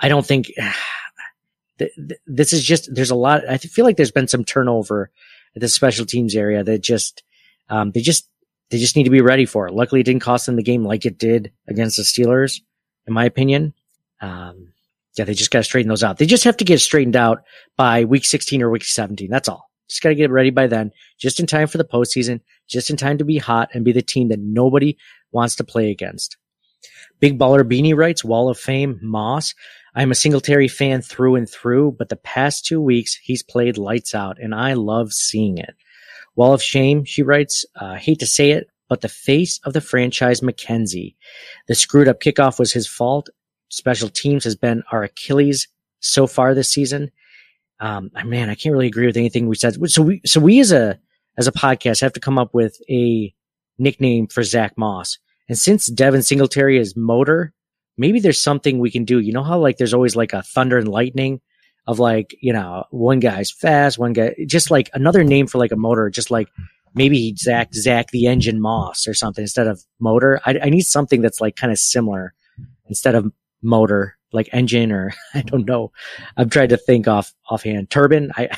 I 0.00 0.08
don't 0.08 0.26
think 0.26 0.46
th- 1.78 1.94
th- 1.94 2.20
this 2.26 2.52
is 2.52 2.64
just, 2.64 2.92
there's 2.92 3.10
a 3.12 3.16
lot, 3.16 3.48
I 3.48 3.58
feel 3.58 3.84
like 3.84 3.96
there's 3.96 4.10
been 4.10 4.26
some 4.26 4.44
turnover 4.44 5.10
at 5.54 5.60
the 5.60 5.68
special 5.68 6.04
teams 6.04 6.34
area 6.34 6.64
that 6.64 6.82
just, 6.82 7.22
um, 7.68 7.92
they 7.92 8.00
just, 8.00 8.28
they 8.70 8.78
just 8.78 8.96
need 8.96 9.04
to 9.04 9.10
be 9.10 9.20
ready 9.20 9.46
for 9.46 9.68
it. 9.68 9.74
Luckily, 9.74 10.00
it 10.00 10.04
didn't 10.04 10.22
cost 10.22 10.46
them 10.46 10.56
the 10.56 10.62
game 10.62 10.84
like 10.84 11.06
it 11.06 11.18
did 11.18 11.52
against 11.68 11.96
the 11.96 12.02
Steelers, 12.02 12.60
in 13.06 13.14
my 13.14 13.24
opinion. 13.24 13.72
Um, 14.20 14.72
yeah, 15.16 15.24
they 15.24 15.34
just 15.34 15.50
got 15.50 15.60
to 15.60 15.64
straighten 15.64 15.88
those 15.88 16.02
out. 16.02 16.18
They 16.18 16.26
just 16.26 16.44
have 16.44 16.56
to 16.56 16.64
get 16.64 16.80
straightened 16.80 17.16
out 17.16 17.44
by 17.76 18.04
week 18.04 18.24
16 18.24 18.62
or 18.62 18.70
week 18.70 18.84
17. 18.84 19.30
That's 19.30 19.48
all. 19.48 19.70
Just 19.88 20.02
got 20.02 20.08
to 20.08 20.14
get 20.14 20.30
ready 20.30 20.50
by 20.50 20.66
then, 20.66 20.92
just 21.18 21.38
in 21.38 21.46
time 21.46 21.68
for 21.68 21.78
the 21.78 21.84
postseason, 21.84 22.40
just 22.68 22.90
in 22.90 22.96
time 22.96 23.18
to 23.18 23.24
be 23.24 23.38
hot 23.38 23.68
and 23.74 23.84
be 23.84 23.92
the 23.92 24.02
team 24.02 24.28
that 24.28 24.40
nobody 24.40 24.96
wants 25.30 25.56
to 25.56 25.64
play 25.64 25.90
against. 25.90 26.36
Big 27.20 27.38
Baller 27.38 27.62
Beanie 27.62 27.96
writes, 27.96 28.24
Wall 28.24 28.48
of 28.48 28.58
Fame, 28.58 28.98
Moss. 29.02 29.54
I'm 29.94 30.10
a 30.10 30.14
Singletary 30.14 30.68
fan 30.68 31.02
through 31.02 31.36
and 31.36 31.48
through, 31.48 31.92
but 31.98 32.08
the 32.08 32.16
past 32.16 32.66
two 32.66 32.80
weeks 32.80 33.14
he's 33.14 33.42
played 33.42 33.78
lights 33.78 34.14
out 34.14 34.38
and 34.40 34.54
I 34.54 34.72
love 34.72 35.12
seeing 35.12 35.58
it. 35.58 35.74
Wall 36.34 36.52
of 36.52 36.62
Shame, 36.62 37.04
she 37.04 37.22
writes, 37.22 37.64
uh, 37.76 37.94
hate 37.94 38.18
to 38.18 38.26
say 38.26 38.50
it, 38.50 38.68
but 38.88 39.02
the 39.02 39.08
face 39.08 39.60
of 39.64 39.72
the 39.72 39.80
franchise, 39.80 40.40
McKenzie. 40.40 41.14
The 41.68 41.74
screwed 41.74 42.08
up 42.08 42.20
kickoff 42.20 42.58
was 42.58 42.72
his 42.72 42.88
fault. 42.88 43.28
Special 43.68 44.08
teams 44.08 44.44
has 44.44 44.56
been 44.56 44.82
our 44.92 45.04
Achilles 45.04 45.68
so 46.00 46.26
far 46.26 46.54
this 46.54 46.72
season. 46.72 47.10
Um, 47.80 48.10
man, 48.24 48.50
I 48.50 48.54
can't 48.54 48.72
really 48.72 48.86
agree 48.86 49.06
with 49.06 49.16
anything 49.16 49.48
we 49.48 49.56
said. 49.56 49.76
So 49.90 50.02
we, 50.02 50.20
so 50.24 50.40
we 50.40 50.60
as 50.60 50.72
a, 50.72 50.98
as 51.36 51.46
a 51.46 51.52
podcast 51.52 52.00
have 52.00 52.12
to 52.12 52.20
come 52.20 52.38
up 52.38 52.54
with 52.54 52.76
a 52.88 53.34
nickname 53.78 54.26
for 54.28 54.42
Zach 54.42 54.74
Moss. 54.76 55.18
And 55.48 55.58
since 55.58 55.86
Devin 55.86 56.22
Singletary 56.22 56.78
is 56.78 56.96
motor, 56.96 57.52
maybe 57.98 58.20
there's 58.20 58.40
something 58.40 58.78
we 58.78 58.90
can 58.90 59.04
do. 59.04 59.18
You 59.18 59.32
know 59.32 59.42
how 59.42 59.58
like 59.58 59.76
there's 59.76 59.94
always 59.94 60.16
like 60.16 60.32
a 60.32 60.42
thunder 60.42 60.78
and 60.78 60.88
lightning 60.88 61.40
of 61.86 61.98
like, 61.98 62.34
you 62.40 62.52
know, 62.52 62.84
one 62.90 63.20
guy's 63.20 63.50
fast, 63.50 63.98
one 63.98 64.14
guy, 64.14 64.34
just 64.46 64.70
like 64.70 64.88
another 64.94 65.22
name 65.22 65.46
for 65.46 65.58
like 65.58 65.72
a 65.72 65.76
motor, 65.76 66.08
just 66.08 66.30
like 66.30 66.48
maybe 66.94 67.34
Zach, 67.36 67.74
Zach 67.74 68.08
the 68.10 68.26
engine 68.26 68.60
Moss 68.60 69.06
or 69.06 69.14
something 69.14 69.42
instead 69.42 69.66
of 69.66 69.82
motor. 70.00 70.40
I, 70.46 70.58
I 70.62 70.70
need 70.70 70.82
something 70.82 71.20
that's 71.20 71.40
like 71.40 71.56
kind 71.56 71.72
of 71.72 71.78
similar 71.78 72.32
instead 72.86 73.14
of 73.14 73.30
motor, 73.64 74.16
like 74.32 74.48
engine 74.52 74.92
or 74.92 75.12
I 75.34 75.42
don't 75.42 75.66
know. 75.66 75.92
I've 76.36 76.50
tried 76.50 76.70
to 76.70 76.76
think 76.76 77.08
off 77.08 77.34
offhand. 77.48 77.90
Turbine. 77.90 78.30
I, 78.36 78.48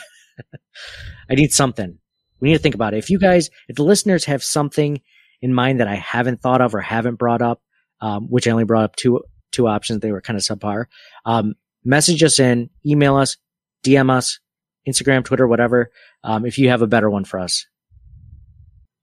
I 1.31 1.35
need 1.35 1.53
something. 1.53 1.99
We 2.41 2.49
need 2.49 2.57
to 2.57 2.63
think 2.63 2.75
about 2.75 2.93
it. 2.93 2.99
If 2.99 3.09
you 3.09 3.19
guys, 3.19 3.49
if 3.69 3.77
the 3.77 3.85
listeners 3.85 4.25
have 4.27 4.45
something 4.45 5.01
in 5.41 5.55
mind 5.55 5.81
that 5.81 5.89
I 5.89 5.95
haven't 5.95 6.43
thought 6.43 6.61
of 6.61 6.75
or 6.75 6.81
haven't 6.81 7.15
brought 7.15 7.41
up, 7.41 7.63
um, 8.01 8.27
which 8.29 8.47
I 8.47 8.51
only 8.51 8.65
brought 8.65 8.85
up 8.85 8.97
two 8.97 9.23
two 9.53 9.67
options. 9.67 10.01
They 10.01 10.13
were 10.13 10.21
kind 10.21 10.37
of 10.37 10.43
subpar. 10.43 10.87
Um, 11.25 11.55
message 11.85 12.23
us 12.23 12.39
in, 12.39 12.69
email 12.85 13.17
us, 13.17 13.37
DM 13.85 14.11
us, 14.11 14.39
Instagram, 14.87 15.25
Twitter, 15.25 15.49
whatever. 15.49 15.91
Um, 16.23 16.45
if 16.45 16.59
you 16.59 16.69
have 16.69 16.83
a 16.83 16.87
better 16.87 17.09
one 17.09 17.25
for 17.25 17.41
us. 17.41 17.67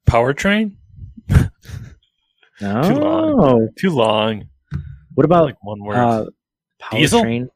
Powertrain. 0.07 0.75
No, 2.61 2.81
Too 2.83 2.95
long. 2.95 3.69
Too 3.77 3.89
long. 3.89 4.43
What 5.15 5.25
about 5.25 5.45
Like 5.45 5.63
one 5.63 5.83
word. 5.83 5.95
uh, 5.97 6.25
Diesel? 6.91 7.21
powertrain? 7.23 7.47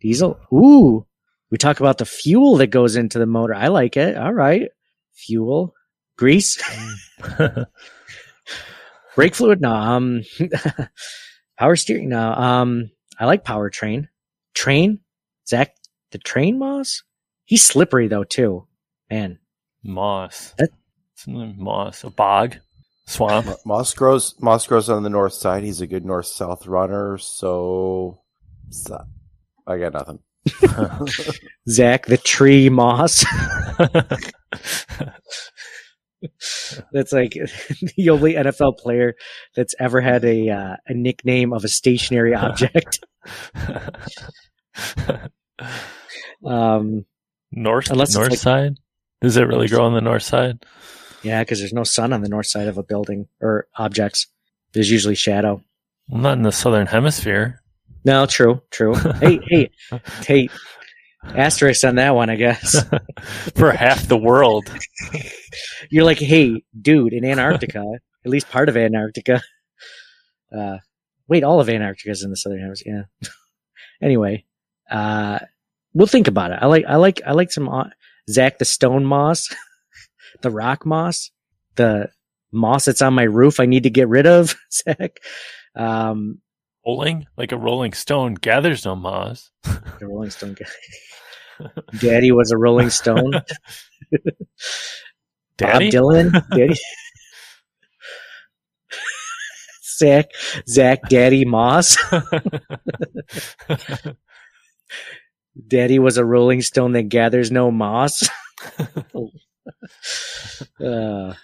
Diesel. 0.00 0.38
Ooh, 0.52 1.06
we 1.50 1.58
talk 1.58 1.80
about 1.80 1.98
the 1.98 2.04
fuel 2.04 2.56
that 2.58 2.68
goes 2.68 2.96
into 2.96 3.18
the 3.18 3.26
motor. 3.26 3.54
I 3.54 3.68
like 3.68 3.96
it. 3.96 4.16
All 4.16 4.32
right, 4.32 4.68
fuel, 5.14 5.74
grease, 6.18 6.62
brake 9.16 9.34
fluid. 9.34 9.60
No, 9.60 9.72
um, 9.74 10.22
power 11.58 11.76
steering. 11.76 12.08
No, 12.10 12.32
um, 12.32 12.90
I 13.18 13.26
like 13.26 13.44
powertrain. 13.44 14.08
Train, 14.54 15.00
Zach, 15.48 15.74
the 16.12 16.18
train 16.18 16.58
moss. 16.58 17.02
He's 17.44 17.64
slippery 17.64 18.08
though 18.08 18.24
too, 18.24 18.66
man. 19.10 19.38
Moss. 19.82 20.54
That- 20.58 20.70
moss. 21.26 22.04
A 22.04 22.10
bog. 22.10 22.56
Swamp. 23.06 23.46
Moss 23.64 23.94
grows. 23.94 24.34
Moss 24.40 24.66
grows 24.66 24.90
on 24.90 25.02
the 25.02 25.10
north 25.10 25.32
side. 25.32 25.62
He's 25.62 25.80
a 25.80 25.86
good 25.86 26.04
north 26.04 26.26
south 26.26 26.66
runner. 26.66 27.18
So, 27.18 28.20
so- 28.70 29.04
I 29.66 29.78
got 29.78 29.94
nothing. 29.94 30.20
Zach, 31.68 32.06
the 32.06 32.18
tree 32.18 32.68
moss. 32.68 33.24
that's 36.92 37.12
like 37.12 37.32
the 37.96 38.10
only 38.10 38.34
NFL 38.34 38.78
player 38.78 39.14
that's 39.54 39.74
ever 39.80 40.00
had 40.00 40.24
a 40.24 40.48
uh, 40.50 40.76
a 40.86 40.94
nickname 40.94 41.52
of 41.52 41.64
a 41.64 41.68
stationary 41.68 42.34
object. 42.34 43.00
um, 46.44 47.04
north 47.52 47.90
Unless 47.90 48.14
north 48.14 48.30
like- 48.30 48.38
side. 48.38 48.76
Does 49.22 49.38
it 49.38 49.44
really 49.48 49.66
grow 49.66 49.86
on 49.86 49.94
the 49.94 50.00
north 50.02 50.22
side? 50.22 50.64
Yeah, 51.26 51.42
because 51.42 51.58
there's 51.58 51.72
no 51.72 51.82
sun 51.84 52.12
on 52.12 52.22
the 52.22 52.28
north 52.28 52.46
side 52.46 52.68
of 52.68 52.78
a 52.78 52.82
building 52.84 53.26
or 53.40 53.66
objects. 53.76 54.28
There's 54.72 54.90
usually 54.90 55.16
shadow. 55.16 55.60
Well, 56.08 56.20
not 56.20 56.36
in 56.36 56.42
the 56.42 56.52
southern 56.52 56.86
hemisphere. 56.86 57.60
No, 58.04 58.26
true, 58.26 58.62
true. 58.70 58.94
hey, 59.20 59.40
hey, 59.48 59.70
hey. 60.20 60.48
Asterisk 61.24 61.82
on 61.82 61.96
that 61.96 62.14
one, 62.14 62.30
I 62.30 62.36
guess. 62.36 62.84
For 63.56 63.72
half 63.72 64.06
the 64.06 64.16
world. 64.16 64.70
You're 65.90 66.04
like, 66.04 66.18
hey, 66.18 66.62
dude, 66.80 67.12
in 67.12 67.24
Antarctica, 67.24 67.82
at 68.24 68.30
least 68.30 68.48
part 68.48 68.68
of 68.68 68.76
Antarctica. 68.76 69.42
Uh, 70.56 70.76
wait, 71.26 71.42
all 71.42 71.58
of 71.60 71.68
Antarctica 71.68 72.10
is 72.10 72.22
in 72.22 72.30
the 72.30 72.36
southern 72.36 72.60
hemisphere. 72.60 73.08
Yeah. 73.22 73.28
anyway, 74.00 74.44
uh, 74.88 75.40
we'll 75.92 76.06
think 76.06 76.28
about 76.28 76.52
it. 76.52 76.58
I 76.62 76.66
like, 76.66 76.84
I 76.86 76.94
like, 76.96 77.20
I 77.26 77.32
like 77.32 77.50
some. 77.50 77.68
uh, 77.68 77.88
Zach 78.28 78.58
the 78.58 78.64
Stone 78.64 79.04
Moss, 79.04 79.48
the 80.46 80.52
Rock 80.52 80.86
Moss, 80.86 81.32
the 81.74 82.08
moss 82.52 82.84
that's 82.84 83.02
on 83.02 83.14
my 83.14 83.24
roof. 83.24 83.58
I 83.58 83.66
need 83.66 83.82
to 83.82 83.90
get 83.90 84.08
rid 84.08 84.26
of 84.26 84.54
Zach. 84.72 85.18
Um, 85.74 86.40
rolling 86.86 87.26
like 87.36 87.50
a 87.50 87.56
rolling 87.56 87.92
stone 87.92 88.34
gathers 88.34 88.84
no 88.84 88.94
moss. 88.94 89.50
the 89.64 90.06
Rolling 90.06 90.30
Stone 90.30 90.54
guy. 90.54 91.68
Daddy 91.98 92.30
was 92.30 92.52
a 92.52 92.56
Rolling 92.56 92.90
Stone. 92.90 93.32
Daddy? 95.56 95.90
Bob 95.90 95.92
Dylan. 95.92 96.48
Daddy. 96.50 96.74
Zach, 99.98 100.26
Zach, 100.68 101.08
Daddy 101.08 101.44
Moss. 101.46 101.96
Daddy 105.66 105.98
was 105.98 106.18
a 106.18 106.24
Rolling 106.24 106.60
Stone 106.60 106.92
that 106.92 107.08
gathers 107.08 107.50
no 107.50 107.70
moss. 107.70 108.28
uh, 110.84 111.34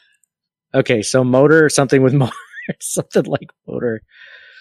okay, 0.74 1.02
so 1.02 1.24
motor, 1.24 1.64
or 1.64 1.68
something 1.68 2.02
with 2.02 2.14
motor, 2.14 2.32
something 2.80 3.24
like 3.24 3.50
motor. 3.66 4.02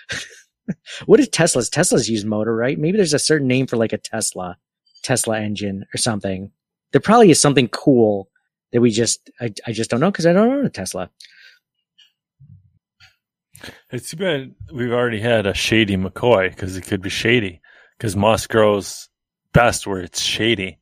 what 1.06 1.20
is 1.20 1.30
Tesla's? 1.30 1.70
Tesla's 1.70 2.10
use 2.10 2.26
motor, 2.26 2.56
right? 2.56 2.78
Maybe 2.78 2.98
there's 2.98 3.14
a 3.14 3.20
certain 3.20 3.48
name 3.48 3.68
for 3.68 3.78
like 3.78 3.94
a 3.94 3.98
Tesla, 3.98 4.58
Tesla 5.04 5.40
engine 5.40 5.86
or 5.94 5.98
something. 5.98 6.52
There 6.92 7.02
probably 7.02 7.32
is 7.32 7.42
something 7.42 7.68
cool 7.70 8.30
that 8.72 8.82
we 8.82 8.92
just, 8.92 9.30
I, 9.40 9.54
I 9.66 9.72
just 9.72 9.90
don't 9.90 10.00
know 10.00 10.12
because 10.12 10.26
I 10.26 10.34
don't 10.34 10.52
own 10.52 10.66
a 10.66 10.70
Tesla. 10.70 11.10
It's 13.92 14.10
too 14.10 14.18
bad 14.18 14.56
we've 14.74 14.92
already 14.92 15.20
had 15.20 15.46
a 15.46 15.54
shady 15.54 15.96
McCoy 15.98 16.50
because 16.50 16.78
it 16.78 16.82
could 16.82 17.02
be 17.02 17.10
shady 17.10 17.62
because 17.98 18.16
moss 18.16 18.48
grows 18.48 19.10
best 19.54 19.86
where 19.86 20.02
it's 20.02 20.22
shady. 20.22 20.80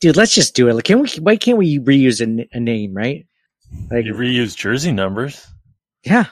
Dude, 0.00 0.16
let's 0.16 0.34
just 0.34 0.54
do 0.54 0.68
it. 0.68 0.74
Like, 0.74 0.84
can 0.84 1.00
we? 1.00 1.08
Why 1.20 1.36
can't 1.36 1.58
we 1.58 1.78
reuse 1.80 2.20
a 2.52 2.60
name, 2.60 2.94
right? 2.94 3.26
Like, 3.90 4.04
You 4.04 4.14
reuse 4.14 4.56
jersey 4.56 4.92
numbers. 4.92 5.46
yeah. 6.04 6.26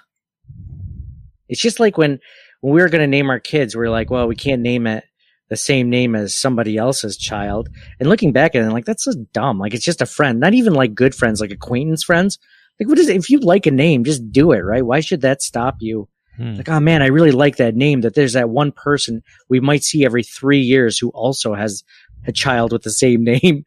It's 1.48 1.60
just 1.60 1.78
like 1.80 1.96
when 1.96 2.18
when 2.60 2.74
we 2.74 2.80
were 2.82 2.88
going 2.88 3.02
to 3.02 3.06
name 3.06 3.30
our 3.30 3.38
kids, 3.40 3.76
we 3.76 3.84
are 3.84 3.90
like, 3.90 4.10
well, 4.10 4.26
we 4.26 4.34
can't 4.36 4.62
name 4.62 4.86
it 4.86 5.04
the 5.48 5.56
same 5.56 5.88
name 5.90 6.16
as 6.16 6.34
somebody 6.36 6.76
else's 6.76 7.16
child. 7.16 7.68
And 8.00 8.08
looking 8.08 8.32
back 8.32 8.56
at 8.56 8.62
it, 8.64 8.70
like 8.72 8.84
that's 8.84 9.04
so 9.04 9.12
dumb. 9.32 9.58
Like 9.60 9.74
it's 9.74 9.84
just 9.84 10.02
a 10.02 10.06
friend, 10.06 10.40
not 10.40 10.54
even 10.54 10.74
like 10.74 10.94
good 10.94 11.14
friends, 11.14 11.40
like 11.40 11.52
acquaintance 11.52 12.02
friends. 12.02 12.38
Like, 12.80 12.88
what 12.88 12.98
is 12.98 13.08
it? 13.08 13.16
If 13.16 13.30
you 13.30 13.38
like 13.38 13.66
a 13.66 13.70
name, 13.70 14.02
just 14.04 14.32
do 14.32 14.50
it, 14.52 14.58
right? 14.60 14.84
Why 14.84 15.00
should 15.00 15.20
that 15.20 15.40
stop 15.42 15.76
you? 15.78 16.08
Hmm. 16.36 16.54
Like, 16.56 16.68
oh 16.68 16.80
man, 16.80 17.00
I 17.00 17.06
really 17.06 17.30
like 17.30 17.56
that 17.56 17.76
name. 17.76 18.00
That 18.00 18.14
there's 18.14 18.32
that 18.34 18.50
one 18.50 18.72
person 18.72 19.22
we 19.48 19.60
might 19.60 19.84
see 19.84 20.04
every 20.04 20.24
three 20.24 20.60
years 20.60 20.98
who 20.98 21.10
also 21.10 21.54
has 21.54 21.84
a 22.26 22.32
child 22.32 22.72
with 22.72 22.82
the 22.82 22.90
same 22.90 23.24
name. 23.24 23.64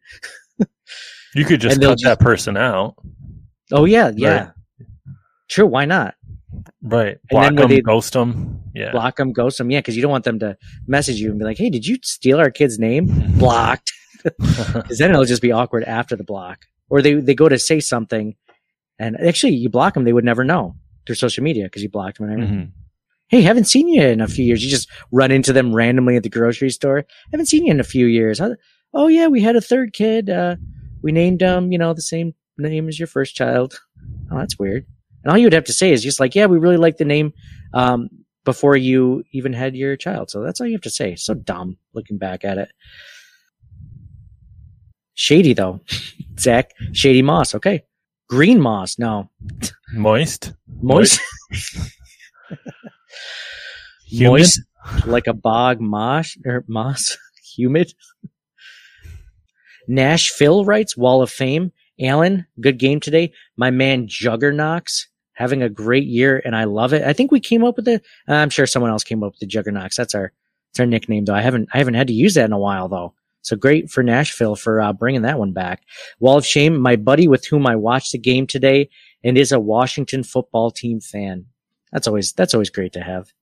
You 1.32 1.44
could 1.44 1.60
just 1.60 1.80
cut 1.80 1.98
that 2.02 2.18
person 2.18 2.56
out. 2.56 2.96
Oh 3.70 3.84
yeah, 3.84 4.10
yeah. 4.16 4.36
Right. 4.46 4.50
Sure, 5.46 5.64
why 5.64 5.84
not? 5.84 6.16
Right. 6.82 7.18
Block 7.30 7.54
them, 7.54 7.68
they- 7.68 7.80
ghost 7.82 8.14
them. 8.14 8.60
Yeah. 8.74 8.90
Block 8.90 9.14
them, 9.16 9.32
ghost 9.32 9.58
them. 9.58 9.70
Yeah, 9.70 9.78
because 9.78 9.94
you 9.94 10.02
don't 10.02 10.10
want 10.10 10.24
them 10.24 10.40
to 10.40 10.56
message 10.88 11.20
you 11.20 11.30
and 11.30 11.38
be 11.38 11.44
like, 11.44 11.56
"Hey, 11.56 11.70
did 11.70 11.86
you 11.86 11.98
steal 12.02 12.40
our 12.40 12.50
kid's 12.50 12.80
name?" 12.80 13.06
Blocked. 13.38 13.92
Because 14.24 14.98
then 14.98 15.10
it'll 15.10 15.24
just 15.24 15.40
be 15.40 15.52
awkward 15.52 15.84
after 15.84 16.16
the 16.16 16.24
block, 16.24 16.64
or 16.88 17.00
they 17.00 17.14
they 17.14 17.34
go 17.34 17.48
to 17.48 17.58
say 17.60 17.78
something, 17.78 18.34
and 18.98 19.16
actually 19.20 19.54
you 19.54 19.68
block 19.70 19.94
them, 19.94 20.02
they 20.04 20.12
would 20.12 20.24
never 20.24 20.42
know 20.44 20.74
through 21.06 21.14
social 21.14 21.44
media 21.44 21.64
because 21.64 21.82
you 21.82 21.88
blocked 21.88 22.18
them 22.18 22.28
and 22.28 22.32
everything. 22.42 22.58
Mhm. 22.66 22.72
Hey, 23.30 23.42
haven't 23.42 23.66
seen 23.68 23.86
you 23.86 24.02
in 24.02 24.20
a 24.20 24.26
few 24.26 24.44
years. 24.44 24.64
You 24.64 24.68
just 24.68 24.88
run 25.12 25.30
into 25.30 25.52
them 25.52 25.72
randomly 25.72 26.16
at 26.16 26.24
the 26.24 26.28
grocery 26.28 26.70
store. 26.70 27.04
Haven't 27.30 27.46
seen 27.46 27.64
you 27.64 27.70
in 27.70 27.78
a 27.78 27.84
few 27.84 28.06
years. 28.06 28.40
Oh 28.92 29.06
yeah, 29.06 29.28
we 29.28 29.40
had 29.40 29.54
a 29.54 29.60
third 29.60 29.92
kid. 29.92 30.28
Uh, 30.28 30.56
we 31.00 31.12
named 31.12 31.40
him, 31.40 31.70
you 31.70 31.78
know, 31.78 31.94
the 31.94 32.02
same 32.02 32.34
name 32.58 32.88
as 32.88 32.98
your 32.98 33.06
first 33.06 33.36
child. 33.36 33.80
Oh, 34.32 34.38
that's 34.38 34.58
weird. 34.58 34.84
And 35.22 35.30
all 35.30 35.38
you 35.38 35.46
would 35.46 35.52
have 35.52 35.64
to 35.64 35.72
say 35.72 35.92
is 35.92 36.02
just 36.02 36.18
like, 36.18 36.34
yeah, 36.34 36.46
we 36.46 36.58
really 36.58 36.76
like 36.76 36.96
the 36.96 37.04
name 37.04 37.32
um, 37.72 38.08
before 38.44 38.76
you 38.76 39.22
even 39.30 39.52
had 39.52 39.76
your 39.76 39.94
child. 39.94 40.28
So 40.28 40.42
that's 40.42 40.60
all 40.60 40.66
you 40.66 40.74
have 40.74 40.80
to 40.82 40.90
say. 40.90 41.14
So 41.14 41.34
dumb 41.34 41.78
looking 41.94 42.18
back 42.18 42.44
at 42.44 42.58
it. 42.58 42.72
Shady 45.14 45.52
though, 45.52 45.78
Zach. 46.40 46.72
Shady 46.92 47.22
moss. 47.22 47.54
Okay. 47.54 47.84
Green 48.28 48.60
moss. 48.60 48.98
No. 48.98 49.30
Moist. 49.92 50.52
Moist. 50.82 51.20
Humid? 54.10 54.40
Moist. 54.40 54.60
Like 55.06 55.26
a 55.26 55.32
bog 55.34 55.80
moss 55.80 56.36
or 56.44 56.64
moss. 56.66 57.16
Humid. 57.56 57.92
Nashville 59.88 60.64
writes 60.64 60.96
Wall 60.96 61.22
of 61.22 61.30
Fame. 61.30 61.72
Allen, 62.00 62.46
good 62.60 62.78
game 62.78 62.98
today. 62.98 63.32
My 63.56 63.70
man 63.70 64.06
Juggernauts 64.08 65.08
having 65.34 65.62
a 65.62 65.68
great 65.68 66.06
year, 66.06 66.40
and 66.44 66.56
I 66.56 66.64
love 66.64 66.92
it. 66.94 67.02
I 67.02 67.12
think 67.12 67.30
we 67.30 67.40
came 67.40 67.62
up 67.62 67.76
with 67.76 67.84
the. 67.84 68.00
I'm 68.26 68.50
sure 68.50 68.66
someone 68.66 68.90
else 68.90 69.04
came 69.04 69.22
up 69.22 69.32
with 69.32 69.40
the 69.40 69.46
Juggernauts. 69.46 69.96
That's 69.96 70.14
our 70.14 70.32
our 70.78 70.86
nickname, 70.86 71.26
though. 71.26 71.34
I 71.34 71.42
haven't 71.42 71.68
I 71.74 71.78
haven't 71.78 71.94
had 71.94 72.06
to 72.06 72.14
use 72.14 72.34
that 72.34 72.46
in 72.46 72.52
a 72.52 72.58
while, 72.58 72.88
though. 72.88 73.14
So 73.42 73.56
great 73.56 73.90
for 73.90 74.02
Nashville 74.02 74.56
for 74.56 74.80
uh, 74.80 74.92
bringing 74.92 75.22
that 75.22 75.38
one 75.38 75.52
back. 75.52 75.82
Wall 76.18 76.38
of 76.38 76.46
Shame, 76.46 76.78
my 76.78 76.96
buddy 76.96 77.28
with 77.28 77.46
whom 77.46 77.66
I 77.66 77.76
watched 77.76 78.12
the 78.12 78.18
game 78.18 78.46
today, 78.46 78.88
and 79.22 79.36
is 79.36 79.52
a 79.52 79.60
Washington 79.60 80.22
football 80.22 80.70
team 80.70 81.00
fan. 81.00 81.46
That's 81.92 82.06
always 82.06 82.32
that's 82.32 82.54
always 82.54 82.70
great 82.70 82.92
to 82.94 83.00
have. 83.00 83.32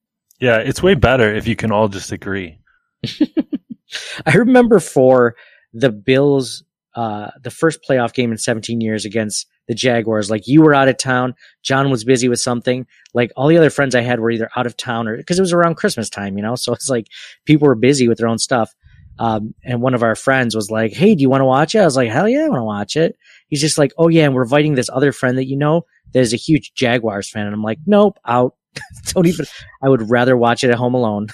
Yeah, 0.41 0.59
it's 0.59 0.83
way 0.83 0.95
better 0.95 1.35
if 1.35 1.47
you 1.47 1.57
can 1.57 1.73
all 1.73 1.89
just 1.89 2.13
agree. 2.13 2.59
I 4.27 4.35
remember 4.35 4.81
for 4.81 5.35
the 5.73 5.91
Bills, 5.91 6.63
uh, 6.95 7.31
the 7.43 7.51
first 7.51 7.81
playoff 7.89 8.13
game 8.15 8.31
in 8.31 8.39
17 8.39 8.81
years 8.81 9.05
against 9.05 9.47
the 9.67 9.75
Jaguars, 9.75 10.31
like 10.31 10.47
you 10.47 10.63
were 10.63 10.75
out 10.75 10.89
of 10.89 10.97
town, 10.97 11.35
John 11.63 11.91
was 11.91 12.05
busy 12.05 12.29
with 12.29 12.41
something. 12.41 12.87
Like 13.15 13.33
all 13.37 13.49
the 13.49 13.59
other 13.59 13.71
friends 13.71 13.95
I 13.95 14.01
had 14.01 14.21
were 14.21 14.31
either 14.31 14.49
out 14.57 14.67
of 14.67 14.77
town 14.77 15.09
or 15.09 15.17
because 15.17 15.39
it 15.39 15.43
was 15.43 15.53
around 15.53 15.77
Christmas 15.77 16.09
time, 16.09 16.37
you 16.37 16.43
know? 16.43 16.55
So 16.55 16.73
it's 16.73 16.89
like 16.89 17.09
people 17.45 17.67
were 17.67 17.75
busy 17.75 18.09
with 18.09 18.19
their 18.19 18.29
own 18.29 18.39
stuff. 18.39 18.75
Um, 19.19 19.55
and 19.65 19.83
one 19.83 19.95
of 19.95 20.05
our 20.05 20.15
friends 20.15 20.55
was 20.55 20.71
like, 20.71 20.93
Hey, 20.93 21.15
do 21.15 21.23
you 21.23 21.29
want 21.29 21.41
to 21.41 21.47
watch 21.47 21.75
it? 21.75 21.81
I 21.81 21.85
was 21.85 21.97
like, 21.97 22.11
Hell 22.11 22.29
yeah, 22.29 22.45
I 22.45 22.49
want 22.49 22.61
to 22.61 22.65
watch 22.65 22.97
it. 22.97 23.17
He's 23.49 23.61
just 23.61 23.77
like, 23.79 23.93
Oh 23.99 24.09
yeah, 24.09 24.25
and 24.25 24.35
we're 24.35 24.45
inviting 24.45 24.75
this 24.75 24.91
other 24.91 25.13
friend 25.13 25.37
that 25.39 25.49
you 25.49 25.57
know 25.57 25.85
that 26.13 26.21
is 26.21 26.33
a 26.33 26.37
huge 26.37 26.73
Jaguars 26.75 27.29
fan. 27.29 27.47
And 27.47 27.55
I'm 27.55 27.63
like, 27.63 27.79
Nope, 27.87 28.19
out. 28.25 28.55
Don't 29.07 29.27
even, 29.27 29.47
I 29.83 29.89
would 29.89 30.11
rather 30.11 30.37
watch 30.37 30.65
it 30.65 30.71
at 30.71 30.77
home 30.77 30.95
alone. 30.95 31.29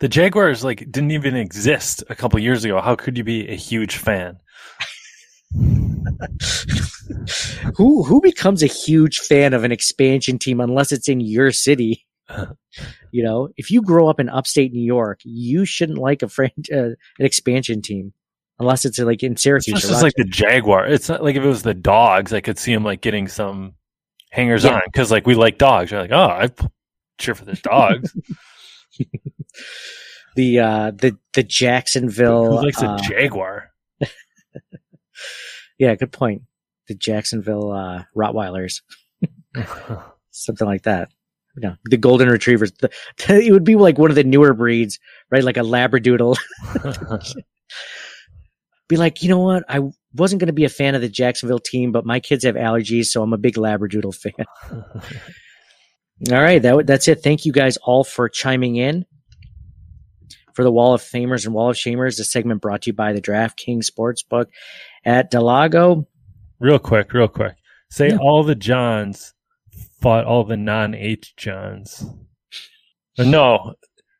The 0.00 0.08
Jaguars 0.08 0.64
like 0.64 0.80
didn't 0.90 1.12
even 1.12 1.36
exist 1.36 2.02
a 2.10 2.14
couple 2.14 2.38
years 2.38 2.64
ago. 2.64 2.80
How 2.80 2.96
could 2.96 3.16
you 3.16 3.24
be 3.24 3.48
a 3.48 3.54
huge 3.54 3.96
fan? 3.96 4.38
who 7.76 8.02
who 8.02 8.20
becomes 8.20 8.62
a 8.62 8.66
huge 8.66 9.18
fan 9.20 9.54
of 9.54 9.62
an 9.64 9.72
expansion 9.72 10.38
team 10.38 10.60
unless 10.60 10.92
it's 10.92 11.08
in 11.08 11.20
your 11.20 11.52
city? 11.52 12.04
you 13.12 13.22
know, 13.22 13.48
if 13.56 13.70
you 13.70 13.82
grow 13.82 14.08
up 14.08 14.18
in 14.18 14.28
upstate 14.28 14.72
New 14.72 14.84
York, 14.84 15.20
you 15.24 15.64
shouldn't 15.64 15.98
like 15.98 16.22
a 16.22 16.28
fran- 16.28 16.50
uh, 16.72 16.76
an 16.78 16.96
expansion 17.18 17.80
team 17.82 18.12
unless 18.58 18.84
it's 18.84 18.98
like 18.98 19.22
in 19.22 19.32
It's 19.32 19.42
Syracuse. 19.42 19.80
just 19.82 20.00
or 20.00 20.02
like 20.02 20.14
the 20.16 20.24
Jaguar. 20.24 20.86
It's 20.86 21.08
not 21.08 21.22
like 21.22 21.36
if 21.36 21.44
it 21.44 21.48
was 21.48 21.62
the 21.62 21.74
dogs, 21.74 22.32
I 22.32 22.40
could 22.40 22.58
see 22.58 22.74
them 22.74 22.84
like 22.84 23.00
getting 23.00 23.28
some 23.28 23.74
hangers 24.34 24.64
on 24.64 24.82
because 24.86 25.10
like 25.10 25.26
we 25.26 25.34
like 25.34 25.58
dogs. 25.58 25.90
You're 25.90 26.00
like, 26.00 26.12
oh, 26.12 26.28
I 26.28 26.48
p- 26.48 26.66
cheer 27.18 27.34
for 27.34 27.44
the 27.44 27.54
dogs. 27.54 28.14
the 30.36 30.58
uh 30.58 30.90
the 30.90 31.16
the 31.32 31.44
Jacksonville. 31.44 32.58
Who 32.58 32.64
likes 32.64 32.82
a 32.82 32.88
uh, 32.88 32.98
Jaguar? 32.98 33.70
yeah, 35.78 35.94
good 35.94 36.12
point. 36.12 36.42
The 36.88 36.94
Jacksonville 36.94 37.72
uh, 37.72 38.02
Rottweilers, 38.14 38.82
something 40.30 40.66
like 40.66 40.82
that. 40.82 41.10
You 41.56 41.68
know, 41.68 41.76
the 41.84 41.96
golden 41.96 42.28
retrievers. 42.28 42.72
The, 42.72 42.90
it 43.28 43.52
would 43.52 43.64
be 43.64 43.76
like 43.76 43.96
one 43.96 44.10
of 44.10 44.16
the 44.16 44.24
newer 44.24 44.52
breeds, 44.52 44.98
right? 45.30 45.44
Like 45.44 45.56
a 45.56 45.60
Labradoodle. 45.60 46.36
be 48.88 48.96
like, 48.96 49.22
you 49.22 49.28
know 49.28 49.38
what? 49.38 49.64
I 49.68 49.80
wasn't 50.14 50.40
going 50.40 50.46
to 50.48 50.52
be 50.52 50.64
a 50.64 50.68
fan 50.68 50.94
of 50.94 51.00
the 51.00 51.08
Jacksonville 51.08 51.58
team, 51.58 51.92
but 51.92 52.06
my 52.06 52.20
kids 52.20 52.44
have 52.44 52.54
allergies, 52.54 53.06
so 53.06 53.22
I'm 53.22 53.32
a 53.32 53.38
big 53.38 53.54
Labradoodle 53.56 54.14
fan. 54.14 54.46
all 56.32 56.42
right, 56.42 56.62
that 56.62 56.86
that's 56.86 57.08
it. 57.08 57.22
Thank 57.22 57.44
you 57.44 57.52
guys 57.52 57.76
all 57.78 58.04
for 58.04 58.28
chiming 58.28 58.76
in 58.76 59.04
for 60.54 60.62
the 60.62 60.70
Wall 60.72 60.94
of 60.94 61.02
Famers 61.02 61.44
and 61.44 61.54
Wall 61.54 61.70
of 61.70 61.76
Shamers. 61.76 62.16
The 62.16 62.24
segment 62.24 62.62
brought 62.62 62.82
to 62.82 62.90
you 62.90 62.94
by 62.94 63.12
the 63.12 63.20
DraftKings 63.20 63.90
Sportsbook 63.90 64.46
at 65.04 65.30
Del 65.30 65.42
Lago. 65.42 66.06
real 66.60 66.78
quick, 66.78 67.12
real 67.12 67.28
quick. 67.28 67.56
Say 67.90 68.10
Yeah. 68.10 68.18
all 68.20 68.42
the 68.44 68.54
Johns 68.54 69.34
fought 70.00 70.24
all 70.24 70.44
the 70.44 70.56
non 70.56 70.94
H 70.94 71.34
Johns. 71.36 72.06
Or 73.18 73.24
no, 73.24 73.74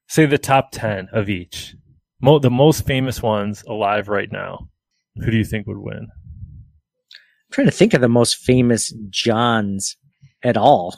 say 0.09 0.26
the 0.26 0.38
top 0.38 0.70
10 0.72 1.09
of 1.12 1.28
each. 1.28 1.74
Mo- 2.20 2.38
the 2.38 2.51
most 2.51 2.86
famous 2.86 3.20
ones 3.22 3.62
alive 3.68 4.09
right 4.09 4.30
now. 4.30 4.68
Who 5.17 5.31
do 5.31 5.37
you 5.37 5.45
think 5.45 5.67
would 5.67 5.79
win? 5.79 6.09
I'm 6.09 7.53
trying 7.53 7.67
to 7.67 7.73
think 7.73 7.95
of 7.95 8.01
the 8.01 8.09
most 8.09 8.37
famous 8.37 8.93
Johns 9.11 9.97
at 10.43 10.57
all. 10.57 10.97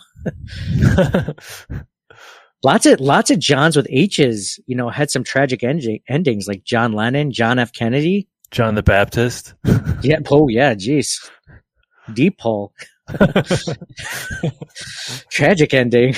Lots 2.65 2.87
of 2.87 3.01
lots 3.01 3.31
of 3.31 3.39
Johns 3.39 3.77
with 3.77 3.87
H's, 3.91 4.59
you 4.67 4.75
know, 4.75 4.89
had 4.89 5.11
some 5.11 5.23
tragic 5.23 5.63
ending, 5.63 6.01
endings 6.09 6.49
like 6.49 6.65
John 6.65 6.95
Lennon, 6.95 7.31
John 7.31 7.59
F. 7.61 7.73
Kennedy, 7.73 8.29
John 8.51 8.75
the 8.75 8.83
Baptist. 8.83 9.55
yeah, 10.03 10.19
oh 10.31 10.49
yeah, 10.49 10.75
jeez, 10.75 11.31
deep 12.13 12.41
hole, 12.41 12.73
tragic 15.31 15.75
ending. 15.75 16.17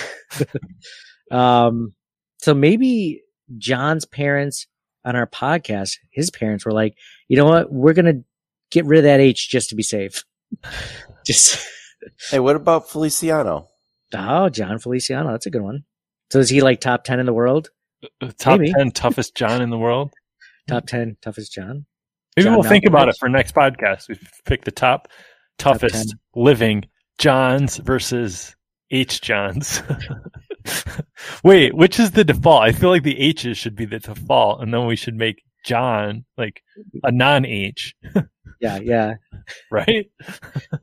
um, 1.31 1.93
so 2.39 2.55
maybe 2.55 3.23
John's 3.59 4.07
parents 4.07 4.69
on 5.05 5.17
our 5.17 5.27
podcast, 5.27 5.97
his 6.13 6.31
parents 6.31 6.65
were 6.65 6.73
like, 6.73 6.97
you 7.29 7.37
know 7.37 7.47
what, 7.47 7.73
we're 7.73 7.93
gonna 7.93 8.23
get 8.71 8.87
rid 8.87 8.99
of 8.99 9.05
that 9.05 9.21
H 9.21 9.49
just 9.49 9.71
to 9.71 9.77
be 9.77 9.83
safe. 9.83 10.25
just 11.27 11.65
hey, 12.31 12.39
what 12.39 12.57
about 12.57 12.91
Feliciano? 12.91 13.69
Oh, 14.15 14.49
John 14.49 14.79
Feliciano, 14.79 15.33
that's 15.33 15.47
a 15.47 15.51
good 15.51 15.63
one. 15.63 15.85
So 16.31 16.39
is 16.39 16.49
he 16.49 16.61
like 16.61 16.81
top 16.81 17.05
ten 17.05 17.21
in 17.21 17.27
the 17.27 17.33
world? 17.33 17.71
Uh, 18.21 18.31
top 18.39 18.61
Maybe. 18.61 18.73
ten 18.73 18.91
toughest 18.91 19.35
John 19.37 19.63
in 19.63 19.71
the 19.71 19.79
world. 19.79 20.13
Top 20.67 20.87
ten 20.87 21.17
toughest 21.23 21.53
John. 21.53 21.87
Maybe 22.37 22.45
John 22.45 22.55
we'll 22.55 22.69
think 22.69 22.85
about 22.85 23.09
it 23.09 23.17
for 23.19 23.29
next 23.29 23.55
podcast. 23.55 24.09
We 24.09 24.19
pick 24.45 24.65
the 24.65 24.71
top 24.71 25.09
toughest 25.59 26.11
top 26.11 26.19
living 26.35 26.85
Johns 27.19 27.79
versus 27.79 28.55
H 28.91 29.21
Johns. 29.21 29.83
Wait, 31.45 31.75
which 31.75 31.99
is 31.99 32.13
the 32.13 32.25
default? 32.25 32.63
I 32.63 32.73
feel 32.73 32.91
like 32.91 33.03
the 33.03 33.19
H's 33.19 33.59
should 33.59 33.77
be 33.77 33.87
the 33.87 33.99
default, 33.99 34.63
and 34.63 34.73
then 34.73 34.87
we 34.87 34.97
should 34.97 35.15
make 35.15 35.43
John 35.69 36.25
like 36.39 36.63
a 37.05 37.13
non 37.13 37.45
H. 37.45 37.95
yeah, 38.61 38.79
yeah. 38.79 39.15
Right? 39.71 40.11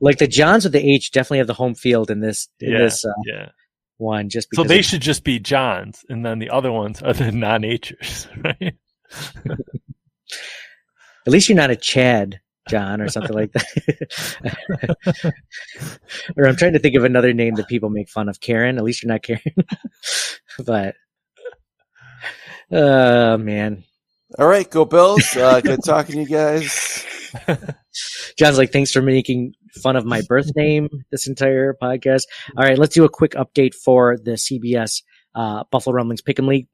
like 0.00 0.18
the 0.18 0.28
Johns 0.28 0.62
with 0.62 0.72
the 0.72 0.94
H 0.94 1.10
definitely 1.10 1.38
have 1.38 1.48
the 1.48 1.54
home 1.54 1.74
field 1.74 2.08
in 2.08 2.20
this 2.20 2.48
in 2.60 2.70
yeah, 2.70 2.78
this 2.78 3.04
uh, 3.04 3.10
yeah. 3.24 3.48
one 3.96 4.28
just 4.28 4.48
So 4.54 4.62
they 4.62 4.82
should 4.82 5.02
just 5.02 5.24
be 5.24 5.40
Johns 5.40 6.04
and 6.08 6.24
then 6.24 6.38
the 6.38 6.50
other 6.50 6.70
ones 6.70 7.02
are 7.02 7.12
the 7.12 7.32
non 7.32 7.64
H's, 7.64 8.28
right? 8.44 8.76
At 11.26 11.32
least 11.32 11.48
you're 11.48 11.56
not 11.56 11.70
a 11.70 11.76
Chad. 11.76 12.40
John 12.68 13.00
or 13.00 13.08
something 13.08 13.36
like 13.36 13.52
that. 13.52 15.32
or 16.36 16.48
I'm 16.48 16.56
trying 16.56 16.72
to 16.72 16.80
think 16.80 16.96
of 16.96 17.04
another 17.04 17.32
name 17.32 17.54
that 17.54 17.68
people 17.68 17.90
make 17.90 18.08
fun 18.08 18.28
of. 18.28 18.40
Karen. 18.40 18.76
At 18.76 18.82
least 18.82 19.04
you're 19.04 19.12
not 19.12 19.22
Karen. 19.22 19.40
but 20.66 20.96
uh 22.72 23.36
man. 23.38 23.84
All 24.38 24.48
right, 24.48 24.68
go 24.68 24.84
Bills. 24.84 25.36
Uh, 25.36 25.60
good 25.60 25.84
talking 25.84 26.16
to 26.16 26.20
you 26.22 26.26
guys. 26.26 27.04
John's 28.36 28.58
like, 28.58 28.72
thanks 28.72 28.90
for 28.90 29.00
making 29.00 29.54
fun 29.74 29.94
of 29.94 30.04
my 30.04 30.20
birth 30.22 30.50
name 30.56 30.88
this 31.12 31.28
entire 31.28 31.74
podcast. 31.80 32.24
All 32.56 32.64
right, 32.64 32.76
let's 32.76 32.94
do 32.94 33.04
a 33.04 33.08
quick 33.08 33.32
update 33.32 33.74
for 33.74 34.16
the 34.16 34.32
CBS 34.32 35.02
uh, 35.36 35.62
Buffalo 35.70 35.94
Rumblings 35.94 36.22
Pick'em 36.22 36.48
League. 36.48 36.66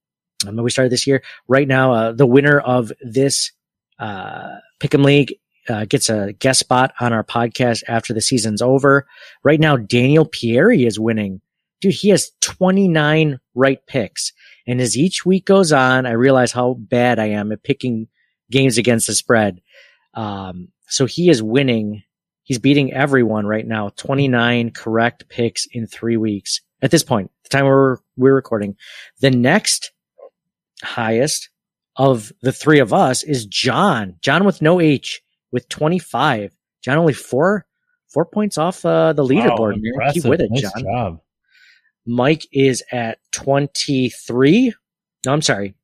Um, 0.46 0.56
we 0.56 0.70
started 0.70 0.90
this 0.90 1.06
year. 1.06 1.22
Right 1.46 1.68
now, 1.68 1.92
uh, 1.92 2.12
the 2.12 2.26
winner 2.26 2.58
of 2.58 2.90
this 3.02 3.52
uh, 3.98 4.56
Pick'em 4.80 5.04
League 5.04 5.34
uh, 5.68 5.84
gets 5.84 6.08
a 6.08 6.32
guest 6.32 6.60
spot 6.60 6.94
on 7.00 7.12
our 7.12 7.22
podcast 7.22 7.82
after 7.86 8.14
the 8.14 8.22
season's 8.22 8.62
over. 8.62 9.06
Right 9.44 9.60
now, 9.60 9.76
Daniel 9.76 10.24
Pieri 10.24 10.86
is 10.86 10.98
winning. 10.98 11.42
Dude, 11.82 11.94
he 11.94 12.08
has 12.08 12.30
29 12.40 13.40
right 13.54 13.86
picks. 13.86 14.32
And 14.66 14.80
as 14.80 14.96
each 14.96 15.26
week 15.26 15.44
goes 15.44 15.72
on, 15.72 16.06
I 16.06 16.12
realize 16.12 16.52
how 16.52 16.74
bad 16.74 17.18
I 17.18 17.26
am 17.26 17.52
at 17.52 17.62
picking 17.62 18.08
games 18.50 18.78
against 18.78 19.06
the 19.06 19.14
spread. 19.14 19.60
Um, 20.14 20.68
so 20.88 21.06
he 21.06 21.28
is 21.28 21.42
winning. 21.42 22.02
He's 22.44 22.58
beating 22.58 22.92
everyone 22.92 23.46
right 23.46 23.66
now. 23.66 23.90
29 23.90 24.70
correct 24.70 25.28
picks 25.28 25.66
in 25.66 25.86
three 25.86 26.16
weeks 26.16 26.60
at 26.82 26.90
this 26.90 27.04
point, 27.04 27.30
the 27.44 27.48
time 27.48 27.64
we're, 27.64 27.98
we're 28.16 28.34
recording. 28.34 28.76
The 29.20 29.30
next 29.30 29.92
highest 30.82 31.48
of 31.96 32.32
the 32.42 32.52
three 32.52 32.80
of 32.80 32.92
us 32.92 33.22
is 33.22 33.46
John. 33.46 34.16
John 34.20 34.44
with 34.44 34.60
no 34.60 34.80
H 34.80 35.22
with 35.52 35.68
25. 35.68 36.52
John 36.82 36.98
only 36.98 37.12
four 37.12 37.66
four 38.08 38.26
points 38.26 38.58
off 38.58 38.84
uh, 38.84 39.12
the 39.12 39.24
leaderboard. 39.24 39.76
Wow, 39.76 40.10
Keep 40.12 40.24
with 40.24 40.40
it, 40.40 40.50
nice 40.50 40.62
John. 40.62 40.82
Job. 40.82 41.20
Mike 42.06 42.46
is 42.52 42.82
at 42.90 43.18
23. 43.32 44.74
No, 45.24 45.32
I'm 45.32 45.42
sorry. 45.42 45.74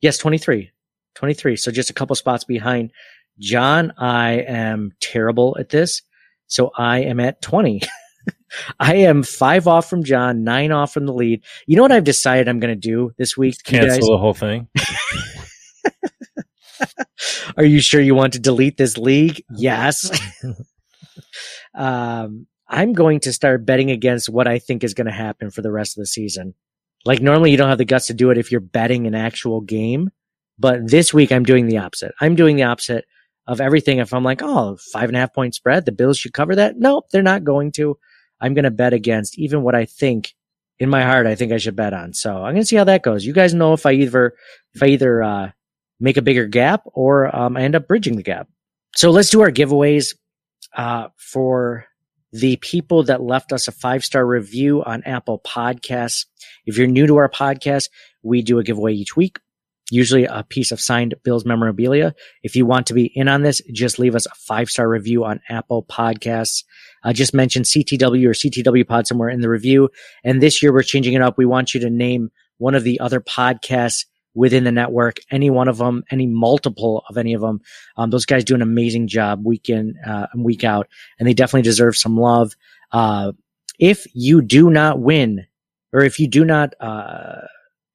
Yes, 0.00 0.18
23. 0.18 0.70
23. 1.14 1.56
So 1.56 1.70
just 1.70 1.90
a 1.90 1.94
couple 1.94 2.14
spots 2.14 2.44
behind 2.44 2.92
John. 3.38 3.92
I 3.98 4.32
am 4.46 4.92
terrible 5.00 5.56
at 5.58 5.70
this. 5.70 6.02
So 6.46 6.70
I 6.76 7.00
am 7.00 7.18
at 7.20 7.42
20. 7.42 7.82
I 8.80 8.96
am 8.96 9.22
five 9.22 9.66
off 9.66 9.90
from 9.90 10.04
John, 10.04 10.44
nine 10.44 10.72
off 10.72 10.92
from 10.92 11.06
the 11.06 11.12
lead. 11.12 11.42
You 11.66 11.76
know 11.76 11.82
what 11.82 11.92
I've 11.92 12.04
decided 12.04 12.48
I'm 12.48 12.60
going 12.60 12.74
to 12.74 12.80
do 12.80 13.12
this 13.18 13.36
week? 13.36 13.56
Cancel 13.64 14.12
the 14.12 14.18
whole 14.18 14.34
thing. 14.34 14.68
Are 17.56 17.64
you 17.64 17.80
sure 17.80 18.00
you 18.00 18.14
want 18.14 18.34
to 18.34 18.38
delete 18.38 18.76
this 18.76 18.98
league? 18.98 19.42
Yes. 19.50 20.10
um, 21.74 22.46
I'm 22.68 22.92
going 22.92 23.20
to 23.20 23.32
start 23.32 23.64
betting 23.64 23.90
against 23.90 24.28
what 24.28 24.48
I 24.48 24.58
think 24.58 24.82
is 24.82 24.94
going 24.94 25.06
to 25.06 25.12
happen 25.12 25.50
for 25.50 25.62
the 25.62 25.70
rest 25.70 25.96
of 25.96 26.02
the 26.02 26.06
season. 26.06 26.54
Like 27.04 27.20
normally 27.20 27.52
you 27.52 27.56
don't 27.56 27.68
have 27.68 27.78
the 27.78 27.84
guts 27.84 28.08
to 28.08 28.14
do 28.14 28.30
it 28.30 28.38
if 28.38 28.50
you're 28.50 28.60
betting 28.60 29.06
an 29.06 29.14
actual 29.14 29.60
game, 29.60 30.10
but 30.58 30.88
this 30.90 31.14
week 31.14 31.30
I'm 31.30 31.44
doing 31.44 31.66
the 31.66 31.78
opposite. 31.78 32.12
I'm 32.20 32.34
doing 32.34 32.56
the 32.56 32.64
opposite 32.64 33.04
of 33.46 33.60
everything. 33.60 33.98
If 33.98 34.12
I'm 34.12 34.24
like, 34.24 34.42
oh, 34.42 34.76
five 34.92 35.08
and 35.08 35.16
a 35.16 35.20
half 35.20 35.32
point 35.32 35.54
spread, 35.54 35.84
the 35.84 35.92
Bills 35.92 36.18
should 36.18 36.32
cover 36.32 36.56
that. 36.56 36.78
Nope, 36.78 37.06
they're 37.12 37.22
not 37.22 37.44
going 37.44 37.70
to. 37.72 37.96
I'm 38.40 38.54
going 38.54 38.64
to 38.64 38.70
bet 38.70 38.92
against 38.92 39.38
even 39.38 39.62
what 39.62 39.74
I 39.74 39.84
think 39.84 40.34
in 40.78 40.90
my 40.90 41.02
heart 41.02 41.26
I 41.26 41.34
think 41.34 41.52
I 41.52 41.58
should 41.58 41.76
bet 41.76 41.94
on. 41.94 42.12
So 42.12 42.34
I'm 42.36 42.52
going 42.52 42.56
to 42.56 42.66
see 42.66 42.76
how 42.76 42.84
that 42.84 43.02
goes. 43.02 43.24
You 43.24 43.32
guys 43.32 43.54
know 43.54 43.72
if 43.72 43.86
I 43.86 43.92
either 43.92 44.34
if 44.74 44.82
I 44.82 44.86
either 44.86 45.22
uh, 45.22 45.50
make 46.00 46.16
a 46.16 46.22
bigger 46.22 46.46
gap 46.46 46.82
or 46.86 47.34
um, 47.34 47.56
I 47.56 47.62
end 47.62 47.74
up 47.74 47.88
bridging 47.88 48.16
the 48.16 48.22
gap. 48.22 48.48
So 48.94 49.10
let's 49.10 49.30
do 49.30 49.40
our 49.42 49.50
giveaways 49.50 50.14
uh, 50.74 51.08
for 51.16 51.86
the 52.36 52.56
people 52.56 53.02
that 53.04 53.22
left 53.22 53.52
us 53.52 53.66
a 53.66 53.72
five 53.72 54.04
star 54.04 54.26
review 54.26 54.82
on 54.84 55.02
Apple 55.04 55.40
Podcasts. 55.46 56.26
If 56.66 56.76
you're 56.76 56.86
new 56.86 57.06
to 57.06 57.16
our 57.16 57.30
podcast, 57.30 57.88
we 58.22 58.42
do 58.42 58.58
a 58.58 58.64
giveaway 58.64 58.92
each 58.92 59.16
week, 59.16 59.38
usually 59.90 60.24
a 60.24 60.44
piece 60.46 60.70
of 60.70 60.80
signed 60.80 61.14
Bills 61.24 61.46
memorabilia. 61.46 62.14
If 62.42 62.54
you 62.54 62.66
want 62.66 62.86
to 62.88 62.94
be 62.94 63.06
in 63.14 63.28
on 63.28 63.42
this, 63.42 63.62
just 63.72 63.98
leave 63.98 64.14
us 64.14 64.26
a 64.26 64.34
five 64.34 64.68
star 64.68 64.88
review 64.88 65.24
on 65.24 65.40
Apple 65.48 65.84
Podcasts. 65.84 66.64
I 67.02 67.12
just 67.12 67.32
mentioned 67.32 67.64
CTW 67.64 68.26
or 68.26 68.30
CTW 68.30 68.86
pod 68.86 69.06
somewhere 69.06 69.30
in 69.30 69.40
the 69.40 69.48
review. 69.48 69.88
And 70.22 70.42
this 70.42 70.62
year 70.62 70.72
we're 70.72 70.82
changing 70.82 71.14
it 71.14 71.22
up. 71.22 71.38
We 71.38 71.46
want 71.46 71.72
you 71.72 71.80
to 71.80 71.90
name 71.90 72.30
one 72.58 72.74
of 72.74 72.84
the 72.84 73.00
other 73.00 73.20
podcasts 73.20 74.04
within 74.36 74.64
the 74.64 74.70
network, 74.72 75.16
any 75.30 75.50
one 75.50 75.66
of 75.66 75.78
them, 75.78 76.04
any 76.10 76.26
multiple 76.26 77.02
of 77.08 77.16
any 77.16 77.32
of 77.32 77.40
them. 77.40 77.60
Um, 77.96 78.10
those 78.10 78.26
guys 78.26 78.44
do 78.44 78.54
an 78.54 78.62
amazing 78.62 79.08
job 79.08 79.44
week 79.44 79.68
in 79.68 79.94
uh, 80.06 80.26
and 80.32 80.44
week 80.44 80.62
out, 80.62 80.88
and 81.18 81.26
they 81.26 81.34
definitely 81.34 81.62
deserve 81.62 81.96
some 81.96 82.16
love. 82.16 82.52
Uh, 82.92 83.32
if 83.78 84.06
you 84.14 84.42
do 84.42 84.70
not 84.70 85.00
win, 85.00 85.46
or 85.92 86.02
if 86.02 86.20
you 86.20 86.28
do 86.28 86.44
not 86.44 86.74
uh, 86.80 87.40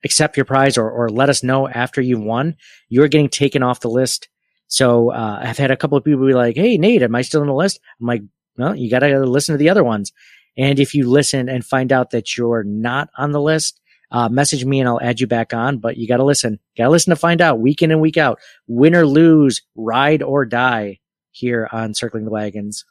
accept 0.03 0.35
your 0.35 0.45
prize, 0.45 0.77
or, 0.77 0.89
or 0.89 1.09
let 1.09 1.29
us 1.29 1.43
know 1.43 1.67
after 1.67 2.01
you've 2.01 2.19
won, 2.19 2.55
you're 2.89 3.07
getting 3.07 3.29
taken 3.29 3.63
off 3.63 3.79
the 3.79 3.89
list. 3.89 4.27
So 4.67 5.11
uh, 5.11 5.39
I've 5.43 5.57
had 5.57 5.71
a 5.71 5.77
couple 5.77 5.97
of 5.97 6.03
people 6.03 6.25
be 6.25 6.33
like, 6.33 6.55
"Hey, 6.55 6.77
Nate, 6.77 7.03
am 7.03 7.15
I 7.15 7.21
still 7.21 7.41
on 7.41 7.47
the 7.47 7.53
list?" 7.53 7.79
I'm 7.99 8.07
like, 8.07 8.23
"Well, 8.57 8.75
you 8.75 8.89
got 8.89 8.99
to 8.99 9.19
listen 9.25 9.53
to 9.53 9.59
the 9.59 9.69
other 9.69 9.83
ones." 9.83 10.11
And 10.57 10.79
if 10.79 10.93
you 10.93 11.09
listen 11.09 11.49
and 11.49 11.63
find 11.63 11.91
out 11.91 12.11
that 12.11 12.35
you're 12.35 12.63
not 12.63 13.09
on 13.17 13.31
the 13.31 13.41
list, 13.41 13.80
uh, 14.11 14.29
message 14.29 14.65
me 14.65 14.79
and 14.79 14.89
I'll 14.89 15.01
add 15.01 15.19
you 15.19 15.27
back 15.27 15.53
on. 15.53 15.77
But 15.77 15.97
you 15.97 16.07
got 16.07 16.17
to 16.17 16.25
listen. 16.25 16.59
Got 16.77 16.85
to 16.85 16.89
listen 16.89 17.11
to 17.11 17.15
find 17.15 17.41
out 17.41 17.59
week 17.59 17.81
in 17.81 17.91
and 17.91 18.01
week 18.01 18.17
out. 18.17 18.39
Win 18.67 18.95
or 18.95 19.05
lose, 19.05 19.61
ride 19.75 20.21
or 20.21 20.45
die 20.45 20.99
here 21.31 21.67
on 21.71 21.93
Circling 21.93 22.25
the 22.25 22.31
Wagons. 22.31 22.85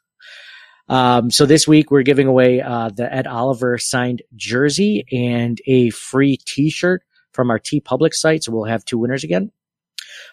Um, 0.88 1.30
so 1.30 1.46
this 1.46 1.68
week 1.68 1.90
we're 1.90 2.02
giving 2.02 2.26
away 2.26 2.60
uh, 2.60 2.90
the 2.90 3.12
Ed 3.12 3.28
Oliver 3.28 3.78
signed 3.78 4.22
jersey 4.34 5.04
and 5.12 5.60
a 5.66 5.90
free 5.90 6.36
T-shirt 6.36 7.04
from 7.32 7.50
our 7.50 7.60
TeePublic 7.60 8.12
site. 8.12 8.42
So 8.42 8.52
we'll 8.52 8.64
have 8.64 8.84
two 8.84 8.98
winners 8.98 9.22
again. 9.22 9.52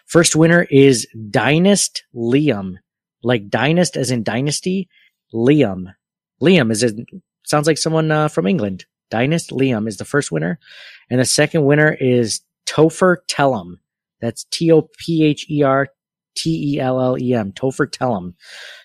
First 0.06 0.34
winner 0.34 0.66
is 0.70 1.06
Dynast 1.30 2.02
Liam, 2.14 2.78
like 3.22 3.48
Dynast 3.48 3.96
as 3.96 4.10
in 4.10 4.24
dynasty. 4.24 4.88
Liam, 5.32 5.94
Liam 6.42 6.72
is 6.72 6.82
it 6.82 6.96
sounds 7.44 7.66
like 7.66 7.78
someone 7.78 8.10
uh, 8.10 8.28
from 8.28 8.46
England. 8.46 8.86
Dynast 9.10 9.50
Liam 9.52 9.88
is 9.88 9.96
the 9.96 10.04
first 10.04 10.30
winner. 10.32 10.58
And 11.10 11.20
the 11.20 11.24
second 11.24 11.64
winner 11.64 11.96
is 12.00 12.40
Topher 12.66 13.18
Tellum. 13.26 13.80
That's 14.20 14.44
T 14.50 14.70
O 14.72 14.88
P 14.98 15.24
H 15.24 15.46
E 15.50 15.62
R 15.62 15.88
T 16.36 16.74
E 16.74 16.80
L 16.80 17.00
L 17.00 17.18
E 17.18 17.34
M. 17.34 17.52
Topher 17.52 17.90
Tellum. 17.90 18.34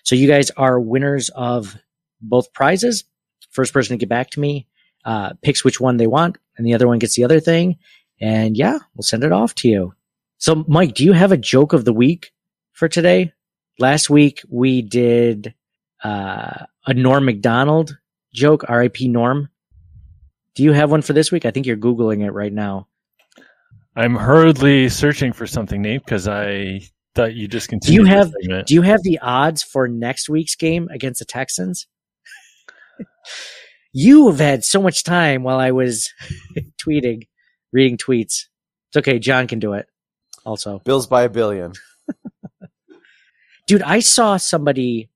So 0.02 0.14
you 0.14 0.28
guys 0.28 0.50
are 0.52 0.80
winners 0.80 1.28
of 1.30 1.76
both 2.20 2.52
prizes. 2.52 3.04
First 3.50 3.72
person 3.72 3.94
to 3.94 4.00
get 4.00 4.08
back 4.08 4.30
to 4.30 4.40
me 4.40 4.66
uh, 5.04 5.34
picks 5.42 5.64
which 5.64 5.80
one 5.80 5.96
they 5.96 6.06
want, 6.06 6.38
and 6.56 6.66
the 6.66 6.74
other 6.74 6.88
one 6.88 6.98
gets 6.98 7.16
the 7.16 7.24
other 7.24 7.40
thing. 7.40 7.76
And 8.20 8.56
yeah, 8.56 8.78
we'll 8.94 9.02
send 9.02 9.24
it 9.24 9.32
off 9.32 9.54
to 9.56 9.68
you. 9.68 9.94
So, 10.38 10.64
Mike, 10.68 10.94
do 10.94 11.04
you 11.04 11.12
have 11.12 11.32
a 11.32 11.36
joke 11.36 11.72
of 11.72 11.84
the 11.84 11.92
week 11.92 12.32
for 12.72 12.88
today? 12.88 13.32
Last 13.78 14.08
week 14.08 14.40
we 14.48 14.82
did 14.82 15.54
uh, 16.02 16.66
a 16.86 16.94
Norm 16.94 17.24
Macdonald 17.24 17.98
joke, 18.32 18.64
R.I.P. 18.68 19.08
Norm. 19.08 19.48
Do 20.54 20.62
you 20.62 20.72
have 20.72 20.90
one 20.90 21.02
for 21.02 21.12
this 21.12 21.32
week? 21.32 21.44
I 21.44 21.50
think 21.50 21.66
you're 21.66 21.76
googling 21.76 22.24
it 22.24 22.30
right 22.30 22.52
now. 22.52 22.88
I'm 23.96 24.14
hurriedly 24.14 24.88
searching 24.88 25.32
for 25.32 25.46
something, 25.46 25.82
Nate, 25.82 26.04
because 26.04 26.26
I 26.26 26.80
thought 27.14 27.34
you 27.34 27.46
just 27.46 27.70
Do 27.70 27.92
you 27.92 28.04
have 28.04 28.32
segment. 28.40 28.66
Do 28.66 28.74
you 28.74 28.82
have 28.82 29.02
the 29.02 29.18
odds 29.20 29.62
for 29.62 29.88
next 29.88 30.28
week's 30.28 30.56
game 30.56 30.88
against 30.92 31.20
the 31.20 31.24
Texans? 31.24 31.86
you 33.92 34.28
have 34.28 34.38
had 34.38 34.64
so 34.64 34.82
much 34.82 35.04
time 35.04 35.42
while 35.42 35.58
I 35.58 35.70
was 35.70 36.12
tweeting, 36.84 37.28
reading 37.72 37.96
tweets. 37.96 38.46
It's 38.90 38.96
okay. 38.96 39.18
John 39.18 39.46
can 39.46 39.60
do 39.60 39.74
it. 39.74 39.86
Also, 40.44 40.80
Bills 40.80 41.06
by 41.06 41.22
a 41.22 41.28
billion. 41.28 41.72
dude, 43.66 43.82
I 43.82 44.00
saw 44.00 44.36
somebody 44.36 45.08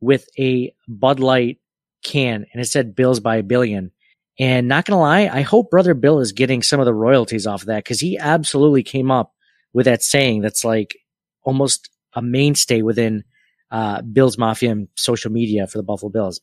with 0.00 0.26
a 0.38 0.74
Bud 0.88 1.20
Light 1.20 1.58
can 2.02 2.46
and 2.52 2.62
it 2.62 2.66
said 2.66 2.94
Bills 2.94 3.20
by 3.20 3.36
a 3.36 3.42
billion. 3.42 3.92
And 4.38 4.66
not 4.66 4.84
gonna 4.84 5.00
lie, 5.00 5.28
I 5.32 5.42
hope 5.42 5.70
brother 5.70 5.94
Bill 5.94 6.20
is 6.20 6.32
getting 6.32 6.62
some 6.62 6.80
of 6.80 6.86
the 6.86 6.94
royalties 6.94 7.46
off 7.46 7.62
of 7.62 7.66
that 7.68 7.84
because 7.84 8.00
he 8.00 8.18
absolutely 8.18 8.82
came 8.82 9.10
up 9.10 9.32
with 9.72 9.86
that 9.86 10.02
saying 10.02 10.40
that's 10.40 10.64
like 10.64 10.96
almost 11.42 11.88
a 12.14 12.22
mainstay 12.22 12.82
within 12.82 13.24
uh, 13.70 14.02
Bills 14.02 14.36
Mafia 14.38 14.70
and 14.72 14.88
social 14.96 15.30
media 15.30 15.66
for 15.66 15.78
the 15.78 15.82
Buffalo 15.84 16.10
Bills. 16.10 16.40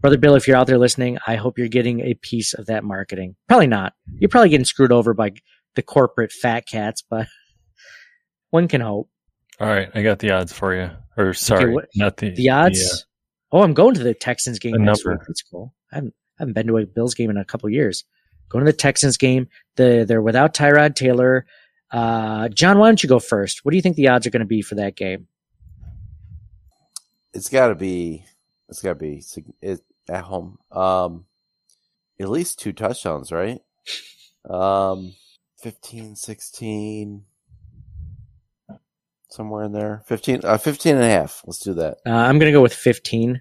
Brother 0.00 0.18
Bill, 0.18 0.34
if 0.34 0.46
you're 0.46 0.56
out 0.56 0.66
there 0.66 0.78
listening, 0.78 1.18
I 1.26 1.36
hope 1.36 1.58
you're 1.58 1.68
getting 1.68 2.00
a 2.00 2.14
piece 2.14 2.54
of 2.54 2.66
that 2.66 2.84
marketing. 2.84 3.34
Probably 3.48 3.66
not. 3.66 3.94
You're 4.18 4.28
probably 4.28 4.50
getting 4.50 4.64
screwed 4.64 4.92
over 4.92 5.14
by 5.14 5.32
the 5.74 5.82
corporate 5.82 6.32
fat 6.32 6.66
cats, 6.66 7.02
but 7.08 7.26
one 8.50 8.68
can 8.68 8.80
hope. 8.80 9.08
All 9.58 9.66
right, 9.68 9.88
I 9.94 10.02
got 10.02 10.18
the 10.18 10.30
odds 10.32 10.52
for 10.52 10.74
you. 10.74 10.90
Or 11.16 11.32
sorry, 11.32 11.72
what- 11.72 11.88
not 11.96 12.18
the 12.18 12.30
The 12.30 12.50
odds. 12.50 12.78
the, 12.78 12.94
uh, 12.94 12.98
oh, 13.58 13.62
I'm 13.62 13.74
going 13.74 13.94
to 13.94 14.02
the 14.02 14.14
Texans 14.14 14.58
game 14.58 14.84
next 14.84 15.06
week. 15.06 15.18
That's 15.26 15.42
cool. 15.42 15.74
I 15.92 15.96
haven't, 15.96 16.14
I 16.38 16.42
haven't 16.42 16.54
been 16.54 16.66
to 16.66 16.78
a 16.78 16.86
Bills 16.86 17.14
game 17.14 17.30
in 17.30 17.36
a 17.36 17.44
couple 17.44 17.68
years. 17.70 18.04
Going 18.48 18.64
to 18.64 18.70
the 18.70 18.76
Texans 18.76 19.16
game. 19.16 19.48
The 19.76 20.04
they're 20.06 20.22
without 20.22 20.54
Tyrod 20.54 20.94
Taylor. 20.94 21.46
Uh, 21.90 22.48
John, 22.48 22.78
why 22.78 22.88
don't 22.88 23.02
you 23.02 23.08
go 23.08 23.18
first? 23.18 23.64
What 23.64 23.70
do 23.70 23.76
you 23.76 23.82
think 23.82 23.96
the 23.96 24.08
odds 24.08 24.26
are 24.26 24.30
going 24.30 24.40
to 24.40 24.46
be 24.46 24.62
for 24.62 24.74
that 24.76 24.96
game? 24.96 25.28
It's 27.32 27.48
got 27.48 27.68
to 27.68 27.74
be. 27.74 28.24
It's 28.68 28.82
got 28.82 28.90
to 28.90 28.94
be 28.96 29.22
it, 29.62 29.80
at 30.08 30.24
home. 30.24 30.58
Um, 30.70 31.26
at 32.18 32.28
least 32.28 32.58
two 32.58 32.72
touchdowns, 32.72 33.30
right? 33.30 33.60
Um, 34.48 35.14
15, 35.60 36.16
16, 36.16 37.24
somewhere 39.28 39.64
in 39.64 39.72
there. 39.72 40.02
15, 40.06 40.40
uh, 40.44 40.58
15 40.58 40.96
and 40.96 41.04
a 41.04 41.08
half. 41.08 41.42
Let's 41.46 41.60
do 41.60 41.74
that. 41.74 41.98
Uh, 42.06 42.10
I'm 42.10 42.38
going 42.38 42.50
to 42.50 42.56
go 42.56 42.62
with 42.62 42.74
15 42.74 43.40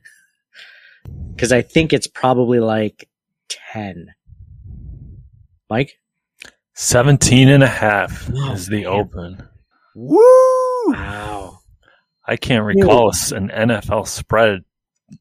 because 1.36 1.52
I 1.52 1.62
think 1.62 1.94
it's 1.94 2.08
probably 2.08 2.60
like 2.60 3.08
10. 3.50 4.14
Mike? 5.70 6.00
17 6.74 7.48
and 7.50 7.64
a 7.64 7.68
half 7.68 8.30
Oh, 8.34 8.54
is 8.54 8.68
the 8.68 8.84
man. 8.84 8.86
open. 8.88 9.48
Woo! 9.96 10.20
Wow. 10.90 11.60
I 12.28 12.36
can't 12.38 12.66
recall 12.66 13.10
s- 13.10 13.32
an 13.32 13.50
NFL 13.50 14.08
spread 14.08 14.64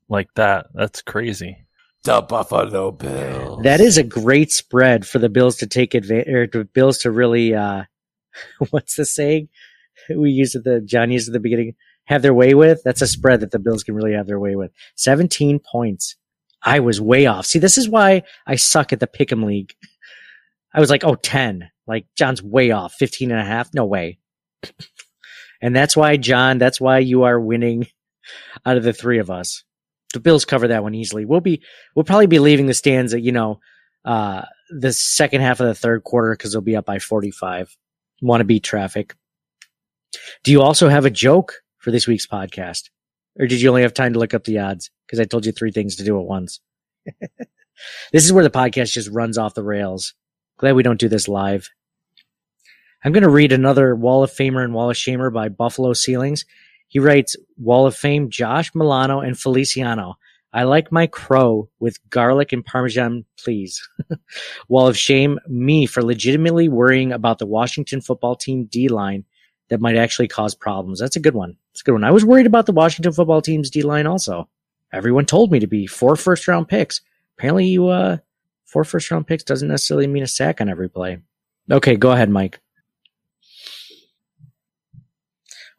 like 0.08 0.28
that. 0.34 0.66
That's 0.74 1.02
crazy. 1.02 1.58
The 2.02 2.20
Buffalo 2.22 2.90
Bills. 2.90 3.62
That 3.62 3.80
is 3.80 3.96
a 3.98 4.02
great 4.02 4.50
spread 4.50 5.06
for 5.06 5.18
the 5.18 5.28
Bills 5.28 5.56
to 5.58 5.66
take 5.66 5.94
advantage, 5.94 6.28
or 6.28 6.46
the 6.46 6.64
Bills 6.64 6.98
to 6.98 7.10
really, 7.10 7.54
uh, 7.54 7.84
what's 8.70 8.96
the 8.96 9.04
saying? 9.06 9.48
We 10.14 10.30
used 10.30 10.56
at 10.56 10.64
the, 10.64 10.80
John 10.80 11.10
used 11.10 11.28
at 11.28 11.32
the 11.32 11.40
beginning, 11.40 11.74
have 12.06 12.22
their 12.22 12.34
way 12.34 12.54
with. 12.54 12.82
That's 12.84 13.02
a 13.02 13.06
spread 13.06 13.40
that 13.40 13.50
the 13.50 13.58
Bills 13.58 13.82
can 13.82 13.94
really 13.94 14.12
have 14.12 14.26
their 14.26 14.40
way 14.40 14.56
with. 14.56 14.72
17 14.96 15.58
points. 15.58 16.16
I 16.62 16.80
was 16.80 17.00
way 17.00 17.26
off. 17.26 17.46
See, 17.46 17.58
this 17.58 17.76
is 17.78 17.88
why 17.88 18.22
I 18.46 18.56
suck 18.56 18.92
at 18.92 19.00
the 19.00 19.06
Pick'em 19.06 19.44
League. 19.44 19.74
I 20.72 20.80
was 20.80 20.90
like, 20.90 21.04
oh, 21.04 21.14
10. 21.14 21.70
Like, 21.86 22.06
John's 22.16 22.42
way 22.42 22.70
off. 22.70 22.94
15 22.94 23.30
and 23.30 23.40
a 23.40 23.44
half? 23.44 23.72
No 23.74 23.84
way. 23.84 24.18
and 25.62 25.76
that's 25.76 25.96
why, 25.96 26.16
John, 26.16 26.58
that's 26.58 26.80
why 26.80 26.98
you 26.98 27.24
are 27.24 27.38
winning 27.38 27.86
out 28.64 28.76
of 28.76 28.82
the 28.82 28.92
three 28.92 29.18
of 29.18 29.30
us. 29.30 29.62
The 30.14 30.20
Bills 30.20 30.44
cover 30.44 30.68
that 30.68 30.82
one 30.82 30.94
easily. 30.94 31.24
We'll 31.24 31.40
be, 31.40 31.62
we'll 31.94 32.04
probably 32.04 32.26
be 32.26 32.38
leaving 32.38 32.66
the 32.66 32.74
stands 32.74 33.12
at, 33.12 33.22
you 33.22 33.32
know, 33.32 33.60
uh, 34.04 34.42
the 34.70 34.92
second 34.92 35.40
half 35.40 35.60
of 35.60 35.66
the 35.66 35.74
third 35.74 36.04
quarter 36.04 36.32
because 36.32 36.52
they'll 36.52 36.62
be 36.62 36.76
up 36.76 36.86
by 36.86 36.98
45. 36.98 37.76
Want 38.22 38.40
to 38.40 38.44
beat 38.44 38.62
traffic. 38.62 39.14
Do 40.44 40.52
you 40.52 40.62
also 40.62 40.88
have 40.88 41.04
a 41.04 41.10
joke 41.10 41.63
for 41.84 41.90
this 41.90 42.06
week's 42.06 42.26
podcast? 42.26 42.88
Or 43.38 43.46
did 43.46 43.60
you 43.60 43.68
only 43.68 43.82
have 43.82 43.92
time 43.92 44.14
to 44.14 44.18
look 44.18 44.32
up 44.32 44.44
the 44.44 44.58
odds? 44.58 44.90
Because 45.06 45.20
I 45.20 45.24
told 45.24 45.44
you 45.44 45.52
three 45.52 45.70
things 45.70 45.96
to 45.96 46.04
do 46.04 46.18
at 46.18 46.24
once. 46.24 46.60
this 48.12 48.24
is 48.24 48.32
where 48.32 48.42
the 48.42 48.50
podcast 48.50 48.92
just 48.92 49.10
runs 49.10 49.36
off 49.36 49.54
the 49.54 49.62
rails. 49.62 50.14
Glad 50.56 50.76
we 50.76 50.82
don't 50.82 51.00
do 51.00 51.08
this 51.08 51.28
live. 51.28 51.68
I'm 53.04 53.12
going 53.12 53.22
to 53.22 53.28
read 53.28 53.52
another 53.52 53.94
Wall 53.94 54.22
of 54.22 54.30
Famer 54.30 54.64
and 54.64 54.72
Wall 54.72 54.88
of 54.88 54.96
Shamer 54.96 55.30
by 55.30 55.50
Buffalo 55.50 55.92
Ceilings. 55.92 56.46
He 56.88 57.00
writes, 57.00 57.36
Wall 57.58 57.86
of 57.86 57.94
Fame, 57.94 58.30
Josh 58.30 58.70
Milano 58.74 59.20
and 59.20 59.38
Feliciano. 59.38 60.14
I 60.54 60.62
like 60.62 60.90
my 60.90 61.06
crow 61.06 61.68
with 61.80 61.98
garlic 62.08 62.52
and 62.52 62.64
parmesan, 62.64 63.26
please. 63.38 63.86
Wall 64.68 64.88
of 64.88 64.96
Shame, 64.96 65.38
me 65.48 65.84
for 65.84 66.02
legitimately 66.02 66.68
worrying 66.68 67.12
about 67.12 67.38
the 67.38 67.46
Washington 67.46 68.00
football 68.00 68.36
team 68.36 68.66
D 68.70 68.88
line 68.88 69.24
that 69.68 69.80
might 69.80 69.96
actually 69.96 70.28
cause 70.28 70.54
problems. 70.54 71.00
That's 71.00 71.16
a 71.16 71.20
good 71.20 71.34
one. 71.34 71.56
That's 71.72 71.80
a 71.80 71.84
good 71.84 71.92
one. 71.92 72.04
I 72.04 72.10
was 72.10 72.24
worried 72.24 72.46
about 72.46 72.66
the 72.66 72.72
Washington 72.72 73.12
football 73.12 73.42
team's 73.42 73.70
D 73.70 73.82
line 73.82 74.06
also. 74.06 74.48
Everyone 74.92 75.26
told 75.26 75.50
me 75.50 75.58
to 75.58 75.66
be 75.66 75.86
four 75.86 76.16
first 76.16 76.46
round 76.46 76.68
picks. 76.68 77.00
Apparently, 77.36 77.66
you, 77.66 77.88
uh, 77.88 78.18
four 78.64 78.84
first 78.84 79.10
round 79.10 79.26
picks 79.26 79.42
doesn't 79.42 79.68
necessarily 79.68 80.06
mean 80.06 80.22
a 80.22 80.28
sack 80.28 80.60
on 80.60 80.68
every 80.68 80.88
play. 80.88 81.18
Okay, 81.70 81.96
go 81.96 82.12
ahead, 82.12 82.30
Mike. 82.30 82.60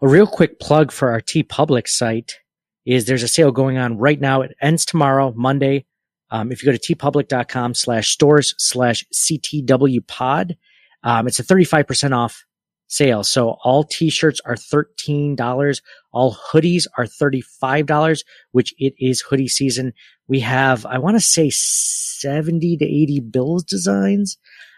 A 0.01 0.07
real 0.07 0.27
quick 0.27 0.59
plug 0.59 0.91
for 0.91 1.11
our 1.11 1.21
TeePublic 1.21 1.87
site 1.87 2.39
is 2.85 3.05
there's 3.05 3.23
a 3.23 3.27
sale 3.27 3.51
going 3.51 3.77
on 3.77 3.97
right 3.97 4.19
now. 4.19 4.41
It 4.41 4.55
ends 4.61 4.85
tomorrow, 4.85 5.33
Monday. 5.35 5.85
Um, 6.31 6.51
if 6.51 6.61
you 6.61 6.71
go 6.71 6.77
to 6.77 6.95
teepublic.com 6.95 7.73
slash 7.75 8.09
stores 8.09 8.53
slash 8.57 9.05
CTW 9.13 10.05
pod, 10.05 10.57
um, 11.03 11.27
it's 11.27 11.39
a 11.39 11.43
35% 11.43 12.15
off 12.15 12.45
sale. 12.87 13.23
So 13.23 13.57
all 13.63 13.83
t-shirts 13.83 14.39
are 14.45 14.55
$13. 14.55 15.81
All 16.11 16.35
hoodies 16.35 16.87
are 16.97 17.05
$35, 17.05 18.23
which 18.51 18.73
it 18.77 18.93
is 18.99 19.21
hoodie 19.21 19.47
season. 19.47 19.93
We 20.27 20.39
have, 20.41 20.85
I 20.85 20.97
want 20.97 21.15
to 21.17 21.21
say 21.21 21.49
70 21.49 22.77
to 22.77 22.85
80 22.85 23.19
Bills 23.21 23.63
designs 23.63 24.37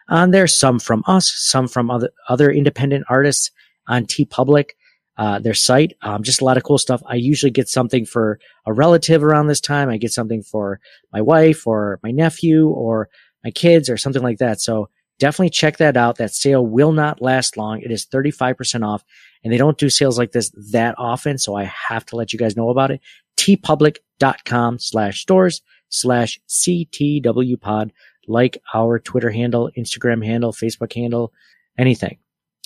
on 0.10 0.32
there. 0.32 0.48
Some 0.48 0.80
from 0.80 1.04
us, 1.08 1.32
some 1.36 1.68
from 1.68 1.92
other, 1.92 2.12
other 2.30 2.52
independent 2.52 3.06
artists 3.10 3.52
on 3.88 4.06
TeePublic 4.06 4.72
uh, 5.18 5.40
their 5.40 5.54
site. 5.54 5.94
Um, 6.02 6.24
just 6.24 6.42
a 6.42 6.46
lot 6.46 6.58
of 6.58 6.64
cool 6.64 6.78
stuff. 6.78 7.02
I 7.06 7.16
usually 7.16 7.52
get 7.52 7.68
something 7.68 8.06
for 8.06 8.40
a 8.66 8.74
relative 8.74 9.24
around 9.24 9.48
this 9.48 9.62
time. 9.62 9.90
I 9.90 9.98
get 9.98 10.12
something 10.12 10.44
for 10.44 10.80
my 11.12 11.22
wife 11.22 11.66
or 11.66 12.00
my 12.04 12.12
nephew 12.12 12.68
or 12.70 13.10
my 13.44 13.52
kids 13.52 13.90
or 13.90 13.98
something 13.98 14.22
like 14.22 14.38
that. 14.38 14.62
So 14.62 14.90
definitely 15.20 15.50
check 15.50 15.78
that 15.78 15.98
out. 15.98 16.18
That 16.18 16.34
sale 16.34 16.66
will 16.66 16.92
not 16.92 17.22
last 17.22 17.58
long. 17.58 17.82
It 17.82 17.92
is 17.92 18.06
35% 18.06 18.86
off 18.86 19.04
and 19.44 19.54
they 19.54 19.58
don't 19.58 19.78
do 19.78 19.90
sales 19.90 20.18
like 20.18 20.32
this 20.32 20.52
that 20.72 20.96
often. 20.98 21.38
So 21.38 21.56
I 21.56 21.64
have 21.64 22.06
to 22.08 22.16
let 22.16 22.34
you 22.34 22.40
guys 22.40 22.56
know 22.56 22.70
about 22.70 22.92
it. 22.92 23.02
teepublic.com 23.38 24.80
slash 24.80 25.22
stores 25.22 25.62
slash 25.90 26.40
CTW 26.50 27.60
pod, 27.60 27.94
like 28.28 28.58
our 28.74 29.00
Twitter 29.00 29.32
handle, 29.32 29.72
Instagram 29.78 30.26
handle, 30.26 30.52
Facebook 30.52 30.94
handle, 30.94 31.34
anything. 31.78 32.18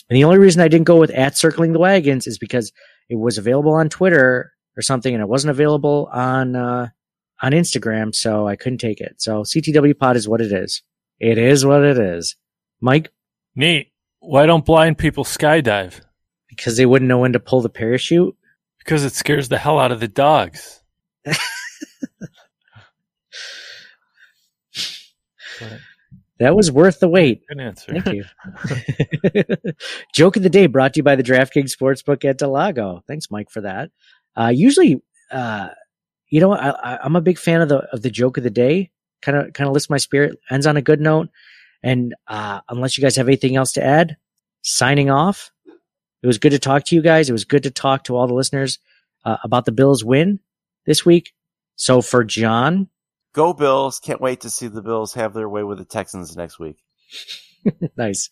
And 0.09 0.17
the 0.17 0.23
only 0.23 0.39
reason 0.39 0.61
I 0.61 0.67
didn't 0.67 0.87
go 0.87 0.97
with 0.97 1.11
at 1.11 1.37
circling 1.37 1.73
the 1.73 1.79
wagons 1.79 2.27
is 2.27 2.37
because 2.37 2.71
it 3.09 3.15
was 3.15 3.37
available 3.37 3.73
on 3.73 3.89
Twitter 3.89 4.51
or 4.75 4.81
something 4.81 5.13
and 5.13 5.21
it 5.21 5.29
wasn't 5.29 5.51
available 5.51 6.09
on, 6.11 6.55
uh, 6.55 6.87
on 7.41 7.51
Instagram. 7.51 8.13
So 8.13 8.47
I 8.47 8.55
couldn't 8.55 8.79
take 8.79 8.99
it. 8.99 9.15
So 9.21 9.43
CTW 9.43 9.97
pod 9.97 10.15
is 10.15 10.27
what 10.27 10.41
it 10.41 10.51
is. 10.51 10.81
It 11.21 11.37
is 11.37 11.63
what 11.63 11.83
it 11.83 11.99
is. 11.99 12.35
Mike? 12.81 13.11
Neat. 13.55 13.91
Why 14.21 14.47
don't 14.47 14.65
blind 14.65 14.97
people 14.97 15.23
skydive? 15.23 16.01
Because 16.49 16.77
they 16.77 16.85
wouldn't 16.87 17.09
know 17.09 17.19
when 17.19 17.33
to 17.33 17.39
pull 17.39 17.61
the 17.61 17.69
parachute. 17.69 18.35
Because 18.79 19.05
it 19.05 19.13
scares 19.13 19.47
the 19.47 19.59
hell 19.59 19.77
out 19.77 19.91
of 19.91 19.99
the 19.99 20.07
dogs. 20.07 20.81
That 26.39 26.55
was 26.55 26.71
worth 26.71 26.99
the 26.99 27.07
wait. 27.07 27.43
Good 27.47 27.59
answer. 27.59 27.93
Thank 27.93 28.15
you. 28.15 28.23
Joke 30.15 30.37
of 30.37 30.41
the 30.41 30.49
day 30.49 30.65
brought 30.65 30.95
to 30.95 30.97
you 30.97 31.03
by 31.03 31.15
the 31.15 31.21
DraftKings 31.21 31.71
Sportsbook 31.71 32.25
at 32.25 32.39
Del 32.39 32.49
Lago. 32.49 33.03
Thanks, 33.07 33.29
Mike, 33.29 33.51
for 33.51 33.61
that. 33.61 33.91
Uh, 34.35 34.47
usually, 34.47 35.03
uh, 35.29 35.69
you 36.31 36.39
know, 36.41 36.51
I, 36.51 36.71
I, 36.71 36.99
I'm 37.03 37.15
a 37.15 37.21
big 37.21 37.37
fan 37.37 37.61
of 37.61 37.69
the 37.69 37.87
of 37.93 38.01
the 38.01 38.09
joke 38.09 38.37
of 38.37 38.43
the 38.43 38.49
day. 38.49 38.89
Kind 39.21 39.37
of 39.37 39.53
kind 39.53 39.67
of 39.67 39.73
lifts 39.73 39.89
my 39.89 39.97
spirit. 39.97 40.39
Ends 40.49 40.65
on 40.65 40.77
a 40.77 40.81
good 40.81 41.01
note. 41.01 41.29
And 41.83 42.13
uh, 42.27 42.61
unless 42.69 42.97
you 42.97 43.01
guys 43.01 43.15
have 43.15 43.27
anything 43.27 43.55
else 43.55 43.73
to 43.73 43.83
add, 43.83 44.17
signing 44.61 45.09
off. 45.09 45.51
It 46.23 46.27
was 46.27 46.37
good 46.37 46.51
to 46.51 46.59
talk 46.59 46.85
to 46.85 46.95
you 46.95 47.01
guys. 47.01 47.29
It 47.29 47.33
was 47.33 47.45
good 47.45 47.63
to 47.63 47.71
talk 47.71 48.03
to 48.03 48.15
all 48.15 48.27
the 48.27 48.35
listeners 48.35 48.77
uh, 49.25 49.37
about 49.43 49.65
the 49.65 49.71
Bills 49.71 50.03
win 50.03 50.39
this 50.85 51.03
week. 51.03 51.33
So 51.75 52.01
for 52.01 52.23
John, 52.23 52.89
Go 53.33 53.53
Bills! 53.53 53.99
Can't 53.99 54.21
wait 54.21 54.41
to 54.41 54.49
see 54.49 54.67
the 54.67 54.81
Bills 54.81 55.13
have 55.13 55.33
their 55.33 55.47
way 55.47 55.63
with 55.63 55.77
the 55.77 55.85
Texans 55.85 56.35
next 56.35 56.59
week. 56.59 56.77
nice. 57.97 58.29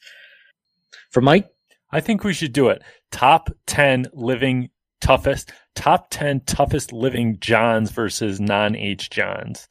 For 1.09 1.21
Mike, 1.21 1.47
I 1.91 2.01
think 2.01 2.23
we 2.23 2.33
should 2.33 2.53
do 2.53 2.69
it. 2.69 2.81
Top 3.11 3.49
ten 3.65 4.07
living 4.13 4.69
toughest, 4.99 5.51
top 5.73 6.07
ten 6.09 6.41
toughest 6.41 6.91
living 6.91 7.37
Johns 7.39 7.91
versus 7.91 8.41
non 8.41 8.75
H 8.75 9.09
Johns, 9.09 9.69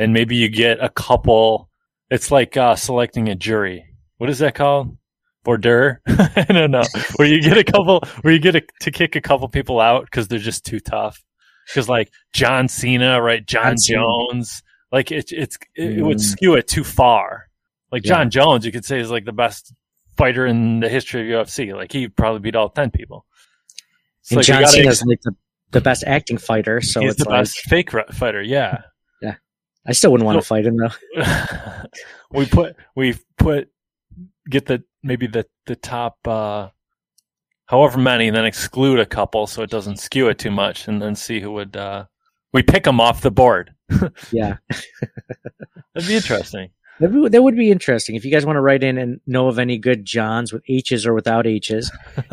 and 0.00 0.12
maybe 0.12 0.34
you 0.36 0.48
get 0.48 0.82
a 0.82 0.88
couple. 0.88 1.68
It's 2.10 2.30
like 2.30 2.56
uh, 2.56 2.74
selecting 2.76 3.28
a 3.28 3.34
jury. 3.34 3.84
What 4.18 4.30
is 4.30 4.38
that 4.40 4.54
called? 4.54 4.96
Border? 5.44 6.00
I 6.06 6.44
don't 6.48 6.70
know. 6.70 6.82
Where 7.16 7.28
you 7.28 7.40
get 7.40 7.56
a 7.56 7.64
couple, 7.64 8.00
where 8.22 8.32
you 8.32 8.40
get 8.40 8.56
a, 8.56 8.62
to 8.80 8.90
kick 8.90 9.14
a 9.16 9.20
couple 9.20 9.48
people 9.48 9.80
out 9.80 10.04
because 10.04 10.28
they're 10.28 10.38
just 10.38 10.64
too 10.64 10.80
tough. 10.80 11.22
Because 11.66 11.88
like 11.88 12.10
John 12.32 12.68
Cena, 12.68 13.22
right? 13.22 13.46
John, 13.46 13.62
John 13.64 13.78
Cena. 13.78 14.00
Jones, 14.00 14.62
like 14.90 15.12
it, 15.12 15.30
it's 15.32 15.56
it, 15.76 15.98
it 15.98 16.02
would 16.02 16.16
Mm. 16.18 16.20
skew 16.20 16.54
it 16.54 16.66
too 16.66 16.84
far. 16.84 17.48
Like 17.92 18.04
Yeah. 18.04 18.14
Jon 18.16 18.30
Jones, 18.30 18.66
you 18.66 18.72
could 18.72 18.84
say 18.84 18.98
is 19.00 19.10
like 19.10 19.24
the 19.24 19.32
best 19.32 19.72
fighter 20.16 20.46
in 20.46 20.80
the 20.80 20.88
history 20.88 21.32
of 21.32 21.46
UFC. 21.46 21.74
Like 21.74 21.92
he 21.92 22.08
probably 22.08 22.40
beat 22.40 22.56
all 22.56 22.68
ten 22.70 22.90
people. 22.90 23.24
It's 24.22 24.30
and 24.32 24.36
like 24.38 24.46
John 24.46 24.66
Cena's 24.66 25.00
ex- 25.00 25.06
like 25.06 25.20
the, 25.22 25.32
the 25.70 25.80
best 25.80 26.04
acting 26.06 26.38
fighter, 26.38 26.80
so 26.80 27.00
he's 27.00 27.12
it's 27.12 27.22
the 27.24 27.30
like 27.30 27.40
best 27.42 27.58
fake 27.68 27.90
fighter. 28.12 28.42
Yeah, 28.42 28.82
I 29.86 29.92
still 29.92 30.12
wouldn't 30.12 30.26
want 30.26 30.40
to 30.40 30.46
fight 30.46 30.66
him 30.66 30.76
though. 30.76 31.82
we 32.32 32.46
put 32.46 32.76
we 32.94 33.14
put 33.38 33.68
get 34.48 34.66
the 34.66 34.82
maybe 35.02 35.26
the 35.26 35.46
the 35.66 35.76
top 35.76 36.18
uh 36.26 36.68
however 37.66 37.98
many, 37.98 38.28
and 38.28 38.36
then 38.36 38.44
exclude 38.44 38.98
a 38.98 39.06
couple 39.06 39.46
so 39.46 39.62
it 39.62 39.70
doesn't 39.70 39.98
skew 39.98 40.28
it 40.28 40.38
too 40.38 40.50
much, 40.50 40.88
and 40.88 41.00
then 41.00 41.14
see 41.14 41.40
who 41.40 41.52
would 41.52 41.76
uh 41.76 42.04
we 42.52 42.62
pick 42.62 42.84
them 42.84 43.00
off 43.00 43.22
the 43.22 43.30
board. 43.30 43.74
Yeah, 44.32 44.56
That'd 45.94 46.08
be 46.08 46.14
interesting. 46.14 46.70
that 47.00 47.10
would, 47.10 47.32
that 47.32 47.42
would 47.42 47.56
be 47.56 47.70
interesting. 47.72 48.14
If 48.14 48.24
you 48.24 48.30
guys 48.30 48.46
want 48.46 48.56
to 48.56 48.60
write 48.60 48.84
in 48.84 48.98
and 48.98 49.20
know 49.26 49.48
of 49.48 49.58
any 49.58 49.78
good 49.78 50.04
Johns 50.04 50.52
with 50.52 50.62
H's 50.68 51.06
or 51.06 51.14
without 51.14 51.46
H's, 51.46 51.90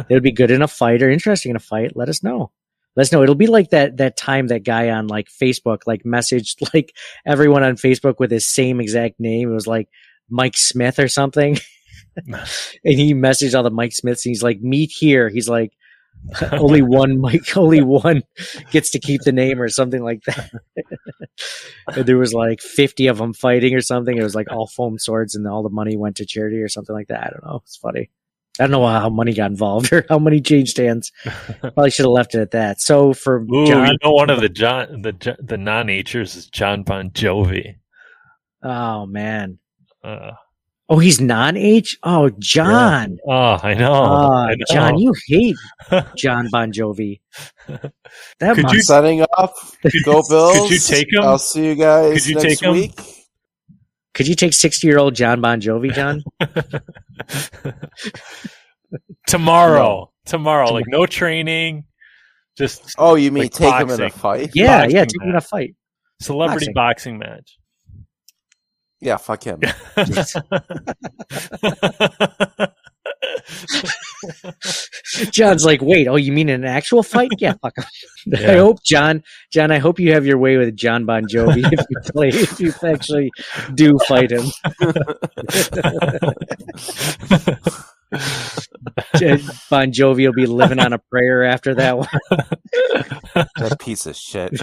they 0.07 0.15
would 0.15 0.23
be 0.23 0.31
good 0.31 0.51
in 0.51 0.61
a 0.61 0.67
fight 0.67 1.01
or 1.01 1.09
interesting 1.09 1.49
in 1.49 1.55
a 1.55 1.59
fight. 1.59 1.95
Let 1.95 2.09
us 2.09 2.21
know. 2.21 2.51
Let 2.97 3.03
us 3.03 3.11
know. 3.13 3.23
It'll 3.23 3.35
be 3.35 3.47
like 3.47 3.69
that 3.69 3.97
that 3.97 4.17
time 4.17 4.47
that 4.47 4.63
guy 4.63 4.89
on 4.89 5.07
like 5.07 5.29
Facebook 5.29 5.83
like 5.85 6.03
messaged 6.03 6.67
like 6.73 6.93
everyone 7.25 7.63
on 7.63 7.75
Facebook 7.75 8.15
with 8.19 8.31
his 8.31 8.45
same 8.45 8.81
exact 8.81 9.19
name. 9.19 9.49
It 9.49 9.53
was 9.53 9.67
like 9.67 9.87
Mike 10.29 10.57
Smith 10.57 10.99
or 10.99 11.07
something. 11.07 11.57
and 12.27 12.37
he 12.83 13.13
messaged 13.13 13.55
all 13.55 13.63
the 13.63 13.69
Mike 13.69 13.93
Smiths 13.93 14.25
and 14.25 14.31
he's 14.31 14.43
like, 14.43 14.59
meet 14.61 14.91
here. 14.91 15.29
He's 15.29 15.47
like, 15.47 15.73
only 16.51 16.81
one 16.81 17.19
Mike, 17.21 17.55
only 17.55 17.81
one 17.81 18.23
gets 18.71 18.89
to 18.91 18.99
keep 18.99 19.21
the 19.21 19.31
name 19.31 19.61
or 19.61 19.69
something 19.69 20.03
like 20.03 20.23
that. 20.23 20.49
and 21.95 22.05
there 22.05 22.17
was 22.17 22.33
like 22.33 22.59
50 22.59 23.07
of 23.07 23.19
them 23.19 23.33
fighting 23.33 23.75
or 23.75 23.81
something. 23.81 24.17
It 24.17 24.23
was 24.23 24.35
like 24.35 24.51
all 24.51 24.67
foam 24.67 24.97
swords 24.97 25.35
and 25.35 25.47
all 25.47 25.63
the 25.63 25.69
money 25.69 25.95
went 25.95 26.17
to 26.17 26.25
charity 26.25 26.57
or 26.57 26.69
something 26.69 26.95
like 26.95 27.07
that. 27.09 27.23
I 27.23 27.29
don't 27.29 27.45
know. 27.45 27.61
It's 27.63 27.77
funny. 27.77 28.09
I 28.59 28.63
don't 28.63 28.71
know 28.71 28.85
how 28.87 29.09
money 29.09 29.33
got 29.33 29.51
involved 29.51 29.91
or 29.93 30.05
how 30.09 30.19
many 30.19 30.41
change 30.41 30.69
stands. 30.71 31.11
Probably 31.61 31.91
should 31.91 32.05
have 32.05 32.11
left 32.11 32.35
it 32.35 32.39
at 32.41 32.51
that. 32.51 32.81
So 32.81 33.13
for 33.13 33.41
Ooh, 33.41 33.65
John, 33.67 33.87
you 33.87 33.97
know 34.03 34.11
one 34.11 34.29
of 34.29 34.39
the 34.41 34.49
John 34.49 35.01
the 35.01 35.37
the 35.39 35.57
non 35.57 35.87
natures 35.87 36.35
is 36.35 36.47
Jon 36.47 36.83
Bon 36.83 37.09
Jovi. 37.11 37.75
oh 38.63 39.05
man. 39.05 39.59
Uh, 40.03 40.31
Oh, 40.89 40.99
he's 40.99 41.19
non 41.19 41.57
H? 41.57 41.97
Oh, 42.01 42.29
John. 42.39 43.17
oh, 43.27 43.59
I 43.61 43.73
know. 43.73 43.91
Oh, 43.91 44.31
I 44.31 44.55
know. 44.55 44.65
John, 44.71 44.97
you 44.97 45.13
hate 45.27 45.57
Jon 46.15 46.47
Bon 46.49 46.71
Jovi. 46.71 47.19
That 47.67 48.55
Could 48.55 48.63
must, 48.63 48.73
you- 48.75 48.81
Setting 48.83 49.21
up. 49.37 49.53
Go 50.05 50.23
Bills! 50.29 50.57
could 50.57 50.71
you 50.71 50.79
take 50.79 51.07
'em? 51.13 51.23
I'll 51.25 51.39
see 51.39 51.65
you 51.65 51.75
guys 51.75 52.13
Could 52.13 52.27
you 52.27 52.35
next 52.35 52.45
take 52.59 52.63
'em? 52.63 52.71
week. 52.73 52.97
could 54.13 54.29
you 54.29 54.35
take 54.35 54.53
60 54.53 54.87
year 54.87 54.97
old 54.97 55.13
Jon 55.13 55.41
Bon 55.41 55.59
Jovi, 55.59 55.93
John? 55.93 56.23
tomorrow, 59.27 60.11
tomorrow, 60.25 60.71
like 60.73 60.85
no 60.87 61.05
training, 61.05 61.85
just 62.57 62.95
Oh, 62.97 63.15
you 63.15 63.31
mean 63.31 63.43
Like 63.43 63.53
take 63.53 63.73
him 63.75 63.89
in 63.89 64.01
a 64.01 64.09
fight? 64.09 64.51
yeah, 64.53 64.81
Boxing 64.81 64.95
yeah, 64.95 65.05
take 65.05 65.21
him 65.21 65.29
in 65.29 65.35
a 65.35 65.41
fight. 65.41 65.75
celebrity 66.21 66.65
Boxing. 66.73 66.75
boxing 67.17 67.17
match. 67.19 67.57
Yeah, 68.99 69.17
fuck 69.17 69.43
him. 69.43 69.61
John's 75.31 75.65
like, 75.65 75.81
wait, 75.81 76.07
oh, 76.07 76.15
you 76.15 76.31
mean 76.31 76.49
an 76.49 76.65
actual 76.65 77.03
fight? 77.03 77.31
Yeah, 77.37 77.53
fuck 77.61 77.77
him. 77.77 77.85
I 78.33 78.57
hope, 78.57 78.83
John, 78.83 79.23
John, 79.51 79.71
I 79.71 79.77
hope 79.79 79.99
you 79.99 80.13
have 80.13 80.25
your 80.25 80.37
way 80.37 80.57
with 80.57 80.75
Jon 80.75 81.05
Bon 81.05 81.23
Jovi 81.25 81.63
if 81.71 81.85
you 81.89 81.99
play, 82.11 82.29
if 82.29 82.59
you 82.59 82.73
actually 82.83 83.31
do 83.73 83.97
fight 84.07 84.31
him. 84.31 84.45
bon 89.69 89.91
Jovi 89.91 90.25
will 90.25 90.33
be 90.33 90.45
living 90.45 90.79
on 90.79 90.93
a 90.93 90.99
prayer 91.09 91.43
after 91.43 91.75
that 91.75 91.97
one. 91.97 92.07
that 93.33 93.77
piece 93.79 94.05
of 94.05 94.15
shit. 94.15 94.53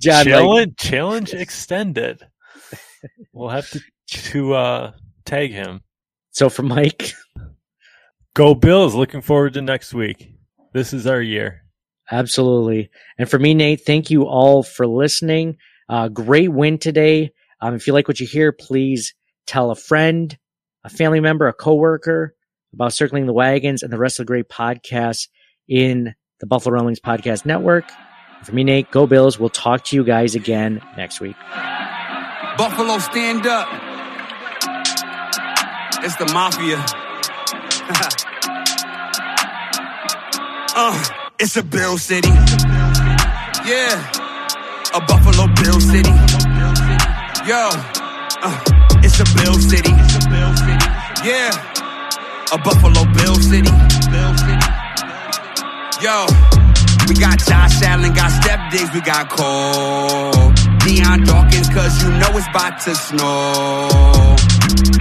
John, 0.00 0.18
like, 0.18 0.26
challenge, 0.26 0.76
challenge 0.76 1.34
extended. 1.34 2.22
We'll 3.38 3.50
have 3.50 3.70
to 3.70 3.80
to 4.08 4.54
uh, 4.54 4.92
tag 5.24 5.52
him. 5.52 5.82
so 6.32 6.50
for 6.50 6.64
Mike, 6.64 7.12
Go 8.34 8.56
Bills! 8.56 8.96
Looking 8.96 9.22
forward 9.22 9.54
to 9.54 9.62
next 9.62 9.94
week. 9.94 10.32
This 10.72 10.92
is 10.92 11.06
our 11.06 11.22
year. 11.22 11.62
Absolutely. 12.10 12.90
And 13.16 13.30
for 13.30 13.38
me, 13.38 13.54
Nate, 13.54 13.82
thank 13.82 14.10
you 14.10 14.24
all 14.24 14.64
for 14.64 14.88
listening. 14.88 15.56
Uh, 15.88 16.08
great 16.08 16.48
win 16.48 16.78
today. 16.78 17.30
Um, 17.60 17.74
if 17.74 17.86
you 17.86 17.92
like 17.92 18.08
what 18.08 18.18
you 18.18 18.26
hear, 18.26 18.50
please 18.50 19.14
tell 19.46 19.70
a 19.70 19.76
friend, 19.76 20.36
a 20.82 20.88
family 20.88 21.20
member, 21.20 21.46
a 21.46 21.52
coworker 21.52 22.34
about 22.72 22.92
circling 22.92 23.26
the 23.26 23.32
wagons 23.32 23.84
and 23.84 23.92
the 23.92 23.98
rest 23.98 24.18
of 24.18 24.26
the 24.26 24.30
great 24.30 24.48
podcasts 24.48 25.28
in 25.68 26.12
the 26.40 26.46
Buffalo 26.46 26.74
Rumblings 26.74 27.00
Podcast 27.00 27.46
Network. 27.46 27.84
For 28.42 28.52
me, 28.52 28.64
Nate, 28.64 28.90
go 28.90 29.06
Bills. 29.06 29.38
We'll 29.38 29.48
talk 29.48 29.84
to 29.84 29.96
you 29.96 30.02
guys 30.02 30.34
again 30.34 30.82
next 30.96 31.20
week. 31.20 31.36
Buffalo, 32.58 32.98
stand 32.98 33.46
up. 33.46 33.68
It's 36.02 36.16
the 36.16 36.26
mafia. 36.34 36.78
uh, 40.74 41.04
it's 41.38 41.56
a 41.56 41.62
Bill 41.62 41.96
City. 41.96 42.30
Yeah, 43.64 43.94
a 44.92 45.00
Buffalo 45.06 45.46
Bill 45.62 45.80
City. 45.80 46.10
Yo, 47.46 47.70
uh, 48.42 48.58
it's 49.04 49.20
a 49.20 49.24
Bill 49.36 49.54
City. 49.54 49.92
Yeah, 51.24 51.54
a 52.50 52.58
Buffalo 52.58 53.04
Bill 53.14 53.36
City. 53.36 53.70
Yo, 56.02 56.26
we 57.06 57.14
got 57.14 57.38
Josh 57.38 57.82
Allen, 57.82 58.12
got 58.14 58.32
Stef 58.32 58.70
Diggs, 58.72 58.92
we 58.92 59.00
got 59.00 59.30
Cole. 59.30 60.67
Dion 60.88 61.22
Dawkins, 61.24 61.68
cause 61.68 62.02
you 62.02 62.08
know 62.12 62.30
it's 62.32 62.48
about 62.48 62.80
to 62.80 62.94
snow. 62.94 64.36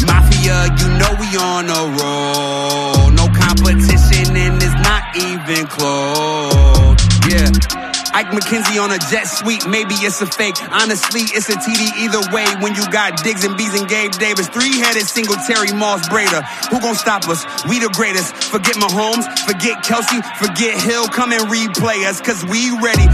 Mafia, 0.06 0.68
you 0.80 0.88
know 1.00 1.16
we 1.18 1.28
on 1.38 1.70
a 1.70 1.82
roll. 1.96 3.10
No 3.12 3.26
competition 3.32 4.36
and 4.36 4.62
it's 4.62 4.76
not 4.84 5.04
even 5.16 5.66
close. 5.68 7.00
Yeah. 7.32 7.87
Ike 8.18 8.34
McKenzie 8.34 8.82
on 8.82 8.90
a 8.90 8.98
jet 8.98 9.30
suite, 9.30 9.68
maybe 9.70 9.94
it's 10.02 10.20
a 10.22 10.26
fake. 10.26 10.58
Honestly, 10.74 11.22
it's 11.38 11.50
a 11.50 11.54
TD 11.54 12.02
either 12.02 12.34
way. 12.34 12.50
When 12.66 12.74
you 12.74 12.82
got 12.90 13.22
Diggs 13.22 13.46
and 13.46 13.56
Bees 13.56 13.78
and 13.78 13.88
Gabe 13.88 14.12
Davis, 14.18 14.48
three-headed 14.50 15.06
single 15.06 15.38
Terry 15.46 15.72
Moss 15.72 16.10
Brader. 16.10 16.42
Who 16.74 16.82
gon' 16.82 16.96
stop 16.96 17.30
us? 17.30 17.46
We 17.70 17.78
the 17.78 17.94
greatest. 17.94 18.34
Forget 18.50 18.76
Mahomes, 18.82 19.22
forget 19.46 19.86
Kelce, 19.86 20.18
forget 20.42 20.82
Hill. 20.82 21.08
Come 21.10 21.32
and 21.32 21.46
replay 21.46 22.10
us, 22.10 22.20
cause 22.20 22.44
we 22.50 22.74
ready 22.82 23.06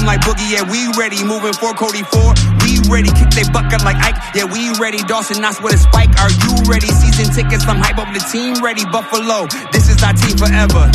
him 0.00 0.06
like 0.06 0.20
Boogie. 0.22 0.50
Yeah, 0.50 0.64
we 0.66 0.88
ready. 0.98 1.22
Moving 1.22 1.52
for 1.52 1.72
Cody 1.74 2.02
Ford, 2.02 2.38
We 2.64 2.80
ready. 2.90 3.10
Kick 3.12 3.30
they 3.30 3.44
bucket 3.52 3.84
like 3.84 3.96
Ike. 3.96 4.18
Yeah, 4.34 4.44
we 4.44 4.72
ready. 4.80 4.98
Dawson 4.98 5.40
Knox 5.40 5.60
with 5.62 5.74
a 5.74 5.78
spike. 5.78 6.10
Are 6.18 6.30
you 6.30 6.52
ready? 6.66 6.88
Season 6.88 7.32
tickets, 7.32 7.66
I'm 7.68 7.78
hype 7.78 7.98
up 7.98 8.12
the 8.12 8.20
team 8.20 8.62
ready. 8.62 8.84
Buffalo, 8.90 9.46
this 9.72 9.88
is 9.88 10.02
our 10.02 10.14
team 10.14 10.36
forever. 10.36 10.90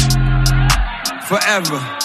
Forever. 1.30 2.05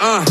Uh, 0.00 0.24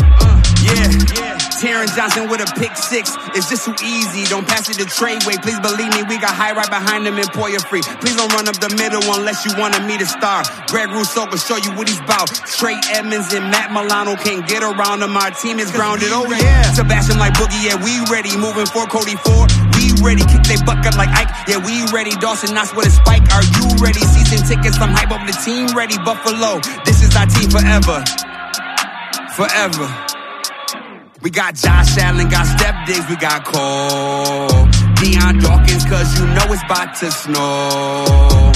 yeah. 0.64 0.90
Yeah 1.16 1.40
Terrence 1.60 1.94
Johnson 1.94 2.24
with 2.32 2.40
a 2.40 2.48
pick 2.56 2.72
six. 2.72 3.12
It's 3.36 3.52
just 3.52 3.68
too 3.68 3.76
easy. 3.84 4.24
Don't 4.32 4.48
pass 4.48 4.72
it 4.72 4.80
to 4.80 4.88
trade 4.88 5.20
way. 5.28 5.36
Please 5.44 5.60
believe 5.60 5.92
me, 5.92 6.00
we 6.08 6.16
got 6.16 6.32
high 6.32 6.56
right 6.56 6.72
behind 6.72 7.04
him 7.04 7.20
and 7.20 7.28
Poyer 7.36 7.60
free. 7.60 7.84
Please 8.00 8.16
don't 8.16 8.32
run 8.32 8.48
up 8.48 8.56
the 8.64 8.72
middle 8.80 9.04
unless 9.12 9.44
you 9.44 9.52
wanted 9.60 9.84
me 9.84 10.00
to 10.00 10.08
star. 10.08 10.40
Greg 10.72 10.88
Rousseau 10.88 11.28
will 11.28 11.36
show 11.36 11.60
you 11.60 11.76
what 11.76 11.84
he's 11.84 12.00
about. 12.00 12.32
Trey 12.56 12.80
Edmunds 12.96 13.36
and 13.36 13.52
Matt 13.52 13.76
Milano 13.76 14.16
can't 14.16 14.48
get 14.48 14.64
around 14.64 15.04
him. 15.04 15.12
Our 15.12 15.36
team 15.36 15.60
is 15.60 15.68
grounded. 15.70 16.08
Oh 16.16 16.24
yeah. 16.32 16.72
Sebastian 16.72 17.20
like 17.20 17.36
Boogie, 17.36 17.60
yeah, 17.60 17.76
we 17.76 17.92
ready. 18.08 18.32
Moving 18.40 18.64
for 18.64 18.88
Cody 18.88 19.20
Ford. 19.20 19.52
We 19.76 19.92
ready. 20.00 20.24
Kick 20.32 20.48
they 20.48 20.56
bucket 20.64 20.96
like 20.96 21.12
Ike. 21.12 21.28
Yeah, 21.44 21.60
we 21.60 21.84
ready. 21.92 22.16
Dawson 22.16 22.56
Knox 22.56 22.72
with 22.72 22.88
a 22.88 22.94
spike. 22.96 23.28
Are 23.36 23.44
you 23.44 23.68
ready? 23.84 24.00
Season 24.00 24.48
tickets, 24.48 24.80
I'm 24.80 24.96
hype 24.96 25.12
up 25.12 25.20
the 25.28 25.36
team 25.44 25.76
ready. 25.76 26.00
Buffalo, 26.00 26.64
this 26.88 27.04
is 27.04 27.12
our 27.12 27.28
team 27.28 27.52
forever. 27.52 28.00
Forever. 29.40 29.88
We 31.22 31.30
got 31.30 31.54
Josh 31.54 31.96
Allen, 31.96 32.28
got 32.28 32.44
Stef 32.44 32.84
Diggs, 32.84 33.08
we 33.08 33.16
got 33.16 33.42
Cole. 33.42 34.68
Dion 34.96 35.38
Dawkins, 35.38 35.86
cause 35.86 36.20
you 36.20 36.26
know 36.26 36.44
it's 36.52 36.62
about 36.64 36.94
to 36.96 37.10
snow. 37.10 38.52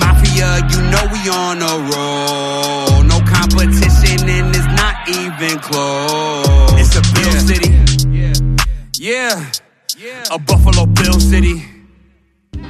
Mafia, 0.00 0.64
you 0.70 0.80
know 0.88 1.04
we 1.12 1.20
on 1.28 1.60
a 1.60 1.74
roll. 1.92 3.02
No 3.04 3.20
competition 3.28 4.26
and 4.26 4.56
it's 4.56 4.64
not 4.80 5.06
even 5.06 5.58
close. 5.58 6.72
It's 6.80 6.96
a 6.96 7.02
Bill 7.12 7.32
City. 7.32 7.68
Yeah, 8.98 9.52
yeah. 9.98 10.24
A 10.30 10.38
Buffalo 10.38 10.86
Bill 10.86 11.20
City. 11.20 11.75